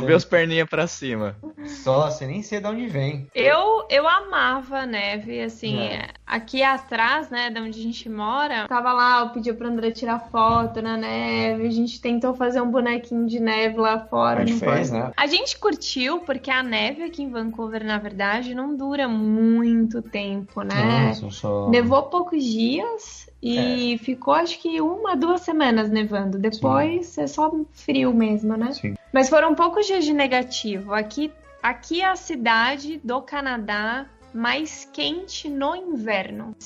vê 0.06 0.14
as 0.14 0.24
perninhas 0.24 0.68
pra 0.68 0.86
cima. 0.86 1.36
Só, 1.66 2.10
você 2.10 2.26
nem 2.26 2.42
sei 2.42 2.60
de 2.60 2.66
onde 2.66 2.86
vem. 2.86 3.26
Eu, 3.34 3.84
eu 3.90 4.08
amava 4.08 4.78
a 4.80 4.86
neve, 4.86 5.40
assim, 5.42 5.78
É. 5.78 6.08
aqui 6.26 6.62
atrás, 6.62 7.28
né, 7.30 7.50
de 7.50 7.60
onde 7.60 7.78
a 7.78 7.82
gente 7.82 8.08
mora, 8.08 8.66
tava 8.68 8.92
lá, 8.92 9.20
eu 9.20 9.28
pedi 9.30 9.52
pro 9.52 9.68
André 9.68 9.90
tirar 9.90 10.18
foto 10.30 10.80
na 10.82 10.96
neve, 10.96 11.66
a 11.66 11.70
gente 11.70 12.00
tentou 12.00 12.34
fazer 12.34 12.60
um 12.60 12.70
bonequinho 12.70 13.26
de 13.26 13.38
neve 13.38 13.78
lá 13.78 13.98
fora. 13.98 14.42
A 14.42 14.46
gente 14.46 14.64
não 14.64 14.72
fez, 14.72 14.88
foi? 14.90 14.98
né? 14.98 15.12
A 15.16 15.26
gente 15.26 15.58
curtiu, 15.58 16.20
porque 16.20 16.50
a 16.50 16.62
neve 16.62 17.02
aqui 17.04 17.22
em 17.22 17.30
Vancouver, 17.30 17.84
na 17.84 17.98
verdade, 17.98 18.54
não 18.54 18.74
dura 18.76 19.06
muito 19.08 20.02
tempo, 20.02 20.62
né? 20.62 21.06
Nossa, 21.08 21.30
só... 21.30 21.68
Nevou 21.68 22.02
poucos 22.04 22.42
dias 22.44 23.28
É. 23.42 23.46
e 23.46 23.98
ficou 23.98 24.34
acho 24.34 24.58
que 24.60 24.80
uma, 24.80 25.16
duas 25.16 25.40
semanas 25.42 25.90
nevando. 25.90 26.38
Depois 26.38 27.16
é 27.18 27.26
só 27.26 27.52
frio 27.72 28.12
mesmo, 28.14 28.56
né? 28.56 28.72
Sim. 28.72 28.94
Mas 29.12 29.28
foram 29.28 29.54
poucos 29.54 29.86
dias 29.86 30.04
de 30.04 30.12
negativo. 30.12 30.94
Aqui, 30.94 31.32
aqui 31.62 32.00
é 32.00 32.06
a 32.08 32.16
cidade 32.16 33.00
do 33.04 33.20
Canadá 33.22 34.06
mais 34.32 34.88
quente 34.92 35.48
no 35.48 35.76
inverno. 35.76 36.56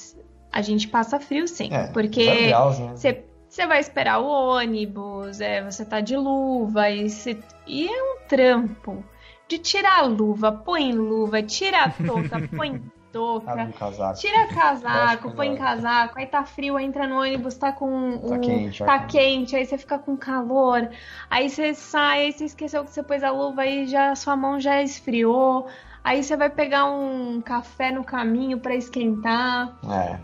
A 0.53 0.62
gente 0.62 0.88
passa 0.88 1.18
frio 1.18 1.47
sim, 1.49 1.68
É, 1.72 1.88
porque 1.88 2.24
né? 2.26 2.53
você 2.94 3.24
você 3.49 3.66
vai 3.66 3.80
esperar 3.80 4.18
o 4.20 4.26
ônibus, 4.26 5.40
é, 5.40 5.62
você 5.64 5.82
tá 5.84 6.01
de 6.01 6.14
luva 6.16 6.90
e, 6.90 7.09
você- 7.09 7.38
e 7.66 7.86
é 7.88 8.03
um 8.03 8.18
trampo. 8.28 9.03
De 9.49 9.59
tirar 9.59 10.01
a 10.01 10.03
luva, 10.03 10.51
põe 10.53 10.92
luva, 10.92 11.42
tira 11.42 11.84
a 11.84 11.90
touca, 11.90 12.36
põe 12.55 12.82
touca. 13.13 13.71
Casaco. 13.79 14.21
Tira 14.21 14.47
casaco, 14.55 15.31
põe 15.33 15.55
o 15.55 15.57
casaco. 15.57 15.83
casaco, 15.83 16.19
aí 16.19 16.27
tá 16.27 16.45
frio, 16.45 16.79
entra 16.79 17.07
no 17.07 17.21
ônibus, 17.21 17.55
tá 17.57 17.73
com 17.73 18.19
Tá 18.19 18.35
o- 18.37 18.41
quente, 18.41 18.85
tá 18.85 18.99
quente, 19.01 19.57
aí 19.57 19.65
você 19.67 19.79
fica 19.79 19.99
com 19.99 20.17
calor, 20.17 20.89
aí 21.31 21.49
você 21.51 21.75
sai, 21.75 22.23
aí 22.27 22.33
você 22.33 22.45
esqueceu 22.45 22.85
que 22.85 22.91
você 22.91 23.03
pôs 23.03 23.23
a 23.23 23.31
luva, 23.31 23.63
aí 23.63 23.87
já 23.87 24.15
sua 24.15 24.37
mão 24.37 24.59
já 24.61 24.83
esfriou, 24.83 25.67
aí 26.05 26.23
você 26.23 26.37
vai 26.37 26.51
pegar 26.51 26.87
um 26.87 27.41
café 27.41 27.91
no 27.91 28.05
caminho 28.05 28.59
pra 28.59 28.75
esquentar. 28.75 29.73
É, 29.91 30.19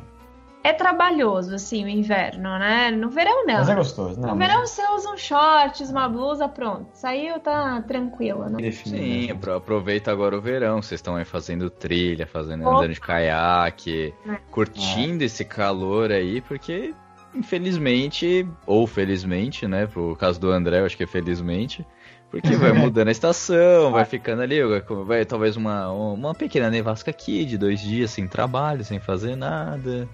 É 0.64 0.72
trabalhoso, 0.72 1.54
assim, 1.56 1.84
o 1.84 1.88
inverno, 1.88 2.56
né? 2.58 2.90
No 2.90 3.10
verão 3.10 3.44
não. 3.46 3.54
mas 3.54 3.68
é 3.68 3.74
gostoso, 3.74 4.20
né? 4.20 4.28
No 4.28 4.36
verão 4.36 4.64
você 4.64 4.82
usa 4.94 5.10
um 5.10 5.16
shorts, 5.16 5.90
uma 5.90 6.08
blusa, 6.08 6.48
pronto. 6.48 6.86
Saiu, 6.92 7.40
tá 7.40 7.82
tranquilo, 7.82 8.48
né? 8.48 8.70
Sim, 8.70 9.30
apro- 9.30 9.54
aproveita 9.54 10.12
agora 10.12 10.36
o 10.38 10.40
verão. 10.40 10.80
Vocês 10.80 11.00
estão 11.00 11.16
aí 11.16 11.24
fazendo 11.24 11.68
trilha, 11.68 12.26
fazendo 12.26 12.62
Opa. 12.64 12.76
andando 12.78 12.94
de 12.94 13.00
caiaque, 13.00 14.14
É. 14.28 14.36
curtindo 14.52 15.24
esse 15.24 15.44
calor 15.44 16.12
aí, 16.12 16.40
porque 16.40 16.94
infelizmente, 17.34 18.46
ou 18.66 18.86
felizmente, 18.86 19.66
né? 19.66 19.86
Pro 19.86 20.14
caso 20.16 20.40
do 20.40 20.50
André, 20.50 20.80
eu 20.80 20.86
acho 20.86 20.96
que 20.96 21.04
é 21.04 21.06
felizmente. 21.06 21.86
Porque 22.30 22.56
vai 22.56 22.72
mudando 22.72 23.08
a 23.08 23.12
estação, 23.12 23.90
vai 23.92 24.04
ficando 24.06 24.40
ali, 24.42 24.62
vai, 24.64 24.80
vai 25.04 25.24
talvez 25.24 25.54
uma, 25.56 25.90
uma 25.92 26.34
pequena 26.34 26.70
nevasca 26.70 27.10
aqui 27.10 27.44
de 27.44 27.58
dois 27.58 27.78
dias 27.80 28.10
sem 28.10 28.26
trabalho, 28.26 28.82
sem 28.84 28.98
fazer 28.98 29.36
nada. 29.36 30.08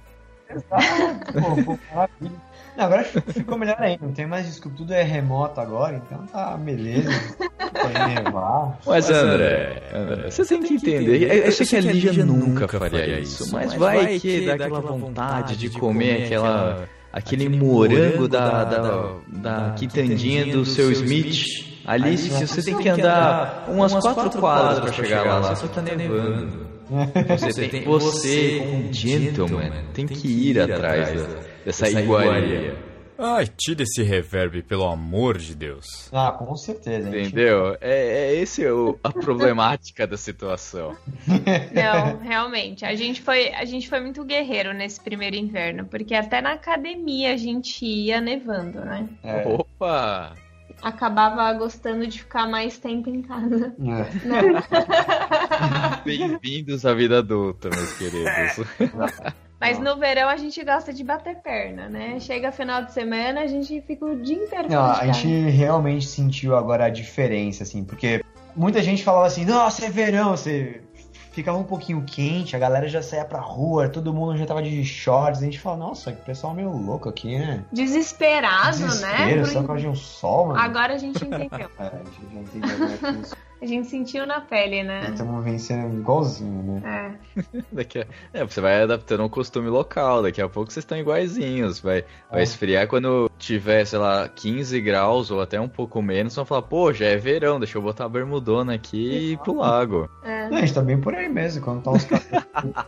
Pô, 0.48 1.62
pô, 1.64 1.78
maravilha. 1.94 2.48
Não, 2.76 2.84
agora 2.84 3.02
ficou 3.04 3.58
melhor 3.58 3.76
ainda. 3.80 4.06
Não 4.06 4.12
tem 4.12 4.24
mais 4.24 4.46
desculpa, 4.46 4.76
tudo 4.78 4.92
é 4.94 5.02
remoto 5.02 5.60
agora, 5.60 5.96
então 5.96 6.24
tá 6.26 6.56
beleza. 6.56 7.10
Pode 7.48 8.14
nevar. 8.14 8.78
Mas 8.86 9.10
André, 9.10 9.82
André, 9.92 10.30
você 10.30 10.44
tem 10.44 10.62
que 10.62 10.74
entender. 10.74 11.44
Eu 11.44 11.50
sei 11.52 11.66
que 11.66 11.76
a 11.76 11.80
Lígia 11.80 12.24
nunca 12.24 12.68
faria 12.68 13.18
isso, 13.18 13.52
mas 13.52 13.74
vai 13.74 14.20
que 14.20 14.46
dá 14.46 14.54
aquela 14.54 14.80
vontade 14.80 15.56
de 15.56 15.70
comer 15.70 16.26
aquela, 16.26 16.88
aquele 17.12 17.48
morango 17.48 18.28
da, 18.28 18.62
da, 18.64 19.10
da 19.26 19.74
quitandinha 19.76 20.46
do 20.46 20.64
seu 20.64 20.92
Smith. 20.92 21.66
Ali, 21.84 22.18
se 22.18 22.28
você 22.28 22.62
tem 22.62 22.76
que 22.76 22.88
andar 22.88 23.64
umas 23.66 23.92
quatro 23.94 24.38
quadras 24.38 24.78
pra 24.80 24.92
chegar 24.92 25.24
lá, 25.24 25.56
só 25.56 25.66
tá 25.66 25.80
nevando. 25.82 26.67
Você 27.38 27.68
tem, 27.68 27.84
você, 27.84 28.58
como 28.58 28.74
um 28.88 28.92
gentleman, 28.92 29.72
tem 29.92 30.06
que 30.06 30.28
ir 30.28 30.60
atrás 30.60 31.08
da- 31.22 31.40
dessa 31.64 31.90
iguaria. 32.00 32.88
Ai, 33.20 33.48
tira 33.48 33.82
esse 33.82 34.00
reverb, 34.00 34.62
pelo 34.62 34.84
amor 34.88 35.38
de 35.38 35.52
Deus. 35.52 36.08
Ah, 36.12 36.30
com 36.30 36.54
certeza. 36.56 37.10
gente- 37.10 37.26
Entendeu? 37.26 37.76
É, 37.80 38.30
é 38.30 38.34
esse 38.36 38.64
o, 38.70 38.96
a 39.02 39.10
problemática 39.10 40.06
da 40.06 40.16
situação. 40.16 40.96
Não, 41.74 42.18
realmente. 42.18 42.84
A 42.84 42.94
gente, 42.94 43.20
foi, 43.20 43.48
a 43.52 43.64
gente 43.64 43.88
foi 43.88 43.98
muito 44.00 44.24
guerreiro 44.24 44.72
nesse 44.72 45.00
primeiro 45.00 45.34
inverno, 45.34 45.84
porque 45.86 46.14
até 46.14 46.40
na 46.40 46.52
academia 46.52 47.34
a 47.34 47.36
gente 47.36 47.84
ia 47.84 48.20
nevando, 48.20 48.78
né? 48.84 49.08
É, 49.24 49.44
Opa! 49.48 50.34
Acabava 50.82 51.52
gostando 51.54 52.06
de 52.06 52.20
ficar 52.20 52.46
mais 52.46 52.78
tempo 52.78 53.10
em 53.10 53.22
casa. 53.22 53.74
é. 53.80 54.06
Bem-vindos 56.04 56.86
à 56.86 56.94
vida 56.94 57.18
adulta, 57.18 57.68
meus 57.70 57.92
queridos. 57.98 58.66
Mas 59.60 59.78
no 59.80 59.96
verão 59.96 60.28
a 60.28 60.36
gente 60.36 60.62
gosta 60.64 60.92
de 60.92 61.02
bater 61.02 61.36
perna, 61.36 61.88
né? 61.88 62.20
Chega 62.20 62.52
final 62.52 62.84
de 62.84 62.92
semana, 62.92 63.40
a 63.40 63.46
gente 63.46 63.80
fica 63.82 64.04
o 64.04 64.16
dia 64.22 64.36
inteiro 64.36 64.68
Não, 64.70 64.84
a 64.84 65.04
gente 65.06 65.50
realmente 65.50 66.06
sentiu 66.06 66.54
agora 66.54 66.84
a 66.84 66.90
diferença, 66.90 67.64
assim, 67.64 67.84
porque 67.84 68.22
muita 68.54 68.80
gente 68.82 69.02
falava 69.02 69.26
assim, 69.26 69.44
nossa, 69.44 69.84
é 69.86 69.90
verão, 69.90 70.30
você 70.30 70.80
ficava 71.30 71.58
um 71.58 71.64
pouquinho 71.64 72.02
quente, 72.04 72.56
a 72.56 72.58
galera 72.58 72.88
já 72.88 73.02
saía 73.02 73.24
pra 73.24 73.40
rua, 73.40 73.88
todo 73.88 74.12
mundo 74.12 74.36
já 74.36 74.46
tava 74.46 74.62
de 74.62 74.84
shorts, 74.84 75.40
a 75.40 75.44
gente 75.44 75.58
fala, 75.58 75.76
nossa, 75.76 76.12
que 76.12 76.22
pessoal 76.22 76.54
meio 76.54 76.70
louco 76.70 77.08
aqui, 77.08 77.38
né? 77.38 77.64
Desesperado, 77.72 78.78
Desespero, 78.78 79.40
né? 79.40 79.44
só 79.46 79.60
por 79.60 79.68
causa 79.68 79.82
de 79.82 79.88
um 79.88 79.94
sol, 79.94 80.48
mano. 80.48 80.60
Agora 80.60 80.94
a 80.94 80.98
gente 80.98 81.24
entendeu. 81.24 81.48
É, 81.78 81.84
a 81.84 81.98
gente 81.98 82.34
já 82.34 82.40
entendeu 82.40 82.98
como 82.98 83.47
é 83.60 83.64
é. 83.64 83.64
A 83.64 83.68
gente 83.68 83.88
sentiu 83.88 84.26
na 84.26 84.40
pele, 84.40 84.82
né? 84.82 85.10
Estamos 85.10 85.44
vencendo 85.44 85.94
igualzinho, 85.98 86.62
né? 86.80 87.16
É. 87.36 87.62
Daqui 87.72 87.98
a... 88.00 88.06
é, 88.32 88.44
você 88.44 88.60
vai 88.60 88.82
adaptando 88.82 89.24
um 89.24 89.28
costume 89.28 89.68
local, 89.68 90.22
daqui 90.22 90.40
a 90.40 90.48
pouco 90.48 90.72
vocês 90.72 90.82
estão 90.84 90.98
iguaizinhos. 90.98 91.80
Vai, 91.80 92.04
vai 92.30 92.40
É. 92.40 92.42
esfriar 92.42 92.86
quando 92.88 93.30
tiver, 93.38 93.84
sei 93.84 93.98
lá, 93.98 94.28
15 94.28 94.80
graus 94.80 95.30
ou 95.30 95.40
até 95.40 95.60
um 95.60 95.68
pouco 95.68 96.00
menos, 96.02 96.34
vão 96.34 96.44
falar, 96.44 96.62
pô, 96.62 96.92
já 96.92 97.06
é 97.06 97.16
verão, 97.16 97.58
deixa 97.58 97.78
eu 97.78 97.82
botar 97.82 98.04
a 98.06 98.08
bermudona 98.08 98.74
aqui 98.74 98.96
e 99.10 99.32
ir 99.32 99.38
pro 99.38 99.54
lago. 99.54 100.08
é. 100.24 100.48
Não, 100.48 100.56
a 100.56 100.60
gente 100.60 100.72
tá 100.74 100.80
bem 100.80 100.98
por 101.00 101.14
aí 101.14 101.28
mesmo, 101.28 101.62
quando 101.62 101.82
tá 101.82 101.90
uns 101.90 102.04
14, 102.04 102.44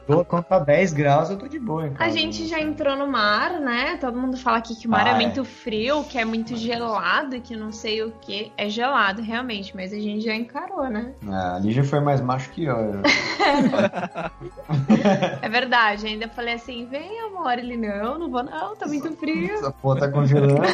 quando 0.29 0.45
tá 0.45 0.59
10 0.59 0.93
graus 0.95 1.31
eu 1.31 1.37
tô 1.39 1.47
de 1.47 1.59
boa, 1.59 1.85
hein, 1.87 1.93
A 1.95 1.99
cara. 1.99 2.11
gente 2.11 2.47
já 2.47 2.59
entrou 2.61 2.97
no 2.97 3.07
mar, 3.07 3.61
né? 3.61 3.99
Todo 4.01 4.17
mundo 4.19 4.37
fala 4.39 4.59
aqui 4.59 4.75
que 4.75 4.87
o 4.87 4.91
mar 4.91 5.07
Ah, 5.07 5.11
é 5.11 5.13
é. 5.13 5.17
muito 5.27 5.45
frio, 5.45 6.03
que 6.05 6.19
é 6.19 6.25
muito 6.25 6.57
gelado 6.57 7.41
que 7.41 7.55
não 7.57 7.71
sei 7.71 8.03
o 8.03 8.13
que. 8.13 8.51
É 8.57 8.69
gelado, 8.69 9.21
realmente, 9.23 9.75
mas 9.77 9.93
a 9.93 9.99
gente 9.99 10.25
já 10.25 10.35
encarou, 10.35 10.60
né? 10.91 11.15
Ah, 11.29 11.57
ali 11.57 11.73
já 11.73 11.85
foi 11.85 12.01
mais 12.01 12.21
macho 12.21 12.51
que 12.51 12.65
eu. 12.65 12.77
É 15.43 15.49
verdade. 15.49 16.07
Ainda 16.07 16.29
falei 16.29 16.55
assim: 16.55 16.87
vem, 16.87 17.21
amor. 17.21 17.59
Ele, 17.59 17.77
não, 17.77 18.19
não 18.19 18.31
vou, 18.31 18.43
não, 18.43 18.77
tá 18.77 18.87
muito 18.87 19.13
frio. 19.17 19.55
Essa 19.55 19.71
porra 19.71 20.01
tá 20.01 20.09
congelando. 20.09 20.61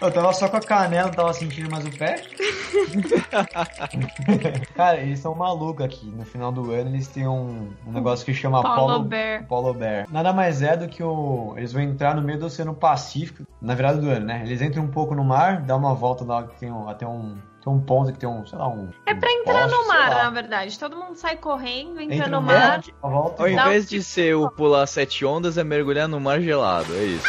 eu 0.00 0.12
tava 0.12 0.32
só 0.32 0.48
com 0.48 0.56
a 0.56 0.60
canela, 0.60 1.08
não 1.08 1.14
tava 1.14 1.32
sentindo 1.32 1.70
mais 1.70 1.86
o 1.86 1.96
pé. 1.96 2.14
Cara, 4.74 4.98
eles 4.98 5.20
são 5.20 5.34
malucos 5.34 5.84
aqui. 5.84 6.06
No 6.06 6.24
final 6.24 6.52
do 6.52 6.72
ano 6.72 6.90
eles 6.90 7.08
têm 7.08 7.26
um, 7.26 7.70
um 7.86 7.92
negócio 7.92 8.24
que 8.24 8.34
chama 8.34 8.62
Polo 8.62 8.76
Polo, 8.76 9.04
Bear. 9.04 9.46
Polo 9.46 9.74
Bear. 9.74 10.06
Nada 10.10 10.32
mais 10.32 10.62
é 10.62 10.76
do 10.76 10.88
que 10.88 11.02
o. 11.02 11.54
Eles 11.56 11.72
vão 11.72 11.82
entrar 11.82 12.14
no 12.14 12.22
meio 12.22 12.38
do 12.38 12.46
Oceano 12.46 12.74
Pacífico, 12.74 13.44
na 13.60 13.74
virada 13.74 14.00
do 14.00 14.08
ano, 14.08 14.26
né? 14.26 14.42
Eles 14.44 14.60
entram 14.60 14.84
um 14.84 14.90
pouco 14.90 15.14
no 15.14 15.24
mar, 15.24 15.62
dá 15.62 15.76
uma 15.76 15.94
volta 15.94 16.24
lá 16.24 16.44
que 16.44 16.58
tem 16.58 16.70
um, 16.70 16.88
até 16.88 17.06
um. 17.06 17.36
Tem 17.64 17.72
um 17.72 17.80
ponto 17.80 18.12
que 18.12 18.18
tem 18.18 18.28
um, 18.28 18.44
sei 18.46 18.58
lá, 18.58 18.68
um. 18.68 18.90
É 19.06 19.14
pra 19.14 19.26
um 19.28 19.32
entrar 19.32 19.62
poste, 19.68 19.76
no 19.78 19.88
mar, 19.88 20.10
na 20.10 20.30
verdade. 20.30 20.78
Todo 20.78 20.96
mundo 20.96 21.14
sai 21.16 21.36
correndo, 21.36 21.98
entra, 22.00 22.14
Entra 22.16 22.28
no 22.28 22.40
no 22.40 22.46
mar. 22.46 22.82
mar, 23.02 23.10
volta 23.10 23.42
Ao 23.42 23.48
invés 23.48 23.88
de 23.88 24.02
ser 24.02 24.36
o 24.36 24.50
pular 24.50 24.86
sete 24.86 25.24
ondas, 25.24 25.56
é 25.56 25.64
mergulhar 25.64 26.06
no 26.06 26.20
mar 26.20 26.40
gelado, 26.42 26.92
é 26.94 27.04
isso. 27.04 27.26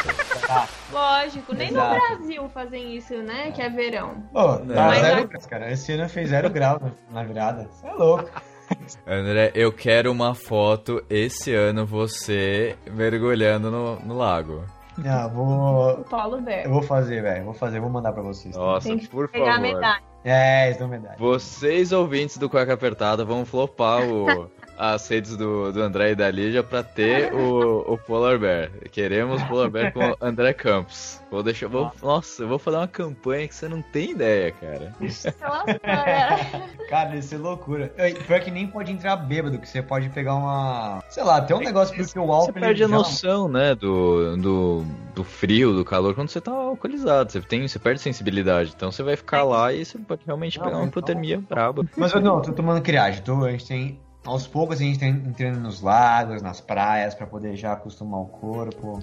Lógico, 0.92 1.56
nem 1.56 1.70
Exato. 1.70 1.94
no 1.94 2.00
Brasil 2.18 2.50
fazem 2.54 2.96
isso, 2.96 3.14
né? 3.16 3.52
Que 3.52 3.62
é 3.62 3.70
verão. 3.70 4.24
Ô, 4.34 4.42
Não. 4.60 4.76
tá 4.76 4.88
Mas 4.88 5.00
zero 5.02 5.22
a- 5.22 5.24
graus, 5.26 5.46
cara. 5.46 5.72
Esse 5.72 5.94
ano 5.94 6.10
fez 6.10 6.30
zero 6.30 6.50
grau 6.50 6.80
na- 6.82 7.22
na 7.22 7.24
virada. 7.28 7.68
Você 7.72 7.88
é 7.88 7.94
louco. 7.94 8.30
André, 9.08 9.52
eu 9.56 9.72
quero 9.72 10.12
uma 10.12 10.34
foto 10.36 11.04
esse 11.10 11.54
ano 11.54 11.86
você 11.86 12.76
mergulhando 12.92 13.70
no, 13.72 14.00
no 14.00 14.18
lago. 14.18 14.64
Ah, 15.06 15.28
vou. 15.28 15.92
O 16.00 16.04
Polo 16.04 16.42
Bear. 16.42 16.66
Eu 16.66 16.72
vou 16.72 16.82
fazer, 16.82 17.22
velho. 17.22 17.46
Vou 17.46 17.54
fazer, 17.54 17.80
vou 17.80 17.90
mandar 17.90 18.14
pra 18.14 18.22
vocês. 18.22 18.56
Nossa, 18.56 18.88
Tem 18.88 18.98
que 18.98 19.08
por 19.08 19.28
pegar 19.28 19.46
a 19.52 19.54
favor. 19.56 19.62
medalha. 19.62 20.02
É, 20.24 20.68
eles 20.68 20.78
dão 20.78 20.88
medalha. 20.88 21.16
Vocês 21.20 21.92
ouvintes 21.92 22.38
do 22.38 22.50
Cueca 22.50 22.74
Apertada 22.74 23.26
vão 23.26 23.46
flopar 23.46 24.02
o, 24.08 24.50
as 24.78 25.08
redes 25.08 25.36
do, 25.38 25.72
do 25.72 25.82
André 25.82 26.12
e 26.12 26.16
da 26.16 26.30
Lígia 26.30 26.64
pra 26.64 26.84
ter 26.84 27.34
o, 27.34 27.94
o 27.94 27.98
Polar 27.98 28.38
Bear. 28.38 28.70
Queremos 28.92 29.42
Polar 29.44 29.70
Bear 29.70 29.94
com 29.94 30.16
André 30.22 30.54
Campos. 30.54 31.22
Vou 31.32 31.44
deixar. 31.44 31.68
Vou, 31.68 31.92
nossa, 32.02 32.44
eu 32.44 32.48
vou 32.48 32.58
fazer 32.60 32.78
uma 32.78 32.88
campanha 32.88 33.48
que 33.48 33.56
você 33.56 33.68
não 33.68 33.82
tem 33.82 34.12
ideia, 34.12 34.52
cara. 34.52 34.94
Nossa. 35.00 35.36
Cara, 36.90 37.16
isso 37.16 37.34
é 37.36 37.38
loucura. 37.38 37.92
Pior 38.28 38.40
que 38.40 38.52
nem 38.52 38.68
pode 38.68 38.92
entrar 38.92 39.16
bêbado, 39.16 39.58
que 39.58 39.68
você 39.68 39.82
pode 39.82 40.10
pegar 40.10 40.36
uma. 40.36 41.04
Sei 41.10 41.24
lá, 41.24 41.42
tem 41.42 41.56
um 41.56 41.60
negócio 41.60 41.96
porque 41.96 42.18
o 42.18 42.32
álcool. 42.32 42.54
Você 42.54 42.60
perde 42.60 42.84
a 42.84 42.88
noção, 42.88 43.48
né, 43.48 43.74
do, 43.76 44.38
do, 44.38 44.86
do 45.14 45.24
frio, 45.24 45.74
do 45.74 45.84
calor, 45.84 46.14
quando 46.14 46.30
você 46.30 46.40
tá 46.40 46.52
alcoolizado. 46.52 47.32
Você, 47.32 47.42
tem, 47.42 47.68
você 47.68 47.80
perde 47.80 48.02
sensibilidade. 48.02 48.74
Então 48.76 48.92
você 48.92 49.04
vai 49.04 49.16
ficar 49.16 49.44
lá 49.44 49.74
e 49.74 49.84
você 49.84 49.98
pode 49.98 50.22
realmente 50.26 50.58
Não, 50.58 50.66
pegar 50.66 50.78
uma 50.78 50.86
então- 50.86 51.00
hipotermia 51.00 51.40
braba. 51.40 51.86
Mas 51.98 52.14
eu 52.14 52.22
não, 52.22 52.42
tô 52.42 52.54
tomando 52.54 52.82
criagem. 52.82 53.22
Tô, 53.24 53.44
a 53.44 53.52
gente 53.52 53.68
tem. 53.68 54.00
Aos 54.26 54.48
poucos 54.48 54.82
a 54.82 54.84
gente 54.84 55.00
tá 55.00 55.06
entrando 55.06 55.60
nos 55.60 55.82
lagos, 55.82 56.42
nas 56.42 56.60
praias, 56.60 57.14
pra 57.14 57.28
poder 57.28 57.56
já 57.56 57.74
acostumar 57.74 58.22
o 58.22 58.26
corpo. 58.26 59.00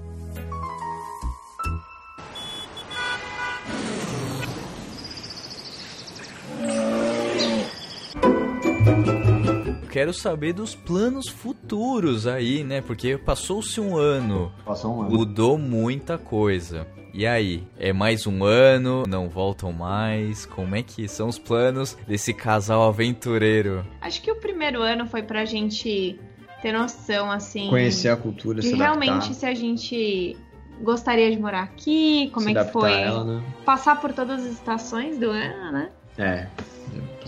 Quero 9.93 10.15
saber 10.15 10.55
dos 10.55 10.75
planos 10.75 11.29
futuros 11.29 12.27
aí, 12.27 12.65
né? 12.65 12.81
Porque 12.81 13.19
passou-se 13.19 13.79
um 13.79 13.95
ano, 13.95 14.51
Passou 14.65 14.97
um 14.97 15.03
ano. 15.03 15.11
mudou 15.11 15.59
muita 15.59 16.17
coisa. 16.17 16.87
E 17.13 17.27
aí, 17.27 17.63
é 17.79 17.93
mais 17.93 18.27
um 18.27 18.43
ano? 18.43 19.03
Não 19.07 19.29
voltam 19.29 19.71
mais? 19.71 20.47
Como 20.47 20.75
é 20.75 20.83
que 20.83 21.07
são 21.07 21.29
os 21.29 21.39
planos 21.39 21.95
desse 22.09 22.33
casal 22.33 22.83
aventureiro? 22.85 23.85
Acho 24.01 24.23
que 24.23 24.33
o 24.33 24.37
primeiro 24.37 24.81
ano 24.81 25.07
foi 25.07 25.23
pra 25.23 25.45
gente 25.45 26.19
ter 26.63 26.73
noção, 26.73 27.31
assim. 27.31 27.69
Conhecer 27.69 28.09
a 28.09 28.17
cultura, 28.17 28.63
se 28.63 28.75
realmente 28.75 29.11
adaptar. 29.11 29.35
se 29.35 29.45
a 29.45 29.55
gente 29.55 30.37
gostaria 30.81 31.31
de 31.31 31.39
morar 31.39 31.65
aqui, 31.65 32.31
como 32.33 32.47
se 32.47 32.57
é 32.57 32.65
que 32.65 32.73
foi 32.73 32.95
ela, 32.95 33.25
né? 33.25 33.43
passar 33.67 34.01
por 34.01 34.11
todas 34.15 34.43
as 34.43 34.53
estações 34.53 35.19
do 35.19 35.29
ano, 35.29 35.71
né? 35.71 35.91
É. 36.17 36.47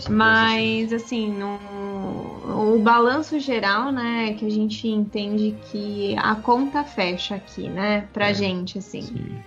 Mas 0.09 0.91
assim, 0.91 1.31
no, 1.31 1.59
o 2.47 2.79
balanço 2.79 3.39
geral, 3.39 3.91
né, 3.91 4.29
é 4.29 4.33
que 4.33 4.45
a 4.45 4.49
gente 4.49 4.87
entende 4.87 5.55
que 5.71 6.15
a 6.17 6.35
conta 6.35 6.83
fecha 6.83 7.35
aqui, 7.35 7.67
né, 7.69 8.07
pra 8.13 8.29
É. 8.29 8.33
gente, 8.33 8.77
assim. 8.77 9.01
Sim. 9.01 9.37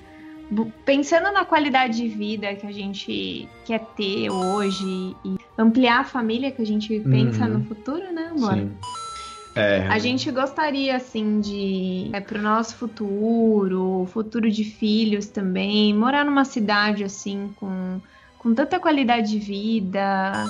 Pensando 0.84 1.30
na 1.30 1.44
qualidade 1.44 1.98
de 1.98 2.08
vida 2.08 2.54
que 2.54 2.66
a 2.66 2.72
gente 2.72 3.46
quer 3.66 3.80
ter 3.96 4.30
hoje 4.30 5.14
e 5.22 5.36
ampliar 5.58 6.00
a 6.00 6.04
família 6.04 6.50
que 6.50 6.62
a 6.62 6.66
gente 6.66 6.98
pensa 7.00 7.44
Uhum. 7.44 7.58
no 7.58 7.64
futuro, 7.66 8.10
né, 8.12 8.28
amor? 8.34 8.54
Sim. 8.54 8.70
É, 9.54 9.86
A 9.88 9.98
gente 9.98 10.30
gostaria, 10.30 10.94
assim, 10.96 11.40
de, 11.40 12.10
é, 12.12 12.20
pro 12.20 12.40
nosso 12.40 12.76
futuro, 12.76 14.06
futuro 14.12 14.50
de 14.50 14.62
filhos 14.64 15.26
também, 15.26 15.92
morar 15.92 16.24
numa 16.24 16.44
cidade, 16.44 17.02
assim, 17.04 17.50
com, 17.56 18.00
com 18.38 18.54
tanta 18.54 18.78
qualidade 18.78 19.30
de 19.32 19.38
vida, 19.38 20.46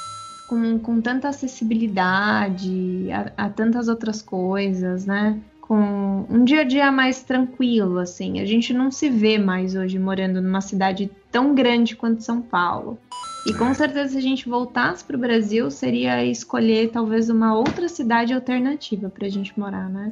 com, 0.48 0.78
com 0.78 1.00
tanta 1.00 1.28
acessibilidade 1.28 3.08
a, 3.12 3.44
a 3.44 3.50
tantas 3.50 3.86
outras 3.86 4.22
coisas, 4.22 5.04
né? 5.04 5.38
Com 5.60 6.26
um 6.30 6.44
dia 6.44 6.62
a 6.62 6.64
dia 6.64 6.90
mais 6.90 7.22
tranquilo, 7.22 7.98
assim. 7.98 8.40
A 8.40 8.46
gente 8.46 8.72
não 8.72 8.90
se 8.90 9.10
vê 9.10 9.36
mais 9.36 9.76
hoje 9.76 9.98
morando 9.98 10.40
numa 10.40 10.62
cidade 10.62 11.10
tão 11.30 11.54
grande 11.54 11.94
quanto 11.94 12.22
São 12.22 12.40
Paulo. 12.40 12.98
E 13.46 13.52
com 13.54 13.72
certeza, 13.74 14.12
se 14.12 14.18
a 14.18 14.22
gente 14.22 14.48
voltasse 14.48 15.04
para 15.04 15.16
o 15.16 15.20
Brasil, 15.20 15.70
seria 15.70 16.24
escolher 16.24 16.90
talvez 16.90 17.28
uma 17.28 17.54
outra 17.54 17.88
cidade 17.88 18.32
alternativa 18.32 19.10
para 19.10 19.26
a 19.26 19.30
gente 19.30 19.58
morar, 19.58 19.88
né? 19.88 20.10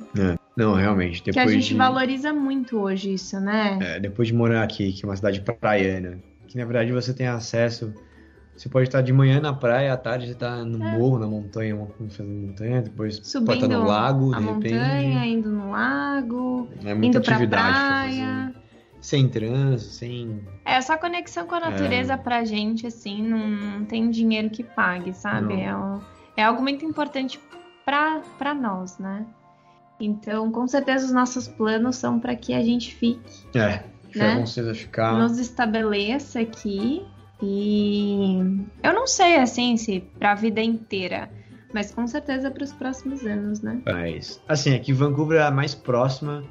Não, 0.56 0.74
realmente. 0.74 1.22
Depois 1.24 1.34
que 1.34 1.50
a 1.50 1.52
gente 1.52 1.68
de... 1.68 1.74
valoriza 1.74 2.32
muito 2.32 2.78
hoje 2.78 3.14
isso, 3.14 3.40
né? 3.40 3.78
É, 3.80 4.00
depois 4.00 4.28
de 4.28 4.34
morar 4.34 4.62
aqui, 4.62 4.92
que 4.92 5.04
é 5.04 5.08
uma 5.08 5.16
cidade 5.16 5.40
praiana, 5.40 6.18
que 6.46 6.56
na 6.56 6.64
verdade 6.64 6.92
você 6.92 7.12
tem 7.12 7.26
acesso. 7.26 7.92
Você 8.56 8.68
pode 8.68 8.88
estar 8.88 9.02
de 9.02 9.12
manhã 9.12 9.38
na 9.40 9.52
praia, 9.52 9.92
à 9.92 9.96
tarde 9.96 10.26
você 10.26 10.32
está 10.32 10.64
no 10.64 10.78
morro, 10.78 11.18
na 11.18 11.26
montanha, 11.26 11.76
fazendo 12.08 12.46
montanha, 12.48 12.80
depois 12.82 13.16
pode 13.18 13.28
Subindo 13.28 13.54
estar 13.54 13.68
no 13.68 13.84
lago, 13.84 14.34
a 14.34 14.38
de 14.38 14.44
montanha, 14.44 14.84
repente. 14.84 15.28
indo 15.28 15.50
no 15.50 15.70
lago, 15.72 16.68
É 16.84 16.94
muita 16.94 17.18
indo 17.18 17.20
pra 17.24 17.34
atividade 17.34 17.72
pra 17.74 17.86
praia. 17.86 18.26
fazer. 18.52 18.66
Sem 19.00 19.28
trânsito, 19.28 19.92
sem. 19.92 20.40
É, 20.64 20.74
essa 20.76 20.96
conexão 20.96 21.46
com 21.46 21.54
a 21.54 21.60
natureza 21.60 22.16
pra 22.16 22.44
gente, 22.44 22.86
assim, 22.86 23.22
não, 23.22 23.38
não 23.46 23.84
tem 23.84 24.10
dinheiro 24.10 24.48
que 24.50 24.64
pague, 24.64 25.12
sabe? 25.12 25.54
Não. 25.66 26.02
É, 26.36 26.40
é 26.40 26.44
algo 26.44 26.62
muito 26.62 26.84
importante 26.84 27.38
pra, 27.84 28.22
pra 28.38 28.52
nós, 28.54 28.98
né? 28.98 29.24
Então, 30.00 30.50
com 30.50 30.66
certeza, 30.66 31.06
os 31.06 31.12
nossos 31.12 31.46
planos 31.46 31.96
são 31.96 32.18
para 32.18 32.34
que 32.34 32.52
a 32.52 32.62
gente 32.64 32.94
fique, 32.94 33.46
É, 33.56 33.84
Né? 34.14 34.36
com 34.36 34.46
certeza 34.46 34.74
ficar. 34.74 35.16
nos 35.18 35.38
estabeleça 35.38 36.40
aqui. 36.40 37.04
E 37.42 38.38
eu 38.82 38.92
não 38.92 39.06
sei 39.06 39.36
assim 39.36 39.76
se 39.76 40.00
para 40.18 40.32
a 40.32 40.34
vida 40.34 40.60
inteira, 40.62 41.28
mas 41.72 41.92
com 41.92 42.06
certeza 42.06 42.50
para 42.50 42.64
os 42.64 42.72
próximos 42.72 43.24
anos, 43.26 43.60
né? 43.60 43.80
Mas, 43.84 44.40
assim, 44.48 44.74
aqui 44.74 44.92
Vancouver 44.92 45.40
é 45.40 45.44
a 45.44 45.50
mais 45.50 45.74
próxima 45.74 46.42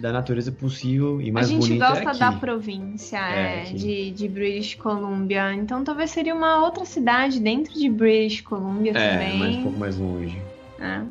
da 0.00 0.12
natureza 0.12 0.52
possível 0.52 1.20
e 1.20 1.30
mais 1.30 1.46
a 1.46 1.50
gente 1.50 1.60
bonita 1.60 1.84
é 1.86 2.04
gosta 2.04 2.18
da 2.18 2.32
província 2.32 3.16
É, 3.18 3.60
é, 3.70 3.72
de, 3.72 4.10
de 4.10 4.28
British 4.28 4.74
Columbia, 4.74 5.54
então 5.54 5.82
talvez 5.82 6.10
seria 6.10 6.34
uma 6.34 6.62
outra 6.62 6.84
cidade 6.84 7.40
dentro 7.40 7.72
de 7.72 7.88
British 7.88 8.42
Columbia 8.42 8.92
É, 8.92 9.12
também. 9.12 9.38
mas 9.38 9.56
um 9.56 9.62
pouco 9.62 9.78
mais 9.78 9.96
longe. 9.96 10.42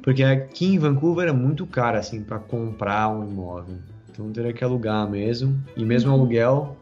Porque 0.03 0.23
aqui 0.23 0.65
em 0.65 0.79
Vancouver 0.79 1.27
é 1.27 1.31
muito 1.33 1.65
caro, 1.65 1.97
assim, 1.97 2.23
pra 2.23 2.39
comprar 2.39 3.09
um 3.09 3.23
imóvel. 3.29 3.75
Então 4.09 4.31
teria 4.31 4.53
que 4.53 4.63
alugar 4.63 5.09
mesmo. 5.09 5.59
E 5.75 5.83
mesmo 5.83 6.11
Uhum. 6.11 6.17
aluguel 6.19 6.76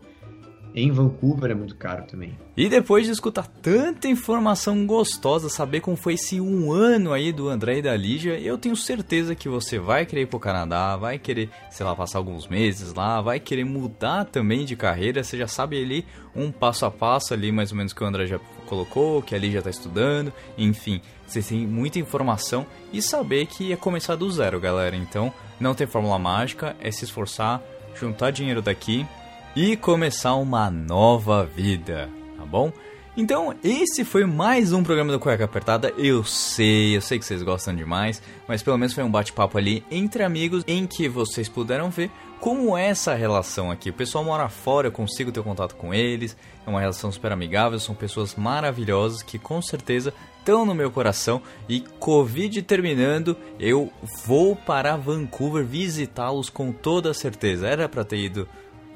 em 0.75 0.91
Vancouver 0.91 1.51
é 1.51 1.55
muito 1.55 1.73
caro 1.77 2.03
também. 2.03 2.37
E 2.57 2.67
depois 2.67 3.05
de 3.05 3.11
escutar 3.13 3.47
tanta 3.47 4.09
informação 4.09 4.85
gostosa, 4.85 5.47
saber 5.47 5.79
como 5.79 5.95
foi 5.95 6.15
esse 6.15 6.41
um 6.41 6.71
ano 6.73 7.13
aí 7.13 7.31
do 7.31 7.47
André 7.47 7.77
e 7.77 7.81
da 7.81 7.95
Lígia, 7.95 8.37
eu 8.37 8.57
tenho 8.57 8.75
certeza 8.75 9.33
que 9.33 9.47
você 9.47 9.79
vai 9.79 10.05
querer 10.05 10.23
ir 10.23 10.25
pro 10.25 10.37
Canadá, 10.37 10.97
vai 10.97 11.17
querer, 11.17 11.49
sei 11.71 11.85
lá, 11.85 11.95
passar 11.95 12.17
alguns 12.17 12.45
meses 12.47 12.93
lá, 12.93 13.21
vai 13.21 13.39
querer 13.39 13.63
mudar 13.63 14.25
também 14.25 14.65
de 14.65 14.75
carreira. 14.75 15.23
Você 15.23 15.37
já 15.37 15.47
sabe 15.47 15.81
ali 15.81 16.05
um 16.35 16.51
passo 16.51 16.85
a 16.85 16.91
passo 16.91 17.33
ali, 17.33 17.53
mais 17.53 17.71
ou 17.71 17.77
menos 17.77 17.93
que 17.93 18.03
o 18.03 18.07
André 18.07 18.27
já 18.27 18.39
colocou, 18.67 19.21
que 19.21 19.33
a 19.33 19.37
Lígia 19.37 19.61
tá 19.61 19.69
estudando, 19.69 20.33
enfim. 20.57 20.99
Vocês 21.25 21.47
têm 21.47 21.65
muita 21.65 21.99
informação 21.99 22.65
e 22.91 23.01
saber 23.01 23.45
que 23.45 23.71
é 23.71 23.77
começar 23.77 24.15
do 24.15 24.29
zero, 24.29 24.59
galera. 24.59 24.95
Então, 24.95 25.31
não 25.57 25.73
tem 25.73 25.87
fórmula 25.87 26.19
mágica, 26.19 26.75
é 26.81 26.91
se 26.91 27.05
esforçar, 27.05 27.63
juntar 27.95 28.31
dinheiro 28.31 28.61
daqui 28.61 29.05
e 29.55 29.77
começar 29.77 30.35
uma 30.35 30.69
nova 30.69 31.45
vida, 31.45 32.09
tá 32.37 32.45
bom? 32.45 32.73
Então, 33.15 33.55
esse 33.63 34.03
foi 34.03 34.25
mais 34.25 34.73
um 34.73 34.83
programa 34.83 35.13
do 35.13 35.19
Cueca 35.19 35.45
Apertada. 35.45 35.93
Eu 35.97 36.25
sei, 36.25 36.97
eu 36.97 36.99
sei 36.99 37.17
que 37.17 37.23
vocês 37.23 37.41
gostam 37.41 37.73
demais, 37.73 38.21
mas 38.45 38.61
pelo 38.61 38.77
menos 38.77 38.93
foi 38.93 39.05
um 39.05 39.09
bate-papo 39.09 39.57
ali 39.57 39.85
entre 39.89 40.23
amigos 40.23 40.65
em 40.67 40.85
que 40.85 41.07
vocês 41.07 41.47
puderam 41.47 41.89
ver 41.89 42.11
como 42.41 42.77
é 42.77 42.87
essa 42.87 43.15
relação 43.15 43.71
aqui. 43.71 43.89
O 43.89 43.93
pessoal 43.93 44.25
mora 44.25 44.49
fora, 44.49 44.87
eu 44.87 44.91
consigo 44.91 45.31
ter 45.31 45.41
contato 45.41 45.75
com 45.75 45.93
eles, 45.93 46.35
é 46.67 46.69
uma 46.69 46.81
relação 46.81 47.09
super 47.09 47.31
amigável, 47.31 47.79
são 47.79 47.95
pessoas 47.95 48.35
maravilhosas 48.35 49.23
que 49.23 49.39
com 49.39 49.61
certeza 49.61 50.13
estão 50.37 50.65
no 50.65 50.75
meu 50.75 50.91
coração. 50.91 51.41
E 51.69 51.79
Covid 51.97 52.61
terminando, 52.63 53.37
eu 53.57 53.89
vou 54.25 54.57
para 54.57 54.97
Vancouver 54.97 55.65
visitá-los 55.65 56.49
com 56.49 56.73
toda 56.73 57.13
certeza. 57.13 57.65
Era 57.65 57.87
para 57.87 58.03
ter 58.03 58.17
ido 58.17 58.45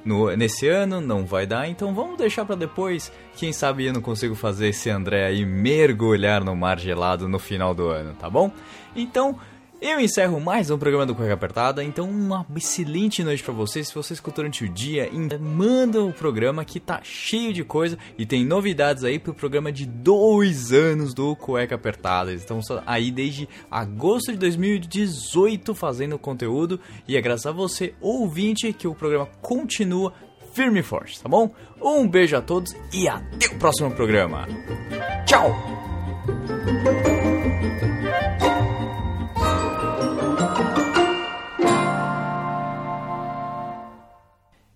no, 0.03 0.35
nesse 0.35 0.67
ano, 0.67 1.01
não 1.01 1.25
vai 1.25 1.45
dar, 1.45 1.67
então 1.67 1.93
vamos 1.93 2.17
deixar 2.17 2.45
pra 2.45 2.55
depois. 2.55 3.11
Quem 3.35 3.51
sabe 3.51 3.85
eu 3.85 3.93
não 3.93 4.01
consigo 4.01 4.35
fazer 4.35 4.69
esse 4.69 4.89
André 4.89 5.25
aí 5.25 5.45
mergulhar 5.45 6.43
no 6.43 6.55
mar 6.55 6.79
gelado 6.79 7.27
no 7.27 7.39
final 7.39 7.73
do 7.73 7.87
ano, 7.87 8.13
tá 8.13 8.29
bom? 8.29 8.51
Então, 8.95 9.37
eu 9.81 9.99
encerro 9.99 10.39
mais 10.39 10.69
um 10.69 10.77
programa 10.77 11.05
do 11.05 11.15
Cueca 11.15 11.33
Apertada. 11.33 11.83
Então, 11.83 12.09
uma 12.09 12.45
excelente 12.55 13.23
noite 13.23 13.43
pra 13.43 13.53
vocês. 13.53 13.87
Se 13.87 13.95
você 13.95 14.13
escutou 14.13 14.43
durante 14.43 14.63
o 14.63 14.69
dia, 14.69 15.09
manda 15.39 16.01
o 16.03 16.13
programa 16.13 16.65
que 16.65 16.79
tá 16.79 16.99
cheio 17.03 17.53
de 17.53 17.63
coisa 17.63 17.97
e 18.17 18.25
tem 18.25 18.45
novidades 18.45 19.03
aí 19.03 19.17
pro 19.17 19.33
programa 19.33 19.71
de 19.71 19.85
dois 19.85 20.71
anos 20.71 21.13
do 21.13 21.35
Cueca 21.35 21.75
Apertada. 21.75 22.33
Estamos 22.33 22.65
aí 22.85 23.11
desde 23.11 23.47
agosto 23.69 24.31
de 24.31 24.37
2018 24.37 25.73
fazendo 25.73 26.19
conteúdo 26.19 26.79
e 27.07 27.15
é 27.15 27.21
graças 27.21 27.47
a 27.47 27.51
você, 27.51 27.93
ouvinte, 28.01 28.73
que 28.73 28.87
o 28.87 28.95
programa 28.95 29.27
continua 29.41 30.13
firme 30.53 30.79
e 30.79 30.83
forte, 30.83 31.21
tá 31.21 31.29
bom? 31.29 31.53
Um 31.81 32.07
beijo 32.07 32.35
a 32.35 32.41
todos 32.41 32.75
e 32.93 33.07
até 33.07 33.47
o 33.47 33.57
próximo 33.57 33.91
programa. 33.91 34.47
Tchau! 35.25 35.55